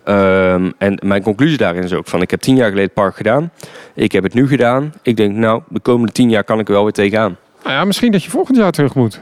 Ehm, 0.04 0.72
en 0.78 1.00
mijn 1.06 1.24
conclusie 1.24 1.58
daarin 1.58 1.84
is 1.84 1.94
ook 1.94 2.08
van, 2.08 2.22
ik 2.22 2.32
heb 2.32 2.40
tien 2.40 2.56
jaar 2.56 2.70
geleden 2.70 2.86
het 2.86 2.94
park 2.94 3.16
gedaan. 3.16 3.52
Ik 3.94 4.12
heb 4.12 4.24
het 4.24 4.34
nu 4.34 4.48
gedaan. 4.48 4.94
Ik 5.02 5.18
denk, 5.18 5.36
nou, 5.36 5.62
de 5.68 5.80
komende 5.80 6.12
tien 6.12 6.30
jaar 6.30 6.44
kan 6.44 6.60
ik 6.60 6.68
er 6.68 6.74
wel 6.74 6.84
weer 6.84 6.92
tegenaan. 6.92 7.38
Nou 7.64 7.76
ja, 7.76 7.86
misschien 7.86 8.12
dat 8.12 8.24
je 8.24 8.30
volgend 8.30 8.58
jaar 8.58 8.72
terug 8.72 8.96
moet. 8.96 9.22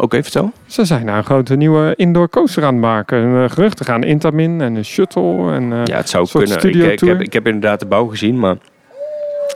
Oké, 0.00 0.22
vertel. 0.22 0.52
Ze 0.66 0.84
zijn 0.84 1.04
nou 1.04 1.18
een 1.18 1.24
grote 1.24 1.56
nieuwe 1.56 1.92
indoor 1.96 2.28
coaster 2.28 2.64
aan 2.64 2.72
het 2.72 2.82
maken. 2.82 3.18
Een 3.18 3.42
uh, 3.42 3.50
geruchten 3.50 3.84
gaan 3.84 4.02
Intamin 4.02 4.60
en 4.60 4.74
een 4.74 4.84
shuttle. 4.84 5.52
En, 5.52 5.72
eh, 5.72 5.84
Ja, 5.84 5.96
het 5.96 6.08
zou 6.08 6.28
kunnen. 6.28 6.52
Ik, 6.52 6.58
studio 6.58 6.82
ik, 6.82 6.88
heb, 6.88 6.98
tour. 6.98 7.20
ik 7.20 7.32
heb 7.32 7.46
inderdaad 7.46 7.80
de 7.80 7.86
bouw 7.86 8.06
gezien, 8.06 8.38
maar 8.38 8.56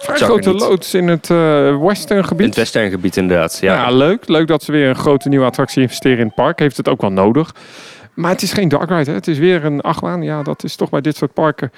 Vrij 0.02 0.16
grote 0.16 0.52
loods 0.54 0.94
in 0.94 1.08
het 1.08 1.30
eh 1.30 1.82
western 1.82 2.24
gebied. 2.24 2.40
In 2.40 2.46
het 2.46 2.56
Westerngebied 2.56 3.16
inderdaad. 3.16 3.58
Ja. 3.60 3.74
Ja. 3.74 3.90
leuk. 3.90 4.28
Leuk 4.28 4.46
dat 4.46 4.62
ze 4.62 4.72
weer 4.72 4.88
een 4.88 4.96
grote 4.96 5.28
nieuwe 5.28 5.44
attractie 5.44 5.82
investeren 5.82 6.18
in 6.18 6.26
het 6.26 6.34
park. 6.34 6.58
Heeft 6.58 6.76
het 6.76 6.88
ook 6.88 7.00
wel 7.00 7.12
nodig. 7.12 7.54
Maar 8.14 8.30
het 8.30 8.42
is 8.42 8.52
geen 8.52 8.68
dark 8.68 8.88
ride. 8.88 9.10
Hè? 9.10 9.16
Het 9.16 9.26
is 9.26 9.38
weer 9.38 9.64
een 9.64 9.80
achtbaan. 9.80 10.22
Ja, 10.22 10.42
dat 10.42 10.64
is 10.64 10.76
toch 10.76 10.90
bij 10.90 11.00
dit 11.00 11.16
soort 11.16 11.32
parken. 11.32 11.72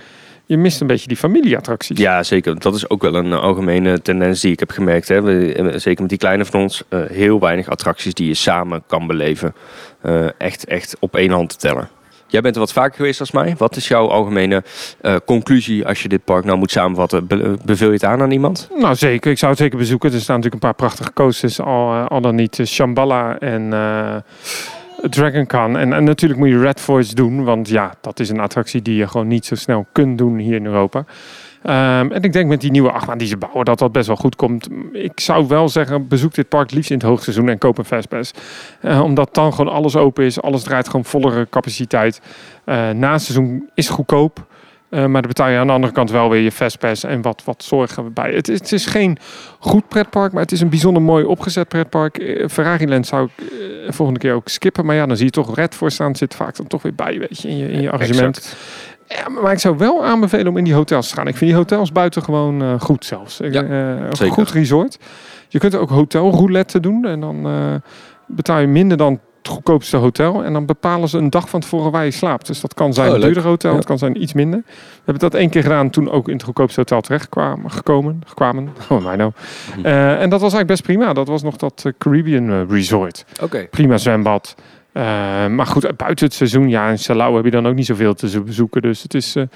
Je 0.46 0.56
mist 0.56 0.80
een 0.80 0.86
beetje 0.86 1.08
die 1.08 1.16
familieattracties. 1.16 1.98
Ja, 1.98 2.22
zeker. 2.22 2.58
Dat 2.58 2.74
is 2.74 2.88
ook 2.90 3.02
wel 3.02 3.14
een 3.14 3.32
algemene 3.32 4.02
tendens 4.02 4.40
die 4.40 4.52
ik 4.52 4.58
heb 4.58 4.70
gemerkt. 4.70 5.08
Hè. 5.08 5.22
We, 5.22 5.54
eh, 5.54 5.78
zeker 5.78 6.00
met 6.00 6.08
die 6.08 6.18
kleine 6.18 6.44
van 6.44 6.60
ons. 6.60 6.82
eh, 6.88 7.00
heel 7.08 7.40
weinig 7.40 7.68
attracties 7.68 8.14
die 8.14 8.26
je 8.26 8.34
samen 8.34 8.82
kan 8.86 9.06
beleven. 9.06 9.54
Eh, 10.00 10.26
echt, 10.38 10.64
echt 10.64 10.96
op 11.00 11.16
één 11.16 11.30
hand 11.30 11.48
te 11.50 11.56
tellen. 11.56 11.88
Jij 12.26 12.40
bent 12.42 12.54
er 12.54 12.60
wat 12.60 12.72
vaker 12.72 12.94
geweest 12.96 13.20
als 13.20 13.30
mij. 13.30 13.54
Wat 13.58 13.76
is 13.76 13.88
jouw 13.88 14.08
algemene 14.08 14.62
conclusie 15.24 15.86
als 15.86 16.02
je 16.02 16.08
dit 16.08 16.24
park 16.24 16.44
nou 16.44 16.58
moet 16.58 16.70
samenvatten? 16.70 17.26
Be- 17.26 17.56
beveel 17.64 17.86
je 17.88 17.92
het 17.94 18.04
aan 18.04 18.22
aan 18.22 18.30
iemand? 18.30 18.68
Nou, 18.76 18.94
zeker. 18.94 19.30
Ik 19.30 19.38
zou 19.38 19.50
het 19.52 19.60
zeker 19.60 19.78
bezoeken. 19.78 20.12
Er 20.12 20.20
staan 20.20 20.36
natuurlijk 20.36 20.62
een 20.64 20.70
paar 20.70 20.78
prachtige 20.88 21.12
coasters. 21.12 21.60
Al, 21.60 21.92
al 21.92 22.20
dan 22.20 22.34
niet 22.34 22.60
Shambhala 22.64 23.38
en 23.38 23.72
Dragon 25.10 25.46
Khan. 25.46 25.76
En, 25.76 25.92
en 25.92 26.04
natuurlijk 26.04 26.40
moet 26.40 26.48
je 26.48 26.60
Red 26.60 26.80
Voice 26.80 27.14
doen. 27.14 27.44
Want 27.44 27.68
ja, 27.68 27.94
dat 28.00 28.20
is 28.20 28.28
een 28.28 28.40
attractie 28.40 28.82
die 28.82 28.96
je 28.96 29.08
gewoon 29.08 29.28
niet 29.28 29.46
zo 29.46 29.54
snel 29.54 29.86
kunt 29.92 30.18
doen 30.18 30.38
hier 30.38 30.54
in 30.54 30.66
Europa. 30.66 31.04
Ehm, 31.62 32.12
en 32.12 32.22
ik 32.22 32.32
denk 32.32 32.48
met 32.48 32.60
die 32.60 32.70
nieuwe 32.70 32.90
achtbaan 32.90 33.18
die 33.18 33.28
ze 33.28 33.36
bouwen, 33.36 33.64
dat 33.64 33.78
dat 33.78 33.92
best 33.92 34.06
wel 34.06 34.16
goed 34.16 34.36
komt. 34.36 34.68
Ik 34.92 35.20
zou 35.20 35.46
wel 35.48 35.68
zeggen, 35.68 36.08
bezoek 36.08 36.34
dit 36.34 36.48
park 36.48 36.70
liefst 36.70 36.90
in 36.90 36.96
het 36.96 37.06
hoogseizoen 37.06 37.48
en 37.48 37.58
koop 37.58 37.78
een 37.78 37.84
fastpass. 37.84 38.32
Eh, 38.80 39.02
omdat 39.02 39.34
dan 39.34 39.54
gewoon 39.54 39.72
alles 39.72 39.96
open 39.96 40.24
is. 40.24 40.42
Alles 40.42 40.62
draait 40.62 40.86
gewoon 40.86 41.04
vollere 41.04 41.46
capaciteit. 41.50 42.20
Eh 42.64 42.90
na 42.90 43.18
seizoen 43.18 43.70
is 43.74 43.88
goedkoop. 43.88 44.46
Eh, 44.94 45.00
maar 45.00 45.20
dan 45.20 45.30
betaal 45.30 45.48
je 45.48 45.58
aan 45.58 45.66
de 45.66 45.72
andere 45.72 45.92
kant 45.92 46.10
wel 46.10 46.30
weer 46.30 46.40
je 46.40 46.52
fastpass 46.52 47.04
en 47.04 47.22
wat, 47.22 47.42
wat 47.44 47.62
zorgen 47.62 48.04
we 48.04 48.10
bij. 48.10 48.32
Het 48.32 48.48
is, 48.48 48.58
het 48.58 48.72
is 48.72 48.86
geen 48.86 49.18
goed 49.58 49.88
pretpark, 49.88 50.32
maar 50.32 50.42
het 50.42 50.52
is 50.52 50.60
een 50.60 50.68
bijzonder 50.68 51.02
mooi 51.02 51.24
opgezet 51.24 51.68
pretpark. 51.68 52.18
Eh, 52.18 52.48
Ferrari 52.48 52.88
Land 52.88 53.06
zou 53.06 53.28
ik 53.36 53.46
eh, 53.50 53.92
volgende 53.92 54.20
keer 54.20 54.34
ook 54.34 54.48
skippen. 54.48 54.86
Maar 54.86 54.94
ja, 54.94 55.06
dan 55.06 55.16
zie 55.16 55.24
je 55.24 55.30
toch 55.30 55.54
Red 55.54 55.74
voor 55.74 55.90
staan. 55.90 56.16
Zit 56.16 56.34
vaak 56.34 56.56
dan 56.56 56.66
toch 56.66 56.82
weer 56.82 56.94
bij, 56.94 57.18
weet 57.18 57.40
je, 57.40 57.48
in 57.48 57.56
je, 57.56 57.70
in 57.70 57.80
je 57.80 57.90
arrangement. 57.90 58.36
Exact. 58.36 58.56
Ja, 59.08 59.28
maar 59.28 59.52
ik 59.52 59.58
zou 59.58 59.76
wel 59.76 60.04
aanbevelen 60.04 60.46
om 60.46 60.56
in 60.56 60.64
die 60.64 60.74
hotels 60.74 61.08
te 61.08 61.14
gaan. 61.14 61.26
Ik 61.26 61.36
vind 61.36 61.50
die 61.50 61.58
hotels 61.58 61.92
buiten 61.92 62.22
gewoon 62.22 62.62
eh, 62.62 62.80
goed 62.80 63.04
zelfs. 63.04 63.36
Ja, 63.36 63.62
een 63.62 64.16
zeker. 64.16 64.34
goed 64.34 64.50
resort. 64.50 64.98
Je 65.48 65.58
kunt 65.58 65.74
ook 65.74 65.90
hotelroulette 65.90 66.80
doen. 66.80 67.04
En 67.04 67.20
dan 67.20 67.48
betaal 68.26 68.58
je 68.58 68.66
minder 68.66 68.96
dan 68.96 69.20
het 69.44 69.52
goedkoopste 69.52 69.96
hotel. 69.96 70.44
En 70.44 70.52
dan 70.52 70.66
bepalen 70.66 71.08
ze 71.08 71.18
een 71.18 71.30
dag 71.30 71.48
van 71.48 71.60
tevoren 71.60 71.90
waar 71.92 72.04
je 72.04 72.10
slaapt. 72.10 72.46
Dus 72.46 72.60
dat 72.60 72.74
kan 72.74 72.92
zijn 72.94 73.08
Oh, 73.08 73.14
een 73.14 73.20
duurder 73.20 73.42
hotel. 73.42 73.70
Ja. 73.70 73.76
Het 73.76 73.86
kan 73.86 73.98
zijn 73.98 74.22
iets 74.22 74.32
minder. 74.32 74.62
We 74.66 74.72
hebben 75.04 75.30
dat 75.30 75.34
één 75.40 75.50
keer 75.50 75.62
gedaan. 75.62 75.90
Toen 75.90 76.10
ook 76.10 76.28
in 76.28 76.34
het 76.34 76.42
goedkoopste 76.42 76.80
hotel 76.80 77.00
terecht 77.00 77.28
kwamen, 77.28 77.70
gekomen. 77.70 78.22
Gekwamen. 78.26 78.72
Oh, 78.88 79.04
mij 79.04 79.16
nou. 79.16 79.32
Mhm. 79.76 79.86
Eh, 79.86 80.10
en 80.22 80.30
dat 80.30 80.40
was 80.40 80.52
eigenlijk 80.52 80.66
best 80.66 80.82
prima. 80.82 81.12
Dat 81.12 81.28
was 81.28 81.42
nog 81.42 81.56
dat 81.56 81.82
eh, 81.86 81.92
Caribbean 81.98 82.50
eh, 82.50 82.60
resort 82.68 83.24
Oké. 83.42 83.66
prima 83.70 83.98
zwembad. 83.98 84.54
Maar 85.50 85.66
goed, 85.66 85.96
buiten 85.96 86.26
het 86.26 86.34
seizoen, 86.34 86.68
ja, 86.68 86.88
in 86.88 86.98
Salau 86.98 87.34
heb 87.36 87.44
je 87.44 87.50
dan 87.50 87.66
ook 87.66 87.74
niet 87.74 87.86
zoveel 87.86 88.14
te 88.14 88.28
zo- 88.28 88.42
bezoeken. 88.42 88.82
Dus 88.82 89.02
het 89.02 89.14
is, 89.14 89.34
het 89.34 89.48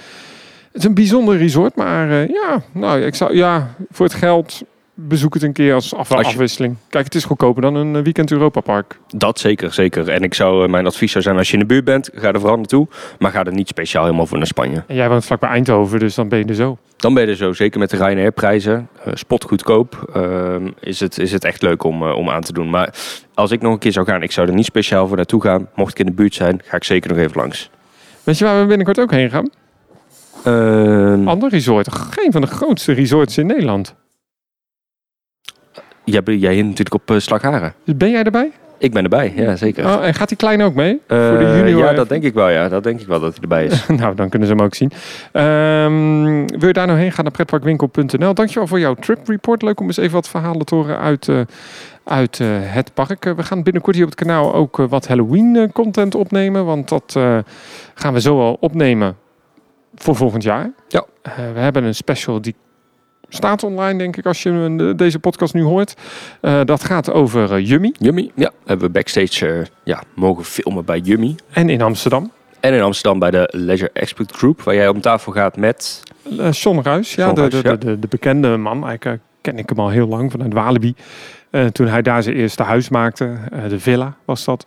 is 0.73 0.85
een 0.85 0.95
bijzonder 0.95 1.37
resort. 1.37 1.77
Maar 1.77 2.09
ja, 2.31 2.63
nou, 2.73 3.01
ik 3.01 3.15
zou, 3.15 3.37
ja, 3.37 3.75
voor 3.91 4.07
het 4.07 4.15
geld 4.15 4.63
bezoek 5.01 5.35
het 5.35 5.43
een 5.43 5.53
keer 5.53 5.75
als 5.75 5.95
af 5.95 6.13
Als 6.13 6.21
je- 6.21 6.27
afwisseling. 6.27 6.77
Kijk, 6.89 7.05
het 7.05 7.15
is 7.15 7.25
goedkoper 7.25 7.63
dan 7.63 7.75
een 7.75 7.97
eh, 7.97 8.03
weekend 8.03 8.31
Europa 8.31 8.61
Park. 8.61 8.99
Dat 9.09 9.39
zeker, 9.39 9.73
zeker. 9.73 10.09
En 10.09 10.23
ik 10.23 10.35
zou, 10.35 10.65
eh, 10.65 10.71
mijn 10.71 10.87
advies 10.87 11.13
zou 11.13 11.25
zijn, 11.25 11.37
als 11.37 11.47
je 11.49 11.53
in 11.53 11.59
de 11.59 11.67
buurt 11.67 11.85
bent, 11.85 12.11
ga 12.15 12.33
er 12.33 12.41
vooral 12.41 12.57
naartoe. 12.57 12.87
Maar 13.19 13.31
ga 13.31 13.45
er 13.45 13.53
niet 13.53 13.69
speciaal 13.69 14.05
helemaal 14.05 14.27
voor 14.27 14.39
naar 14.39 14.47
Spanje. 14.47 14.85
En 14.87 14.95
jij 14.95 15.09
woont 15.09 15.25
vlakbij 15.25 15.49
Eindhoven, 15.49 15.99
dus 15.99 16.15
dan 16.15 16.29
ben 16.29 16.39
je 16.39 16.45
er 16.45 16.55
zo. 16.55 16.79
Dan 16.97 17.15
ben 17.15 17.23
je 17.25 17.31
er 17.31 17.37
zo, 17.37 17.53
zeker 17.53 17.79
met 17.81 17.91
de 17.91 17.97
Ryanair 17.97 18.33
prijzen, 18.33 18.89
eh 19.05 19.13
spotgoedkoop, 19.15 20.11
ehm, 20.15 20.69
is, 20.81 21.01
het, 21.01 21.19
is 21.19 21.33
het 21.33 21.45
echt 21.45 21.63
leuk 21.63 21.85
om, 21.85 22.03
om 22.03 22.31
aan 22.31 22.43
te 22.43 22.53
doen. 22.53 22.71
Maar 22.71 22.95
als 23.35 23.51
ik 23.51 23.61
nog 23.63 23.73
een 23.73 23.79
keer 23.79 23.93
zou 23.93 24.07
gaan, 24.07 24.23
ik 24.23 24.33
zou 24.33 24.49
er 24.49 24.55
niet 24.55 24.65
speciaal 24.65 25.07
voor 25.09 25.17
naartoe 25.17 25.43
gaan. 25.43 25.69
Mocht 25.75 25.91
ik 25.91 25.99
in 25.99 26.07
de 26.07 26.13
buurt 26.13 26.35
zijn, 26.35 26.61
ga 26.65 26.77
ik 26.77 26.85
zeker 26.85 27.11
nog 27.11 27.19
even 27.19 27.37
langs. 27.41 27.71
Weet 28.25 28.39
je 28.39 28.45
waar 28.45 28.61
we 28.61 28.67
binnenkort 28.67 29.01
ook 29.01 29.11
heen 29.11 29.31
gaan? 29.31 29.51
Ehm, 30.45 31.29
Ander 31.29 31.51
resort. 31.51 31.93
Geen 31.93 32.33
van 32.33 32.41
de 32.41 32.47
grootste 32.47 32.93
resorts 32.93 33.39
in 33.39 33.47
Nederland. 33.47 33.95
Jij, 36.11 36.37
jij 36.37 36.55
hier 36.55 36.65
natuurlijk 36.65 36.95
op 36.95 37.11
uh, 37.11 37.19
Slagharen. 37.19 37.75
Dus 37.85 37.97
ben 37.97 38.11
jij 38.11 38.23
erbij? 38.23 38.51
Ik 38.81 38.93
ben 38.93 39.03
erbij, 39.03 39.33
ja 39.37 39.57
zeker. 39.57 39.85
Oh, 39.85 40.05
en 40.05 40.15
gaat 40.15 40.29
die 40.29 40.37
klein 40.37 40.63
ook 40.63 40.75
mee? 40.75 41.01
Eh, 41.07 41.29
voor 41.29 41.39
de 41.39 41.45
junior 41.45 41.85
ja, 41.85 41.93
dat 41.93 42.09
denk 42.09 42.23
ik 42.23 42.35
wel, 42.35 42.49
ja. 42.49 42.69
Dat 42.69 42.83
denk 42.83 43.01
ik 43.01 43.07
wel 43.07 43.21
dat 43.21 43.33
hij 43.33 43.43
erbij 43.43 43.65
is. 43.65 43.87
nou, 44.01 44.15
dan 44.15 44.29
kunnen 44.29 44.49
ze 44.49 44.55
hem 44.55 44.65
ook 44.65 44.75
zien. 44.75 44.93
Ehm, 45.33 46.59
wil 46.59 46.67
je 46.67 46.73
daar 46.73 46.87
nou 46.87 46.99
heen 46.99 47.13
gaan 47.13 47.25
naar 47.25 47.33
pretparkwinkel.nl. 47.33 48.35
Dankjewel 48.35 48.67
voor 48.67 48.81
jouw 48.81 48.95
trip 48.95 49.29
report. 49.29 49.63
Leuk 49.63 49.81
om 49.81 49.87
eens 49.87 49.97
even 49.97 50.13
wat 50.13 50.29
verhalen 50.29 50.67
te 50.67 50.75
horen 50.75 50.99
uit, 50.99 51.29
eh, 51.29 51.41
uit 52.05 52.41
eh, 52.41 52.47
het 52.51 52.95
park. 52.95 53.25
Eh, 53.25 53.33
we 53.33 53.43
gaan 53.43 53.63
binnenkort 53.63 53.97
hier 53.97 54.05
op 54.05 54.11
het 54.11 54.21
kanaal 54.21 54.55
ook 54.55 54.79
eh, 54.79 54.89
wat 54.89 55.07
Halloween 55.07 55.57
eh, 55.57 55.73
content 55.73 56.15
opnemen. 56.15 56.65
Want 56.65 56.89
dat 56.89 57.15
eh, 57.17 57.39
gaan 57.95 58.13
we 58.13 58.21
zo 58.21 58.41
al 58.41 58.57
opnemen 58.61 59.17
voor 59.95 60.17
volgend 60.17 60.43
jaar. 60.43 60.71
Ja. 60.89 61.05
Eh, 61.23 61.33
we 61.55 61.61
hebben 61.61 61.85
een 61.85 61.95
special 61.95 62.41
die 62.41 62.55
staat 63.29 63.63
online, 63.63 63.99
denk 63.99 64.17
ik, 64.17 64.27
als 64.27 64.43
je 64.43 64.77
eh, 64.79 64.97
deze 64.97 65.19
podcast 65.19 65.55
nu 65.55 65.63
hoort. 65.63 65.95
Eh, 66.41 66.61
dat 66.65 66.85
gaat 66.85 67.13
over 67.13 67.53
eh, 67.53 67.69
Yummy 67.69 67.95
Yummy, 67.99 68.31
ja. 68.35 68.51
Hebben 68.65 68.87
we 68.87 68.93
backstage 68.93 69.67
ja, 69.85 70.03
mogen 70.15 70.45
filmen 70.45 70.85
bij 70.85 70.99
Yummy. 70.99 71.35
en 71.53 71.69
in 71.69 71.83
Amsterdam. 71.83 72.31
En 72.61 72.75
in 72.75 72.83
Amsterdam 72.83 73.19
bij 73.19 73.31
de 73.31 73.49
Leisure 73.53 73.91
Expert 73.93 74.33
Group, 74.33 74.63
waar 74.63 74.75
jij 74.75 74.89
om 74.89 75.01
tafel 75.01 75.33
gaat 75.33 75.57
met... 75.57 76.03
John 76.51 76.81
Ruijs, 76.83 77.15
ja, 77.15 77.25
John 77.25 77.35
de, 77.35 77.41
Ruijs, 77.41 77.63
de, 77.63 77.69
ja. 77.69 77.77
de, 77.77 77.87
de, 77.87 77.99
de 77.99 78.09
bekende 78.09 78.57
man. 78.57 78.87
Eigenlijk 78.87 79.23
ken 79.41 79.59
ik 79.59 79.69
hem 79.69 79.79
al 79.79 79.89
heel 79.89 80.09
lang 80.09 80.31
vanuit 80.31 80.53
Walibi. 80.53 80.95
Toen 81.73 81.87
hij 81.87 82.03
daar 82.03 82.23
zijn 82.23 82.37
eerste 82.37 82.63
huis 82.63 82.89
maakte, 82.89 83.37
de 83.69 83.81
villa 83.81 84.17
was 84.25 84.45
dat. 84.45 84.67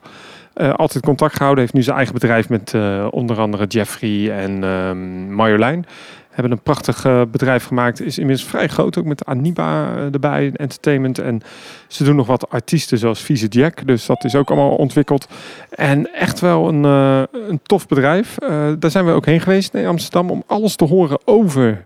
Altijd 0.54 1.04
contact 1.04 1.36
gehouden. 1.36 1.62
Heeft 1.62 1.76
nu 1.76 1.82
zijn 1.84 1.96
eigen 1.96 2.14
bedrijf 2.14 2.50
met 2.50 2.74
onder 3.10 3.40
andere 3.40 3.66
Jeffrey 3.66 4.32
en 4.32 4.64
ehm 4.64 5.34
Marjolein. 5.34 5.86
Hebben 6.32 6.52
een 6.52 6.62
prachtig 6.62 7.06
eh, 7.06 7.22
bedrijf 7.32 7.66
gemaakt. 7.66 8.02
Is 8.02 8.18
inmiddels 8.18 8.48
vrij 8.48 8.68
groot, 8.68 8.98
ook 8.98 9.06
met 9.06 9.26
Aniba 9.26 9.96
eh, 9.96 10.14
erbij, 10.14 10.52
entertainment. 10.56 11.20
En 11.20 11.42
ze 11.88 12.04
doen 12.04 12.16
nog 12.16 12.28
wat 12.28 12.50
artiesten 12.50 12.98
zoals 12.98 13.22
Vieze 13.22 13.48
Jack. 13.48 13.88
Dus 13.88 14.06
dat 14.06 14.24
is 14.24 14.36
ook 14.36 14.50
allemaal 14.50 14.76
ontwikkeld. 14.76 15.28
En 15.70 16.14
echt 16.14 16.40
wel 16.40 16.68
een, 16.68 16.86
eh, 16.86 17.22
een 17.50 17.60
tof 17.64 17.88
bedrijf. 17.88 18.36
Daar 18.80 18.92
zijn 18.92 19.06
we 19.06 19.12
ook 19.12 19.26
heen 19.26 19.42
geweest 19.42 19.74
in 19.74 19.88
Amsterdam 19.88 20.30
om 20.30 20.44
alles 20.48 20.76
te 20.76 20.86
horen 20.86 21.20
over 21.26 21.86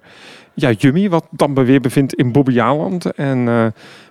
ja, 0.55 0.71
Yummy, 0.71 1.09
wat 1.09 1.27
dan 1.31 1.53
weer 1.53 1.81
bevindt 1.81 2.13
in 2.13 2.31
Bobbejaanland. 2.31 3.05
En 3.13 3.47
eh 3.47 3.65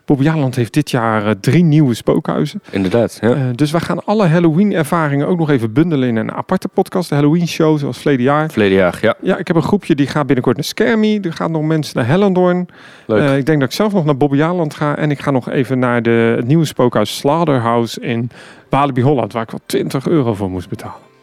Bobbejaanland 0.05 0.57
heeft 0.57 0.73
dit 0.73 0.91
jaar 0.91 1.27
eh, 1.27 1.31
drie 1.41 1.65
nieuwe 1.65 1.95
spookhuizen. 1.95 2.63
Inderdaad, 2.71 3.19
ja. 3.21 3.31
Eh, 3.31 3.43
dus 3.55 3.71
wij 3.71 3.81
gaan 3.81 4.05
alle 4.05 4.27
Halloween-ervaringen 4.27 5.27
ook 5.27 5.39
nog 5.39 5.51
even 5.51 5.73
bundelen 5.73 6.09
in 6.09 6.17
een 6.17 6.33
aparte 6.33 6.69
podcast. 6.69 7.09
De 7.09 7.15
Halloween-show, 7.15 7.79
zoals 7.79 7.99
verleden 7.99 8.25
jaar. 8.25 8.51
Verleden 8.51 8.79
jaar, 8.79 8.99
ja. 9.01 9.15
Ja, 9.21 9.37
ik 9.37 9.47
heb 9.47 9.57
een 9.57 9.63
groepje 9.63 9.95
die 9.95 10.07
gaat 10.07 10.27
binnenkort 10.27 10.57
naar 10.57 10.65
Skermy. 10.65 11.19
Er 11.23 11.33
gaan 11.33 11.51
nog 11.51 11.63
mensen 11.63 11.97
naar 11.97 12.07
Hellendoorn. 12.07 12.69
Leuk. 13.07 13.39
Ik 13.39 13.47
denk 13.47 13.61
dat 13.61 13.69
ik 13.69 13.75
zelf 13.75 13.93
nog 13.93 14.05
naar 14.05 14.17
Bobbejaanland 14.17 14.75
ga. 14.75 14.97
En 14.97 15.11
ik 15.11 15.21
ga 15.21 15.31
nog 15.31 15.51
even 15.51 15.79
naar 15.79 16.03
de, 16.03 16.35
het 16.37 16.47
nieuwe 16.47 16.65
spookhuis 16.65 17.17
Slaughterhouse 17.17 18.01
in 18.01 18.31
Walibi 18.69 19.03
Holland. 19.03 19.33
Waar 19.33 19.43
ik 19.43 19.51
wel 19.51 19.61
20 19.67 20.07
euro 20.07 20.35
voor 20.35 20.51
moest 20.51 20.69
betalen. 20.69 21.14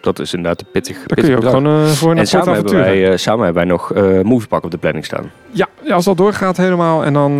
Dat 0.00 0.18
is 0.18 0.34
inderdaad 0.34 0.60
een 0.60 0.66
pittig, 0.72 0.96
Daar 0.96 1.06
pittig 1.06 1.24
kun 1.24 1.30
je 1.32 1.36
ook 1.36 1.42
bedrag. 1.42 1.62
gewoon 1.62 1.84
eh, 1.84 1.90
voor 1.90 2.26
samen 2.26 2.54
hebben, 2.54 2.74
wij, 2.74 3.10
eh, 3.10 3.16
samen 3.16 3.44
hebben 3.44 3.62
wij 3.62 3.72
nog 3.72 3.92
Moviepark 4.22 4.64
op 4.64 4.70
de 4.70 4.78
planning 4.78 5.04
staan. 5.04 5.30
Ja, 5.50 5.68
als 5.90 6.04
dat 6.04 6.16
doorgaat 6.16 6.56
helemaal 6.56 7.04
en 7.04 7.12
dan 7.12 7.30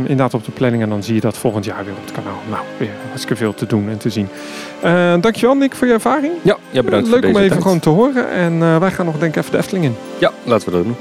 inderdaad 0.00 0.34
op 0.34 0.44
de 0.44 0.50
planning 0.50 0.82
en 0.82 0.88
dan 0.88 1.02
zie 1.02 1.14
je 1.14 1.20
dat 1.20 1.36
volgend 1.36 1.64
jaar 1.64 1.84
weer 1.84 1.94
op 1.94 2.04
het 2.04 2.12
kanaal. 2.12 2.38
Nou, 2.50 2.62
weer 2.76 2.90
hartstikke 3.08 3.36
veel 3.36 3.54
te 3.54 3.66
doen 3.66 3.88
en 3.88 3.98
te 3.98 4.10
zien. 4.10 4.28
Dankjewel 5.20 5.54
Nick 5.54 5.74
voor 5.74 5.86
je 5.86 5.92
ervaring. 5.92 6.32
Ja, 6.42 6.56
ja 6.70 6.82
bedankt 6.82 7.08
Leuk 7.08 7.18
voor 7.18 7.28
om 7.28 7.32
deze 7.32 7.44
even 7.44 7.48
tijd. 7.50 7.62
gewoon 7.62 7.80
te 7.80 7.88
horen 7.88 8.30
en 8.30 8.80
wij 8.80 8.90
gaan 8.90 9.06
nog 9.06 9.18
denk 9.18 9.34
ik 9.34 9.40
even 9.40 9.52
de 9.52 9.58
Efteling 9.58 9.84
in. 9.84 9.96
Ja, 10.18 10.32
laten 10.44 10.66
we 10.70 10.74
dat 10.74 10.84
doen. 10.84 10.96